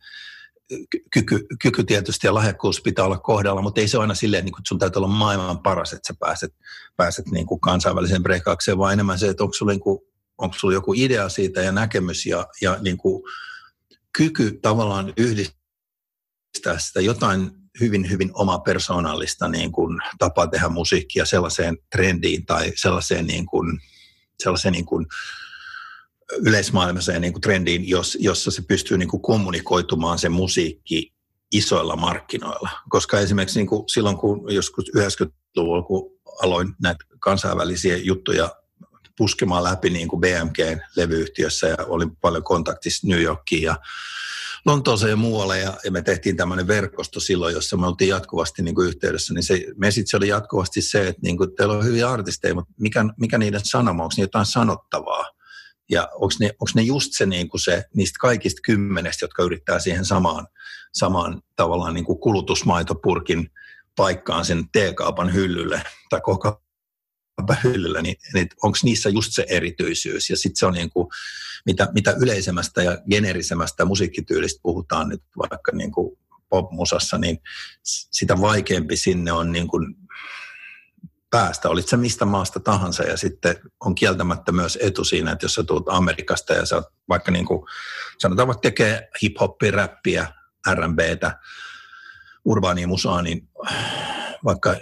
kyky, 1.10 1.46
kyky 1.62 1.84
tietysti 1.84 2.26
ja 2.26 2.34
lahjakkuus 2.34 2.80
pitää 2.80 3.04
olla 3.04 3.18
kohdalla, 3.18 3.62
mutta 3.62 3.80
ei 3.80 3.88
se 3.88 3.98
aina 3.98 4.14
silleen, 4.14 4.44
niin 4.44 4.52
kuin, 4.52 4.60
että 4.60 4.68
sun 4.68 4.78
täytyy 4.78 5.00
olla 5.00 5.08
maailman 5.08 5.58
paras, 5.58 5.92
että 5.92 6.06
sä 6.08 6.14
pääset, 6.20 6.54
pääset 6.96 7.26
niin 7.26 7.46
kuin 7.46 7.60
kansainväliseen 7.60 8.22
breikkaukseen, 8.22 8.78
vaan 8.78 8.92
enemmän 8.92 9.18
se, 9.18 9.28
että 9.28 9.42
onko 9.42 9.52
sulla, 9.52 9.72
niin 9.72 9.80
kuin, 9.80 9.98
onko 10.38 10.56
sulla 10.58 10.74
joku 10.74 10.92
idea 10.96 11.28
siitä 11.28 11.60
ja 11.60 11.72
näkemys 11.72 12.26
ja, 12.26 12.46
ja 12.62 12.78
niin 12.80 12.98
kuin, 12.98 13.22
kyky 14.16 14.58
tavallaan 14.62 15.12
yhdistää 15.16 16.78
sitä 16.78 17.00
jotain 17.00 17.50
hyvin, 17.80 18.10
hyvin 18.10 18.30
oma 18.34 18.58
persoonallista 18.58 19.48
niin 19.48 19.72
kuin, 19.72 19.98
tapaa 20.18 20.46
tehdä 20.46 20.68
musiikkia 20.68 21.24
sellaiseen 21.24 21.78
trendiin 21.92 22.46
tai 22.46 22.72
sellaiseen, 22.76 23.26
niin 23.26 23.46
kuin, 23.46 23.80
sellaiseen 24.42 24.72
niin 24.72 24.86
kuin, 24.86 25.06
yleismaailmassa 26.38 27.12
niin 27.12 27.32
kuin 27.32 27.40
trendiin, 27.40 27.88
jos, 27.88 28.18
jossa 28.20 28.50
se 28.50 28.62
pystyy 28.62 28.98
niin 28.98 29.08
kuin 29.08 29.22
kommunikoitumaan 29.22 30.18
se 30.18 30.28
musiikki 30.28 31.12
isoilla 31.52 31.96
markkinoilla. 31.96 32.70
Koska 32.88 33.20
esimerkiksi 33.20 33.58
niin 33.58 33.66
kuin 33.66 33.88
silloin, 33.88 34.16
kun 34.16 34.54
joskus 34.54 34.84
90-luvulla, 34.96 35.82
kun 35.82 36.12
aloin 36.42 36.74
näitä 36.82 37.04
kansainvälisiä 37.18 37.96
juttuja 37.96 38.50
puskemaan 39.18 39.64
läpi 39.64 39.90
niin 39.90 40.08
kuin 40.08 40.20
BMG-levyyhtiössä 40.20 41.66
ja 41.68 41.76
olin 41.86 42.16
paljon 42.16 42.44
kontaktissa 42.44 43.08
New 43.08 43.22
Yorkiin 43.22 43.62
ja 43.62 43.76
Lontooseen 44.66 45.10
ja 45.10 45.16
muualle 45.16 45.58
ja, 45.58 45.76
ja 45.84 45.90
me 45.90 46.02
tehtiin 46.02 46.36
tämmöinen 46.36 46.66
verkosto 46.66 47.20
silloin, 47.20 47.54
jossa 47.54 47.76
me 47.76 47.86
oltiin 47.86 48.08
jatkuvasti 48.08 48.62
niin 48.62 48.74
kuin 48.74 48.88
yhteydessä, 48.88 49.34
niin 49.34 49.42
se 49.42 49.64
message 49.76 50.16
oli 50.16 50.28
jatkuvasti 50.28 50.82
se, 50.82 51.08
että 51.08 51.22
niin 51.22 51.36
kuin, 51.36 51.54
teillä 51.56 51.74
on 51.74 51.84
hyviä 51.84 52.10
artisteja, 52.10 52.54
mutta 52.54 52.72
mikä, 52.80 53.04
mikä 53.20 53.38
niiden 53.38 53.64
sanoma, 53.64 54.02
onko 54.02 54.14
jotain 54.18 54.46
sanottavaa? 54.46 55.24
Ja 55.92 56.08
onko 56.14 56.34
ne, 56.40 56.46
onko 56.46 56.70
ne 56.74 56.82
just 56.82 57.12
se, 57.12 57.26
niin 57.26 57.48
kuin 57.48 57.60
se 57.60 57.84
niistä 57.94 58.18
kaikista 58.20 58.60
kymmenestä, 58.64 59.24
jotka 59.24 59.42
yrittää 59.42 59.78
siihen 59.78 60.04
samaan, 60.04 60.46
samaan 60.92 61.42
tavallaan 61.56 61.94
niin 61.94 62.04
kuin 62.04 62.18
kulutusmaitopurkin 62.18 63.50
paikkaan 63.96 64.44
sen 64.44 64.64
teekaupan 64.72 65.34
hyllylle 65.34 65.82
tai 66.10 66.20
koko 66.20 66.62
hyllyllä, 67.64 68.02
niin, 68.02 68.16
niin 68.34 68.48
onko 68.62 68.78
niissä 68.82 69.08
just 69.08 69.32
se 69.32 69.46
erityisyys. 69.48 70.30
Ja 70.30 70.36
sitten 70.36 70.56
se 70.56 70.66
on 70.66 70.72
niin 70.72 70.90
kuin, 70.90 71.08
mitä, 71.66 71.88
mitä 71.94 72.14
yleisemmästä 72.20 72.82
ja 72.82 72.98
generisemmästä 73.10 73.84
musiikkityylistä 73.84 74.60
puhutaan 74.62 75.08
nyt 75.08 75.22
vaikka 75.38 75.72
niin 75.72 75.92
kuin 75.92 76.18
popmusassa, 76.48 77.18
niin 77.18 77.38
sitä 78.10 78.40
vaikeampi 78.40 78.96
sinne 78.96 79.32
on 79.32 79.52
niin 79.52 79.68
kuin 79.68 79.94
päästä, 81.32 81.68
olit 81.68 81.88
se 81.88 81.96
mistä 81.96 82.24
maasta 82.24 82.60
tahansa 82.60 83.02
ja 83.02 83.16
sitten 83.16 83.56
on 83.80 83.94
kieltämättä 83.94 84.52
myös 84.52 84.78
etu 84.82 85.04
siinä, 85.04 85.32
että 85.32 85.44
jos 85.44 85.54
sä 85.54 85.64
tulet 85.64 85.88
Amerikasta 85.88 86.54
ja 86.54 86.66
sä 86.66 86.82
vaikka 87.08 87.30
niin 87.32 87.44
kuin, 87.44 87.62
sanotaan 88.18 88.48
vaikka 88.48 88.60
tekee 88.60 89.08
hip-hoppia, 89.22 89.70
räppiä, 89.70 90.26
R&Btä, 90.74 91.38
urbaania 92.44 92.88
musaa, 92.88 93.22
niin 93.22 93.48
vaikka 94.44 94.76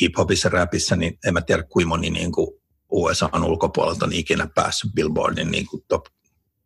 hip-hopissa, 0.00 0.48
räpissä, 0.48 0.96
niin 0.96 1.18
en 1.26 1.32
mä 1.32 1.40
tiedä 1.40 1.62
kuinka 1.62 1.88
moni 1.88 2.10
niin 2.10 2.32
kuin 2.32 2.48
USAn 2.90 3.44
ulkopuolelta 3.44 4.04
on 4.04 4.12
ikinä 4.12 4.48
päässyt 4.54 4.92
Billboardin 4.94 5.50
niin 5.50 5.66
kuin 5.66 5.84
top, 5.88 6.06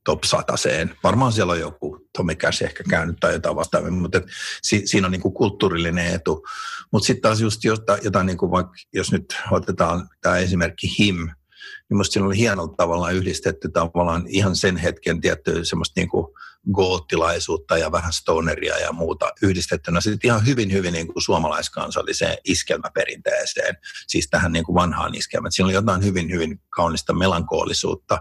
top 0.09 0.25
100 0.25 0.55
Varmaan 1.03 1.33
siellä 1.33 1.53
on 1.53 1.61
joku 1.61 2.09
Tommy 2.17 2.35
Cash 2.35 2.63
ehkä 2.63 2.85
käynyt 2.91 3.17
tai 3.21 3.33
jotain 3.33 3.57
vastaavaa, 3.57 3.91
mutta 3.91 4.19
et, 4.19 4.25
si, 4.63 4.83
siinä 4.85 5.07
on 5.07 5.13
niin 5.13 5.21
kuin 5.21 5.35
kulttuurillinen 5.35 6.15
etu. 6.15 6.47
Mutta 6.93 7.07
sitten 7.07 7.23
taas 7.23 7.41
just 7.41 7.65
jotain, 7.65 8.01
jotain 8.03 8.27
niin 8.27 8.39
kuin 8.39 8.51
vaikka, 8.51 8.73
jos 8.93 9.13
nyt 9.13 9.37
otetaan 9.51 10.09
tämä 10.21 10.39
esimerkki 10.39 10.99
Him, 10.99 11.17
niin 11.17 11.97
musta 11.97 12.13
siinä 12.13 12.27
oli 12.27 12.37
hienolla 12.37 12.75
tavalla 12.77 13.11
yhdistetty 13.11 13.69
tavallaan 13.69 14.25
ihan 14.29 14.57
sen 14.57 14.77
hetken 14.77 15.21
tiettyä 15.21 15.65
semmoista 15.65 16.01
niin 16.01 16.09
kuin 16.09 16.27
goottilaisuutta 16.73 17.79
ja 17.79 17.93
vähän 17.93 18.13
stoneria 18.13 18.79
ja 18.79 18.93
muuta 18.93 19.31
yhdistettynä 19.43 20.01
sitten 20.01 20.29
ihan 20.29 20.47
hyvin, 20.47 20.73
hyvin 20.73 20.93
niin 20.93 21.07
kuin 21.07 21.23
suomalaiskansalliseen 21.23 22.39
iskelmäperinteeseen, 22.45 23.77
siis 24.07 24.29
tähän 24.31 24.53
niin 24.53 24.65
kuin 24.65 24.75
vanhaan 24.75 25.15
iskelmään. 25.15 25.53
Siinä 25.53 25.67
oli 25.67 25.75
jotain 25.75 26.05
hyvin, 26.05 26.31
hyvin 26.31 26.61
kaunista 26.71 27.13
melankolisuutta, 27.13 28.19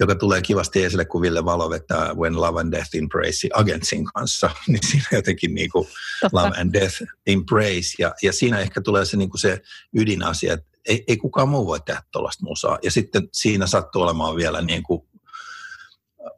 joka 0.00 0.14
tulee 0.14 0.42
kivasti 0.42 0.84
esille, 0.84 1.04
kun 1.04 1.22
Ville 1.22 1.44
Valo 1.44 1.70
vetää 1.70 2.14
When 2.14 2.36
Love 2.36 2.60
and 2.60 2.72
Death 2.72 2.96
Embrace 2.96 3.48
Agentsin 3.54 4.04
kanssa, 4.04 4.50
niin 4.68 4.86
siinä 4.86 5.06
jotenkin 5.12 5.54
niin 5.54 5.70
kuin 5.70 5.88
Love 6.32 6.60
and 6.60 6.72
Death 6.72 7.02
Embrace, 7.26 7.94
ja, 7.98 8.14
ja 8.22 8.32
siinä 8.32 8.58
ehkä 8.58 8.80
tulee 8.80 9.04
se, 9.04 9.16
niin 9.16 9.30
kuin 9.30 9.40
se 9.40 9.60
ydinasia, 9.94 10.52
että 10.52 10.68
ei, 10.88 11.04
ei 11.08 11.16
kukaan 11.16 11.48
muu 11.48 11.66
voi 11.66 11.80
tehdä 11.80 12.02
tuollaista 12.12 12.44
musaa. 12.44 12.78
Ja 12.82 12.90
sitten 12.90 13.28
siinä 13.32 13.66
sattuu 13.66 14.02
olemaan 14.02 14.36
vielä 14.36 14.62
niin 14.62 14.82
kuin 14.82 15.07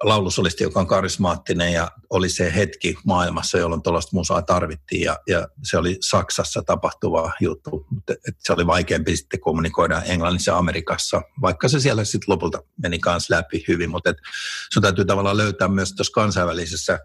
laulusolisti, 0.04 0.64
joka 0.64 0.80
on 0.80 0.86
karismaattinen 0.86 1.72
ja 1.72 1.90
oli 2.10 2.28
se 2.28 2.54
hetki 2.54 2.96
maailmassa, 3.06 3.58
jolloin 3.58 3.82
tuollaista 3.82 4.16
musaa 4.16 4.42
tarvittiin 4.42 5.02
ja, 5.02 5.18
ja 5.26 5.48
se 5.62 5.78
oli 5.78 5.96
Saksassa 6.00 6.62
tapahtuva 6.62 7.32
juttu. 7.40 7.86
Et, 8.08 8.34
se 8.38 8.52
oli 8.52 8.66
vaikeampi 8.66 9.16
sitten 9.16 9.40
kommunikoida 9.40 10.02
Englannissa 10.02 10.50
ja 10.50 10.58
Amerikassa, 10.58 11.22
vaikka 11.40 11.68
se 11.68 11.80
siellä 11.80 12.04
sitten 12.04 12.32
lopulta 12.32 12.62
meni 12.82 12.98
kanssa 12.98 13.34
läpi 13.36 13.64
hyvin, 13.68 13.90
mutta 13.90 14.14
sun 14.72 14.82
täytyy 14.82 15.04
tavallaan 15.04 15.36
löytää 15.36 15.68
myös 15.68 15.92
tuossa 15.92 16.12
kansainvälisessä 16.12 16.98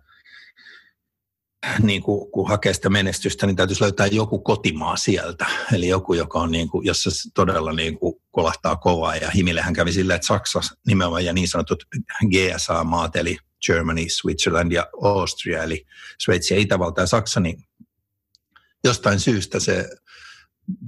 niin 1.84 2.03
kuin, 2.03 2.32
kun 2.32 2.49
hakee 2.49 2.74
sitä 2.74 2.89
menestystä, 2.89 3.45
niin 3.45 3.55
täytyisi 3.55 3.82
löytää 3.82 4.07
joku 4.07 4.39
kotimaa 4.39 4.97
sieltä. 4.97 5.45
Eli 5.74 5.88
joku, 5.88 6.13
joka 6.13 6.39
on 6.39 6.51
niin 6.51 6.70
kuin, 6.70 6.86
jossa 6.86 7.09
todella 7.34 7.74
niin 7.74 7.99
kuin 7.99 8.16
kolahtaa 8.32 8.76
kovaa. 8.76 9.16
Ja 9.16 9.30
Himillehän 9.30 9.74
kävi 9.74 9.93
sillä, 9.93 10.16
että 10.16 10.28
Saksa 10.28 10.59
nimenomaan 10.88 11.26
ja 11.26 11.34
niin 11.34 11.47
sanotut 11.47 11.84
GSA-maat, 12.32 13.16
eli 13.16 13.38
Germany, 13.66 14.09
Switzerland 14.09 14.72
ja 14.72 14.88
Austria, 15.03 15.63
eli 15.63 15.86
Sveitsi 16.20 16.53
ja 16.53 16.59
Itävalta 16.59 17.01
ja 17.01 17.07
Saksa, 17.07 17.39
niin 17.39 17.63
jostain 18.84 19.20
syystä 19.20 19.59
se 19.59 19.89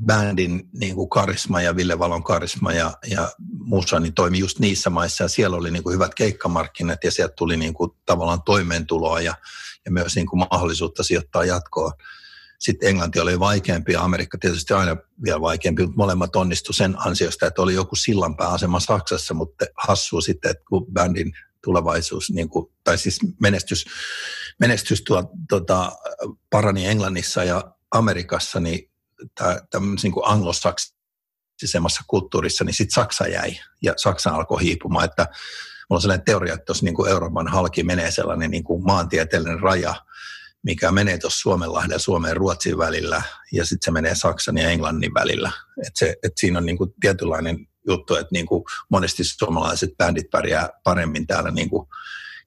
bändin 0.05 0.69
niin 0.73 0.95
kuin 0.95 1.09
karisma 1.09 1.61
ja 1.61 1.75
Ville 1.75 1.99
Valon 1.99 2.23
karisma 2.23 2.73
ja, 2.73 2.93
ja 3.09 3.31
musa 3.59 3.99
niin 3.99 4.13
toimi 4.13 4.39
just 4.39 4.59
niissä 4.59 4.89
maissa 4.89 5.23
ja 5.23 5.27
siellä 5.27 5.57
oli 5.57 5.71
niin 5.71 5.83
kuin 5.83 5.93
hyvät 5.93 6.15
keikkamarkkinat 6.15 7.03
ja 7.03 7.11
sieltä 7.11 7.33
tuli 7.37 7.57
niin 7.57 7.73
kuin 7.73 7.91
tavallaan 8.05 8.41
toimeentuloa 8.41 9.21
ja, 9.21 9.33
ja 9.87 9.91
myös 9.91 10.15
niin 10.15 10.27
kuin 10.27 10.39
mahdollisuutta 10.51 11.03
sijoittaa 11.03 11.45
jatkoa. 11.45 11.91
Sitten 12.59 12.89
Englanti 12.89 13.19
oli 13.19 13.39
vaikeampi 13.39 13.93
ja 13.93 14.01
Amerikka 14.01 14.37
tietysti 14.37 14.73
aina 14.73 14.97
vielä 15.23 15.41
vaikeampi, 15.41 15.81
mutta 15.81 15.97
molemmat 15.97 16.35
onnistu 16.35 16.73
sen 16.73 16.95
ansiosta, 16.97 17.47
että 17.47 17.61
oli 17.61 17.73
joku 17.73 17.95
sillanpääasema 17.95 18.79
Saksassa, 18.79 19.33
mutta 19.33 19.65
hassuu 19.77 20.21
sitten, 20.21 20.51
että 20.51 20.63
kun 20.69 20.85
bändin 20.93 21.31
tulevaisuus, 21.63 22.29
niin 22.29 22.49
kuin, 22.49 22.71
tai 22.83 22.97
siis 22.97 23.19
menestys, 23.41 23.85
menestys 24.59 25.01
tuo, 25.01 25.23
tota, 25.49 25.91
parani 26.49 26.87
Englannissa 26.87 27.43
ja 27.43 27.71
Amerikassa, 27.91 28.59
niin 28.59 28.91
tämmöisen 29.69 30.11
niin 30.11 30.25
anglosaksisemmassa 30.25 32.03
kulttuurissa, 32.07 32.63
niin 32.63 32.73
sitten 32.73 32.95
Saksa 32.95 33.27
jäi 33.27 33.59
ja 33.81 33.93
Saksa 33.97 34.29
alkoi 34.29 34.61
hiipumaan, 34.61 35.05
että 35.05 35.27
mulla 35.89 35.97
on 35.97 36.01
sellainen 36.01 36.25
teoria, 36.25 36.53
että 36.53 36.65
tuossa 36.65 36.85
niin 36.85 37.09
Euroopan 37.09 37.47
halki 37.47 37.83
menee 37.83 38.11
sellainen 38.11 38.51
niin 38.51 38.63
kuin 38.63 38.83
maantieteellinen 38.83 39.59
raja, 39.59 39.95
mikä 40.63 40.91
menee 40.91 41.17
tuossa 41.17 41.39
Suomenlahden 41.39 41.95
ja 41.95 41.99
Suomen 41.99 42.29
ja 42.29 42.35
Ruotsin 42.35 42.77
välillä 42.77 43.21
ja 43.53 43.65
sitten 43.65 43.85
se 43.85 43.91
menee 43.91 44.15
Saksan 44.15 44.57
ja 44.57 44.69
Englannin 44.69 45.13
välillä. 45.13 45.51
Et 45.87 45.95
se, 45.95 46.15
et 46.23 46.33
siinä 46.37 46.59
on 46.59 46.65
niin 46.65 46.77
kuin 46.77 46.93
tietynlainen 46.99 47.67
juttu, 47.87 48.15
että 48.15 48.29
niin 48.31 48.45
kuin 48.45 48.63
monesti 48.89 49.23
suomalaiset 49.23 49.97
bändit 49.97 50.29
pärjää 50.29 50.69
paremmin 50.83 51.27
täällä 51.27 51.51
niin 51.51 51.69
kuin 51.69 51.87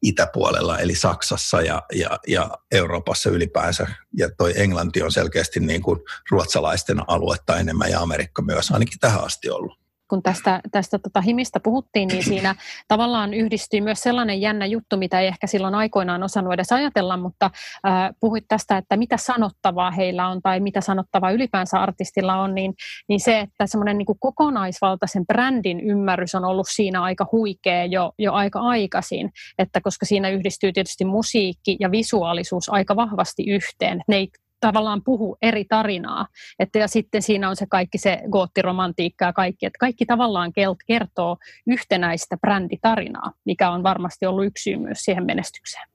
itäpuolella, 0.03 0.79
eli 0.79 0.95
Saksassa 0.95 1.61
ja, 1.63 1.83
ja, 1.93 2.19
ja 2.27 2.59
Euroopassa 2.73 3.31
ylipäänsä. 3.31 3.87
Ja 4.17 4.31
toi 4.39 4.53
Englanti 4.57 5.03
on 5.03 5.13
selkeästi 5.13 5.61
niin 5.61 5.83
kuin 5.83 6.01
ruotsalaisten 6.31 7.03
aluetta 7.07 7.57
enemmän 7.57 7.91
ja 7.91 8.01
Amerikka 8.01 8.43
myös, 8.43 8.71
ainakin 8.71 8.99
tähän 8.99 9.25
asti 9.25 9.51
ollut 9.51 9.81
kun 10.11 10.23
tästä, 10.23 10.61
tästä 10.73 10.99
tota 10.99 11.21
himistä 11.21 11.61
puhuttiin, 11.61 12.09
niin 12.09 12.25
siinä 12.25 12.55
tavallaan 12.89 13.35
yhdistyi 13.35 13.81
myös 13.81 14.01
sellainen 14.01 14.41
jännä 14.41 14.67
juttu, 14.67 14.97
mitä 14.97 15.21
ei 15.21 15.27
ehkä 15.27 15.47
silloin 15.47 15.75
aikoinaan 15.75 16.23
osannut 16.23 16.53
edes 16.53 16.73
ajatella, 16.73 17.17
mutta 17.17 17.51
äh, 17.87 18.11
puhuit 18.21 18.45
tästä, 18.49 18.77
että 18.77 18.97
mitä 18.97 19.17
sanottavaa 19.17 19.91
heillä 19.91 20.29
on 20.29 20.43
tai 20.43 20.61
mitä 20.61 20.81
sanottavaa 20.81 21.31
ylipäänsä 21.31 21.81
artistilla 21.81 22.37
on, 22.37 22.55
niin, 22.55 22.75
niin 23.09 23.21
se, 23.21 23.41
että 23.41 23.67
semmoinen 23.67 23.99
niin 23.99 24.07
kokonaisvaltaisen 24.21 25.27
brändin 25.27 25.81
ymmärrys 25.81 26.35
on 26.35 26.45
ollut 26.45 26.67
siinä 26.71 27.03
aika 27.03 27.27
huikea 27.33 27.85
jo, 27.85 28.13
jo 28.19 28.33
aika 28.33 28.61
aikaisin, 28.61 29.31
että 29.59 29.81
koska 29.81 30.07
siinä 30.07 30.29
yhdistyy 30.29 30.73
tietysti 30.73 31.05
musiikki 31.05 31.77
ja 31.81 31.91
visuaalisuus 31.91 32.69
aika 32.69 32.97
vahvasti 32.97 33.45
yhteen. 33.47 34.03
Ne 34.09 34.17
ei 34.17 34.29
tavallaan 34.61 35.03
puhu 35.05 35.37
eri 35.43 35.65
tarinaa. 35.65 36.27
Että 36.59 36.79
ja 36.79 36.89
sitten 36.89 37.23
siinä 37.23 37.49
on 37.49 37.57
se 37.57 37.67
kaikki 37.67 37.99
se 37.99 38.19
goottiromantiikka 38.31 39.25
ja 39.25 39.33
kaikki, 39.33 39.67
että 39.67 39.79
kaikki 39.79 40.07
tavallaan 40.07 40.53
kertoo 40.87 41.37
yhtenäistä 41.67 42.37
bränditarinaa, 42.37 43.33
mikä 43.45 43.71
on 43.71 43.83
varmasti 43.83 44.27
ollut 44.27 44.47
yksi 44.47 44.63
syy 44.63 44.77
myös 44.77 44.99
siihen 44.99 45.27
menestykseen. 45.27 45.89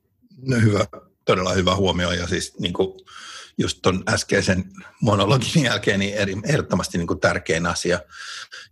No 0.48 0.58
hyvä, 0.58 0.86
todella 1.26 1.54
hyvä 1.54 1.76
huomio 1.76 2.12
ja 2.12 2.28
siis 2.28 2.60
niin 2.60 2.74
kuin 2.74 3.00
just 3.58 3.80
tuon 3.82 4.04
äskeisen 4.10 4.64
monologin 5.02 5.64
jälkeen 5.64 6.00
niin 6.00 6.16
ehdottomasti 6.46 6.98
niin 6.98 7.08
kuin 7.08 7.20
tärkein 7.20 7.66
asia 7.66 8.00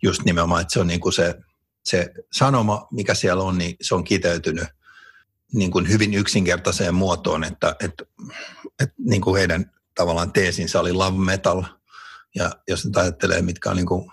just 0.03 0.23
nimenomaan, 0.23 0.61
että 0.61 0.73
se 0.73 0.79
on 0.79 0.87
niin 0.87 0.99
kuin 0.99 1.13
se, 1.13 1.35
se 1.83 2.13
sanoma, 2.31 2.87
mikä 2.91 3.13
siellä 3.13 3.43
on, 3.43 3.57
niin 3.57 3.75
se 3.81 3.95
on 3.95 4.03
kiteytynyt 4.03 4.67
niin 5.53 5.71
kuin 5.71 5.89
hyvin 5.89 6.13
yksinkertaiseen 6.13 6.95
muotoon, 6.95 7.43
että, 7.43 7.75
että, 7.79 8.03
että 8.79 8.95
niin 8.99 9.21
kuin 9.21 9.37
heidän 9.37 9.71
tavallaan 9.95 10.33
teesinsä 10.33 10.79
oli 10.79 10.93
love 10.93 11.17
metal. 11.17 11.63
Ja 12.35 12.51
jos 12.67 12.85
nyt 12.85 12.97
ajattelee, 12.97 13.41
mitkä 13.41 13.69
on 13.69 13.75
niin 13.75 13.85
kuin 13.85 14.11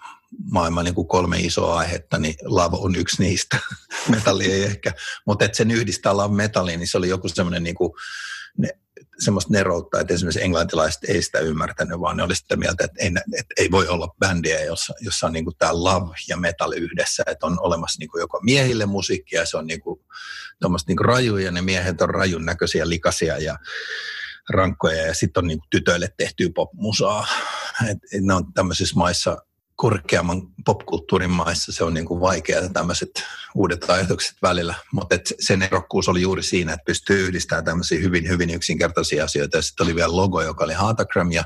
maailman 0.50 0.84
niin 0.84 0.94
kuin 0.94 1.08
kolme 1.08 1.38
isoa 1.38 1.78
aihetta, 1.78 2.18
niin 2.18 2.34
love 2.44 2.76
on 2.80 2.96
yksi 2.96 3.22
niistä. 3.22 3.58
Metalli 4.08 4.52
ei 4.52 4.62
ehkä. 4.62 4.92
Mutta 5.26 5.44
että 5.44 5.56
sen 5.56 5.70
yhdistää 5.70 6.16
love 6.16 6.36
metalliin, 6.36 6.78
niin 6.80 6.88
se 6.88 6.98
oli 6.98 7.08
joku 7.08 7.28
semmoinen 7.28 7.62
niin 7.62 7.74
kuin, 7.74 7.92
ne, 8.58 8.68
semmoista 9.18 9.52
neroutta, 9.52 10.00
että 10.00 10.14
esimerkiksi 10.14 10.42
englantilaiset 10.42 11.04
ei 11.04 11.22
sitä 11.22 11.38
ymmärtänyt, 11.38 12.00
vaan 12.00 12.16
ne 12.16 12.22
oli 12.22 12.36
sitä 12.36 12.56
mieltä, 12.56 12.84
että 12.84 13.02
ei, 13.02 13.10
että 13.38 13.54
ei 13.56 13.70
voi 13.70 13.88
olla 13.88 14.14
bändiä, 14.18 14.64
jossa, 14.64 14.94
jossa 15.00 15.26
on 15.26 15.32
niin 15.32 15.44
kuin 15.44 15.56
tämä 15.58 15.72
love 15.74 16.14
ja 16.28 16.36
metal 16.36 16.72
yhdessä, 16.72 17.22
että 17.26 17.46
on 17.46 17.60
olemassa 17.60 17.98
niin 17.98 18.10
kuin 18.10 18.20
joko 18.20 18.40
miehille 18.42 18.86
musiikkia, 18.86 19.46
se 19.46 19.56
on 19.56 19.66
niin 19.66 19.80
kuin, 19.80 20.00
niin 20.86 20.96
kuin 20.96 21.04
rajuja, 21.04 21.44
ja 21.44 21.50
ne 21.50 21.62
miehet 21.62 22.02
on 22.02 22.10
rajun 22.10 22.46
näköisiä, 22.46 22.88
likaisia 22.88 23.38
ja 23.38 23.58
rankkoja 24.48 25.06
ja 25.06 25.14
sitten 25.14 25.44
on 25.44 25.48
niin 25.48 25.60
tytöille 25.70 26.08
tehtyä 26.16 26.48
popmusaa. 26.54 27.26
Et, 27.90 27.98
et 28.12 28.24
ne 28.24 28.34
on 28.34 28.52
tämmöisissä 28.52 28.98
maissa, 28.98 29.36
korkeamman 29.80 30.42
popkulttuurin 30.64 31.30
maissa 31.30 31.72
se 31.72 31.84
on 31.84 31.94
niin 31.94 32.06
kuin 32.06 32.20
vaikeaa 32.20 32.68
tämmöiset 32.68 33.10
uudet 33.54 33.90
ajatukset 33.90 34.36
välillä, 34.42 34.74
mutta 34.92 35.16
sen 35.40 35.62
erokkuus 35.62 36.08
oli 36.08 36.20
juuri 36.22 36.42
siinä, 36.42 36.72
että 36.72 36.84
pystyy 36.84 37.26
yhdistämään 37.26 37.64
tämmöisiä 37.64 38.00
hyvin, 38.00 38.28
hyvin 38.28 38.50
yksinkertaisia 38.50 39.24
asioita. 39.24 39.56
Ja 39.56 39.62
sitten 39.62 39.84
oli 39.84 39.94
vielä 39.94 40.16
logo, 40.16 40.42
joka 40.42 40.64
oli 40.64 40.72
Hatagram 40.72 41.32
ja 41.32 41.44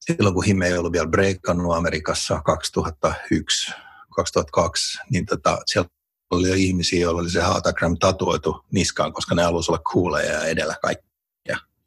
silloin 0.00 0.34
kun 0.34 0.44
Hime 0.44 0.66
ei 0.66 0.78
ollut 0.78 0.92
vielä 0.92 1.06
breikannut 1.06 1.76
Amerikassa 1.76 2.42
2001, 2.44 3.72
2002, 4.16 4.98
niin 5.10 5.26
tota, 5.26 5.58
siellä 5.66 5.90
oli 6.30 6.48
jo 6.48 6.54
ihmisiä, 6.54 7.00
joilla 7.00 7.20
oli 7.20 7.30
se 7.30 7.40
Hatagram 7.40 7.98
tatuoitu 7.98 8.64
niskaan, 8.72 9.12
koska 9.12 9.34
ne 9.34 9.42
halusivat 9.42 9.78
olla 9.78 9.92
cooleja 9.92 10.32
ja 10.32 10.44
edellä 10.44 10.76
kaikki 10.82 11.09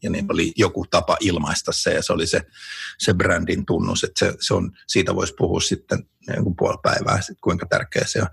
ja 0.04 0.10
niin 0.10 0.26
oli 0.30 0.51
joku 0.56 0.86
tapa 0.89 1.18
ilmaista 1.20 1.72
se 1.72 1.93
ja 1.93 2.04
se 2.04 2.14
oli 2.14 2.28
se, 2.28 2.41
se 2.99 3.14
brändin 3.14 3.66
tunnus, 3.66 4.04
että 4.04 4.20
se, 4.20 4.34
se 4.39 4.54
on, 4.54 4.72
siitä 4.88 5.16
voisi 5.16 5.34
puhua 5.38 5.60
sitten 5.60 6.06
niin 6.28 6.56
puoli 6.56 6.78
päivää, 6.84 7.16
että 7.16 7.34
kuinka 7.41 7.66
tärkeä 7.70 8.04
se 8.06 8.22
on. 8.22 8.28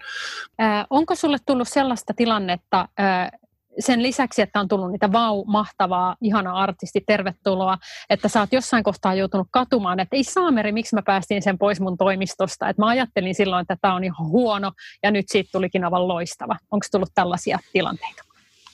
Ää, 0.59 0.87
onko 0.91 1.15
sulle 1.15 1.39
tullut 1.47 1.69
sellaista 1.69 2.15
tilannetta, 2.17 2.89
ää, 2.99 3.31
sen 3.79 4.03
lisäksi, 4.03 4.43
että 4.43 4.61
on 4.61 4.69
tullut 4.69 4.91
niitä 4.91 5.13
vau, 5.13 5.45
mahtavaa, 5.45 6.17
ihana 6.23 6.53
artisti, 6.53 7.01
tervetuloa, 7.07 7.79
että 8.11 8.29
sä 8.29 8.41
oot 8.41 8.53
jossain 8.53 8.85
kohtaa 8.85 9.15
joutunut 9.15 9.49
katumaan, 9.51 10.01
että 10.01 10.17
ei 10.17 10.25
saameri, 10.25 10.73
miksi 10.73 10.95
mä 10.95 11.03
päästin 11.03 11.43
sen 11.43 11.59
pois 11.59 11.81
mun 11.81 11.99
toimistosta. 11.99 12.69
Että 12.69 12.83
mä 12.83 12.89
ajattelin 12.89 13.35
silloin, 13.35 13.63
että 13.63 13.77
tämä 13.81 13.95
on 13.95 14.05
ihan 14.05 14.29
huono 14.29 14.73
ja 15.03 15.11
nyt 15.11 15.25
siitä 15.29 15.49
tulikin 15.53 15.85
aivan 15.85 16.09
loistava. 16.09 16.57
Onko 16.71 16.87
tullut 16.93 17.11
tällaisia 17.15 17.59
tilanteita? 17.73 18.25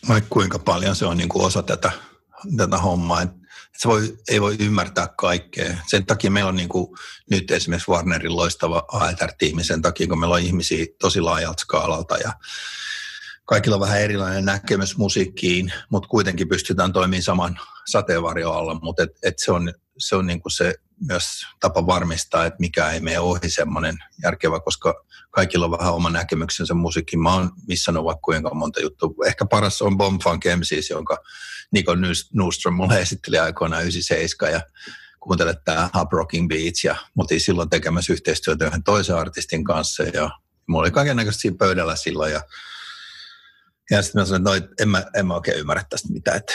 Vaikka 0.09 0.29
kuinka 0.31 0.59
paljon 0.59 0.97
se 0.97 1.07
on 1.07 1.17
niin 1.17 1.29
kuin 1.29 1.47
osa 1.47 1.63
tätä 1.63 1.91
tätä 2.57 2.79
hommaa. 2.79 3.23
Et 3.23 3.31
se 3.79 3.89
voi, 3.89 4.19
ei 4.29 4.41
voi 4.41 4.57
ymmärtää 4.59 5.09
kaikkea. 5.19 5.77
Sen 5.87 6.07
takia 6.07 6.31
meillä 6.31 6.49
on 6.49 6.57
niin 6.57 6.69
kuin 6.69 6.87
nyt 7.31 7.51
esimerkiksi 7.51 7.91
Warnerin 7.91 8.37
loistava 8.37 8.85
AETR-tiimi 8.93 9.65
sen 9.65 9.83
takia, 9.83 10.07
kun 10.07 10.21
meillä 10.21 10.35
on 10.35 10.43
ihmisiä 10.43 10.87
tosi 11.01 11.21
laajalta 11.21 11.61
skaalalta 11.61 12.17
ja 12.17 12.33
kaikilla 13.45 13.77
on 13.77 13.81
vähän 13.81 14.01
erilainen 14.01 14.45
näkemys 14.45 14.97
musiikkiin, 14.97 15.73
mutta 15.91 16.09
kuitenkin 16.09 16.49
pystytään 16.49 16.93
toimimaan 16.93 17.23
saman 17.23 17.61
sateenvarjo 17.87 18.53
alla, 18.53 18.75
mutta 18.83 19.03
et, 19.03 19.11
et 19.23 19.39
se 19.39 19.53
on, 19.53 19.73
se, 19.99 20.17
on 20.17 20.27
niinku 20.27 20.51
se 20.51 20.75
myös 21.09 21.25
tapa 21.61 21.87
varmistaa, 21.87 22.47
että 22.47 22.61
mikä 22.61 22.91
ei 22.91 23.01
mene 23.01 23.21
ohi 23.21 23.51
semmoinen 23.51 23.99
järkevä, 24.23 24.61
koska 24.61 25.05
kaikilla 25.31 25.65
on 25.65 25.71
vähän 25.71 25.95
oma 25.95 26.11
näkemyksensä 26.11 26.75
musiikkiin. 26.75 27.21
Mä 27.21 27.35
oon 27.35 27.51
missannut 27.69 28.05
vaikka 28.05 28.21
kuinka 28.21 28.55
monta 28.55 28.81
juttua. 28.81 29.11
Ehkä 29.27 29.47
paras 29.47 29.83
on 29.83 29.97
Bomb 29.97 30.23
Funk 30.23 30.45
MCs, 30.57 30.91
jonka 30.91 31.19
Nico 31.73 31.95
Newström 32.33 32.75
mulle 32.75 33.01
esitteli 33.01 33.39
aikoinaan 33.39 33.83
97 33.83 34.53
ja 34.53 34.61
kuuntelet 35.21 35.65
tämä 35.65 35.91
Hub 35.99 36.13
Rocking 36.13 36.49
Beats 36.49 36.85
ja 36.85 36.93
me 36.93 37.21
oltiin 37.21 37.41
silloin 37.41 37.71
tekemässä 37.71 38.13
yhteistyötä 38.13 38.67
yhden 38.67 38.83
toisen 38.83 39.17
artistin 39.17 39.65
kanssa 39.65 40.03
ja 40.03 40.31
mulla 40.67 40.83
oli 40.83 40.91
kaiken 40.91 41.17
näköistä 41.17 41.41
siinä 41.41 41.57
pöydällä 41.59 41.97
silloin 41.97 42.33
ja 42.33 42.41
ja 43.91 44.03
sitten 44.03 44.23
mä 44.23 44.27
sanoin, 44.27 44.63
että 44.63 44.71
no, 44.71 44.83
en, 44.83 44.89
mä, 44.89 45.05
en 45.15 45.27
mä 45.27 45.35
oikein 45.35 45.59
ymmärrä 45.59 45.85
tästä 45.91 46.13
mitään. 46.13 46.37
Että 46.37 46.53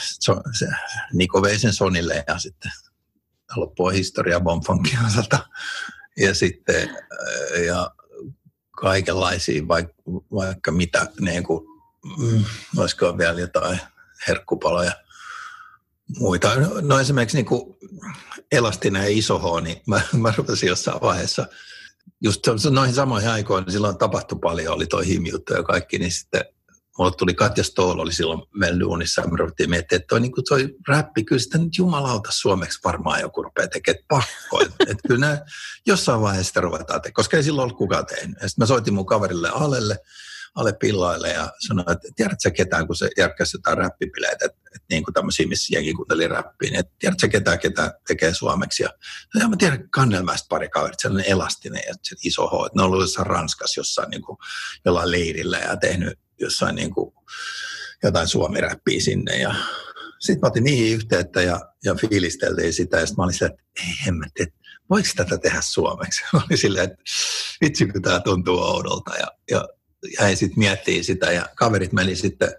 se, 0.00 0.32
se, 0.58 0.66
Niko 1.12 1.42
vei 1.42 1.58
sen 1.58 1.72
Sonille 1.72 2.24
ja 2.28 2.38
sitten 2.38 2.72
loppui 3.56 3.94
historia 3.94 4.40
Bonfunkin 4.40 4.98
osalta. 5.06 5.46
Ja 6.16 6.34
sitten 6.34 6.96
ja 7.66 7.90
kaikenlaisia, 8.70 9.68
vaikka, 9.68 9.94
vaikka 10.32 10.72
mitä, 10.72 11.06
niin 11.20 11.42
kuin, 11.42 11.64
mm, 12.18 12.44
olisiko 12.76 13.18
vielä 13.18 13.40
jotain 13.40 13.80
herkkupaloja 14.28 14.92
muita. 16.18 16.50
No 16.80 17.00
esimerkiksi 17.00 17.36
niin 17.36 17.46
kuin 17.46 17.76
elastinen 18.52 19.02
ja 19.02 19.08
iso 19.08 19.38
H, 19.38 19.62
niin 19.62 19.82
mä, 19.86 20.00
mä 20.12 20.32
rupesin 20.36 20.68
jossain 20.68 21.00
vaiheessa, 21.00 21.46
just 22.22 22.40
noihin 22.70 22.94
samoihin 22.94 23.30
aikoihin, 23.30 23.64
niin 23.64 23.72
silloin 23.72 23.98
tapahtui 23.98 24.38
paljon, 24.42 24.74
oli 24.74 24.86
toi 24.86 25.06
himjuttu 25.06 25.54
ja 25.54 25.62
kaikki, 25.62 25.98
niin 25.98 26.12
sitten 26.12 26.44
mulle 26.98 27.12
tuli 27.18 27.34
Katja 27.34 27.64
Stoll, 27.64 27.98
oli 27.98 28.12
silloin 28.12 28.42
meillä 28.54 28.80
duunissa, 28.80 29.22
ja 29.22 29.28
me 29.28 29.36
ruvettiin 29.36 29.70
miettimään, 29.70 30.00
että 30.00 30.08
toi, 30.08 30.20
niin 30.20 30.32
kuin 30.32 30.44
toi 30.48 30.74
räppi, 30.88 31.24
kyllä 31.24 31.42
sitä 31.42 31.58
nyt 31.58 31.78
jumalauta 31.78 32.30
suomeksi 32.32 32.78
varmaan 32.84 33.20
joku 33.20 33.42
rupeaa 33.42 33.68
tekemään 33.68 34.04
pakko. 34.08 34.62
Että 34.62 34.84
et 34.92 34.98
kyllä 35.08 35.20
nämä 35.20 35.38
jossain 35.86 36.20
vaiheessa 36.20 36.48
sitä 36.48 36.60
ruvetaan 36.60 37.00
tekemään, 37.00 37.14
koska 37.14 37.36
ei 37.36 37.42
silloin 37.42 37.64
ollut 37.64 37.78
kukaan 37.78 38.06
tehnyt. 38.06 38.36
Ja 38.42 38.48
sitten 38.48 38.62
mä 38.62 38.66
soitin 38.66 38.94
mun 38.94 39.06
kaverille 39.06 39.48
Alelle, 39.48 39.98
Ale 40.54 40.72
Pillaille 40.72 41.28
ja 41.28 41.52
sanoin, 41.66 41.92
että 41.92 42.08
tiedätkö 42.16 42.50
ketään, 42.50 42.86
kun 42.86 42.96
se 42.96 43.10
järkkäsi 43.18 43.56
jotain 43.56 43.78
räppipileitä, 43.78 44.44
että, 44.44 44.60
että 44.74 44.86
niin 44.90 45.04
kuin 45.04 45.14
tämmöisiä, 45.14 45.46
missä 45.46 45.74
jengi 45.74 45.92
kuunteli 45.92 46.28
räppiä, 46.28 46.70
niin 46.70 46.80
että 46.80 46.92
tiedätkö 46.98 47.28
ketään, 47.28 47.58
ketä 47.58 47.94
tekee 48.08 48.34
suomeksi. 48.34 48.82
Ja, 48.82 48.90
ja 49.40 49.48
mä 49.48 49.56
tiedän 49.56 49.90
Kannelmäistä 49.90 50.46
pari 50.48 50.68
kaverit, 50.68 51.00
sellainen 51.00 51.32
elastinen 51.32 51.82
ja 51.86 51.94
se 52.02 52.16
iso 52.24 52.46
H, 52.46 52.66
että 52.66 52.78
ne 52.78 52.82
on 52.82 52.86
ollut 52.86 53.00
jossain 53.00 53.26
Ranskassa 53.26 53.80
jossain 53.80 54.10
niin 54.10 54.22
kuin, 54.22 54.38
jollain 54.84 55.10
leirillä 55.10 55.58
ja 55.58 55.76
tehnyt 55.76 56.18
jossain 56.40 56.74
niin 56.74 56.94
kuin, 56.94 57.14
jotain 58.02 58.28
suomiräppiä 58.28 59.00
sinne 59.00 59.36
ja 59.36 59.54
sitten 60.20 60.40
mä 60.42 60.46
otin 60.46 60.64
niihin 60.64 60.94
yhteyttä 60.94 61.42
ja, 61.42 61.60
ja 61.84 61.94
fiilisteltiin 61.94 62.72
sitä 62.72 63.00
ja 63.00 63.06
sitten 63.06 63.22
mä 63.22 63.24
olin 63.24 63.34
sillä, 63.34 63.50
että 63.50 63.62
ei 63.78 63.94
hemmetti, 64.06 64.42
että 64.42 64.54
voiko 64.90 65.08
tätä 65.16 65.38
tehdä 65.38 65.60
suomeksi? 65.60 66.22
Mä 66.32 66.40
olin 66.46 66.58
silleen, 66.58 66.84
että 66.84 67.02
vitsi 67.60 67.86
kun 67.86 68.02
tämä 68.02 68.20
tuntuu 68.20 68.58
oudolta 68.58 69.16
ja, 69.16 69.26
ja 69.50 69.68
jäin 70.20 70.36
sitten 70.36 70.58
miettimään 70.58 71.04
sitä 71.04 71.32
ja 71.32 71.48
kaverit 71.56 71.92
meni 71.92 72.16
sitten, 72.16 72.52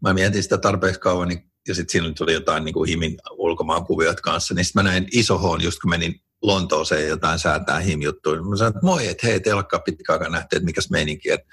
mä 0.00 0.14
mietin 0.14 0.42
sitä 0.42 0.58
tarpeeksi 0.58 1.00
kauan 1.00 1.28
niin, 1.28 1.50
ja 1.68 1.74
sitten 1.74 1.92
siinä 1.92 2.14
tuli 2.18 2.32
jotain 2.32 2.64
niin 2.64 2.72
kuin 2.72 2.88
himin 2.88 3.18
ulkomaan 3.30 3.84
kuviot 3.84 4.20
kanssa, 4.20 4.54
niin 4.54 4.64
sitten 4.64 4.84
mä 4.84 4.90
näin 4.90 5.08
iso 5.12 5.38
hoon 5.38 5.62
just 5.62 5.78
kun 5.82 5.90
menin 5.90 6.20
Lontooseen 6.42 7.08
jotain 7.08 7.38
säätää 7.38 7.80
him-juttuja. 7.80 8.42
Mä 8.42 8.56
sanoin, 8.56 8.76
että 8.76 8.86
moi, 8.86 9.08
että 9.08 9.26
hei, 9.26 9.40
te 9.40 9.50
pitkään 9.84 10.18
aikaa 10.18 10.32
nähty, 10.32 10.56
että 10.56 10.64
mikäs 10.64 10.90
meininki, 10.90 11.30
että 11.30 11.46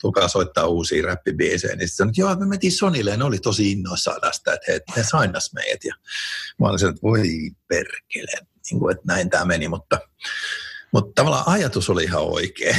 tulkaa 0.00 0.28
soittaa 0.28 0.66
uusia 0.66 1.06
räppibiisejä. 1.06 1.76
Niin 1.76 1.88
sitten 1.88 2.08
että 2.08 2.20
joo, 2.20 2.36
me 2.36 2.46
mentiin 2.46 2.72
Sonille 2.72 3.10
ja 3.10 3.16
ne 3.16 3.24
oli 3.24 3.38
tosi 3.38 3.72
innoissaan 3.72 4.20
tästä, 4.20 4.52
että 4.52 4.72
hei, 4.72 4.80
ne 4.96 5.04
sainas 5.10 5.52
meidät. 5.52 5.84
Ja 5.84 5.94
mä 6.60 6.68
olin 6.68 6.88
että 6.88 7.02
voi 7.02 7.50
perkele, 7.68 8.46
niin 8.70 8.80
kuin, 8.80 8.96
että 8.96 9.04
näin 9.06 9.30
tämä 9.30 9.44
meni, 9.44 9.68
mutta, 9.68 9.98
mutta 10.92 11.12
tavallaan 11.14 11.48
ajatus 11.48 11.90
oli 11.90 12.04
ihan 12.04 12.22
oikea. 12.22 12.76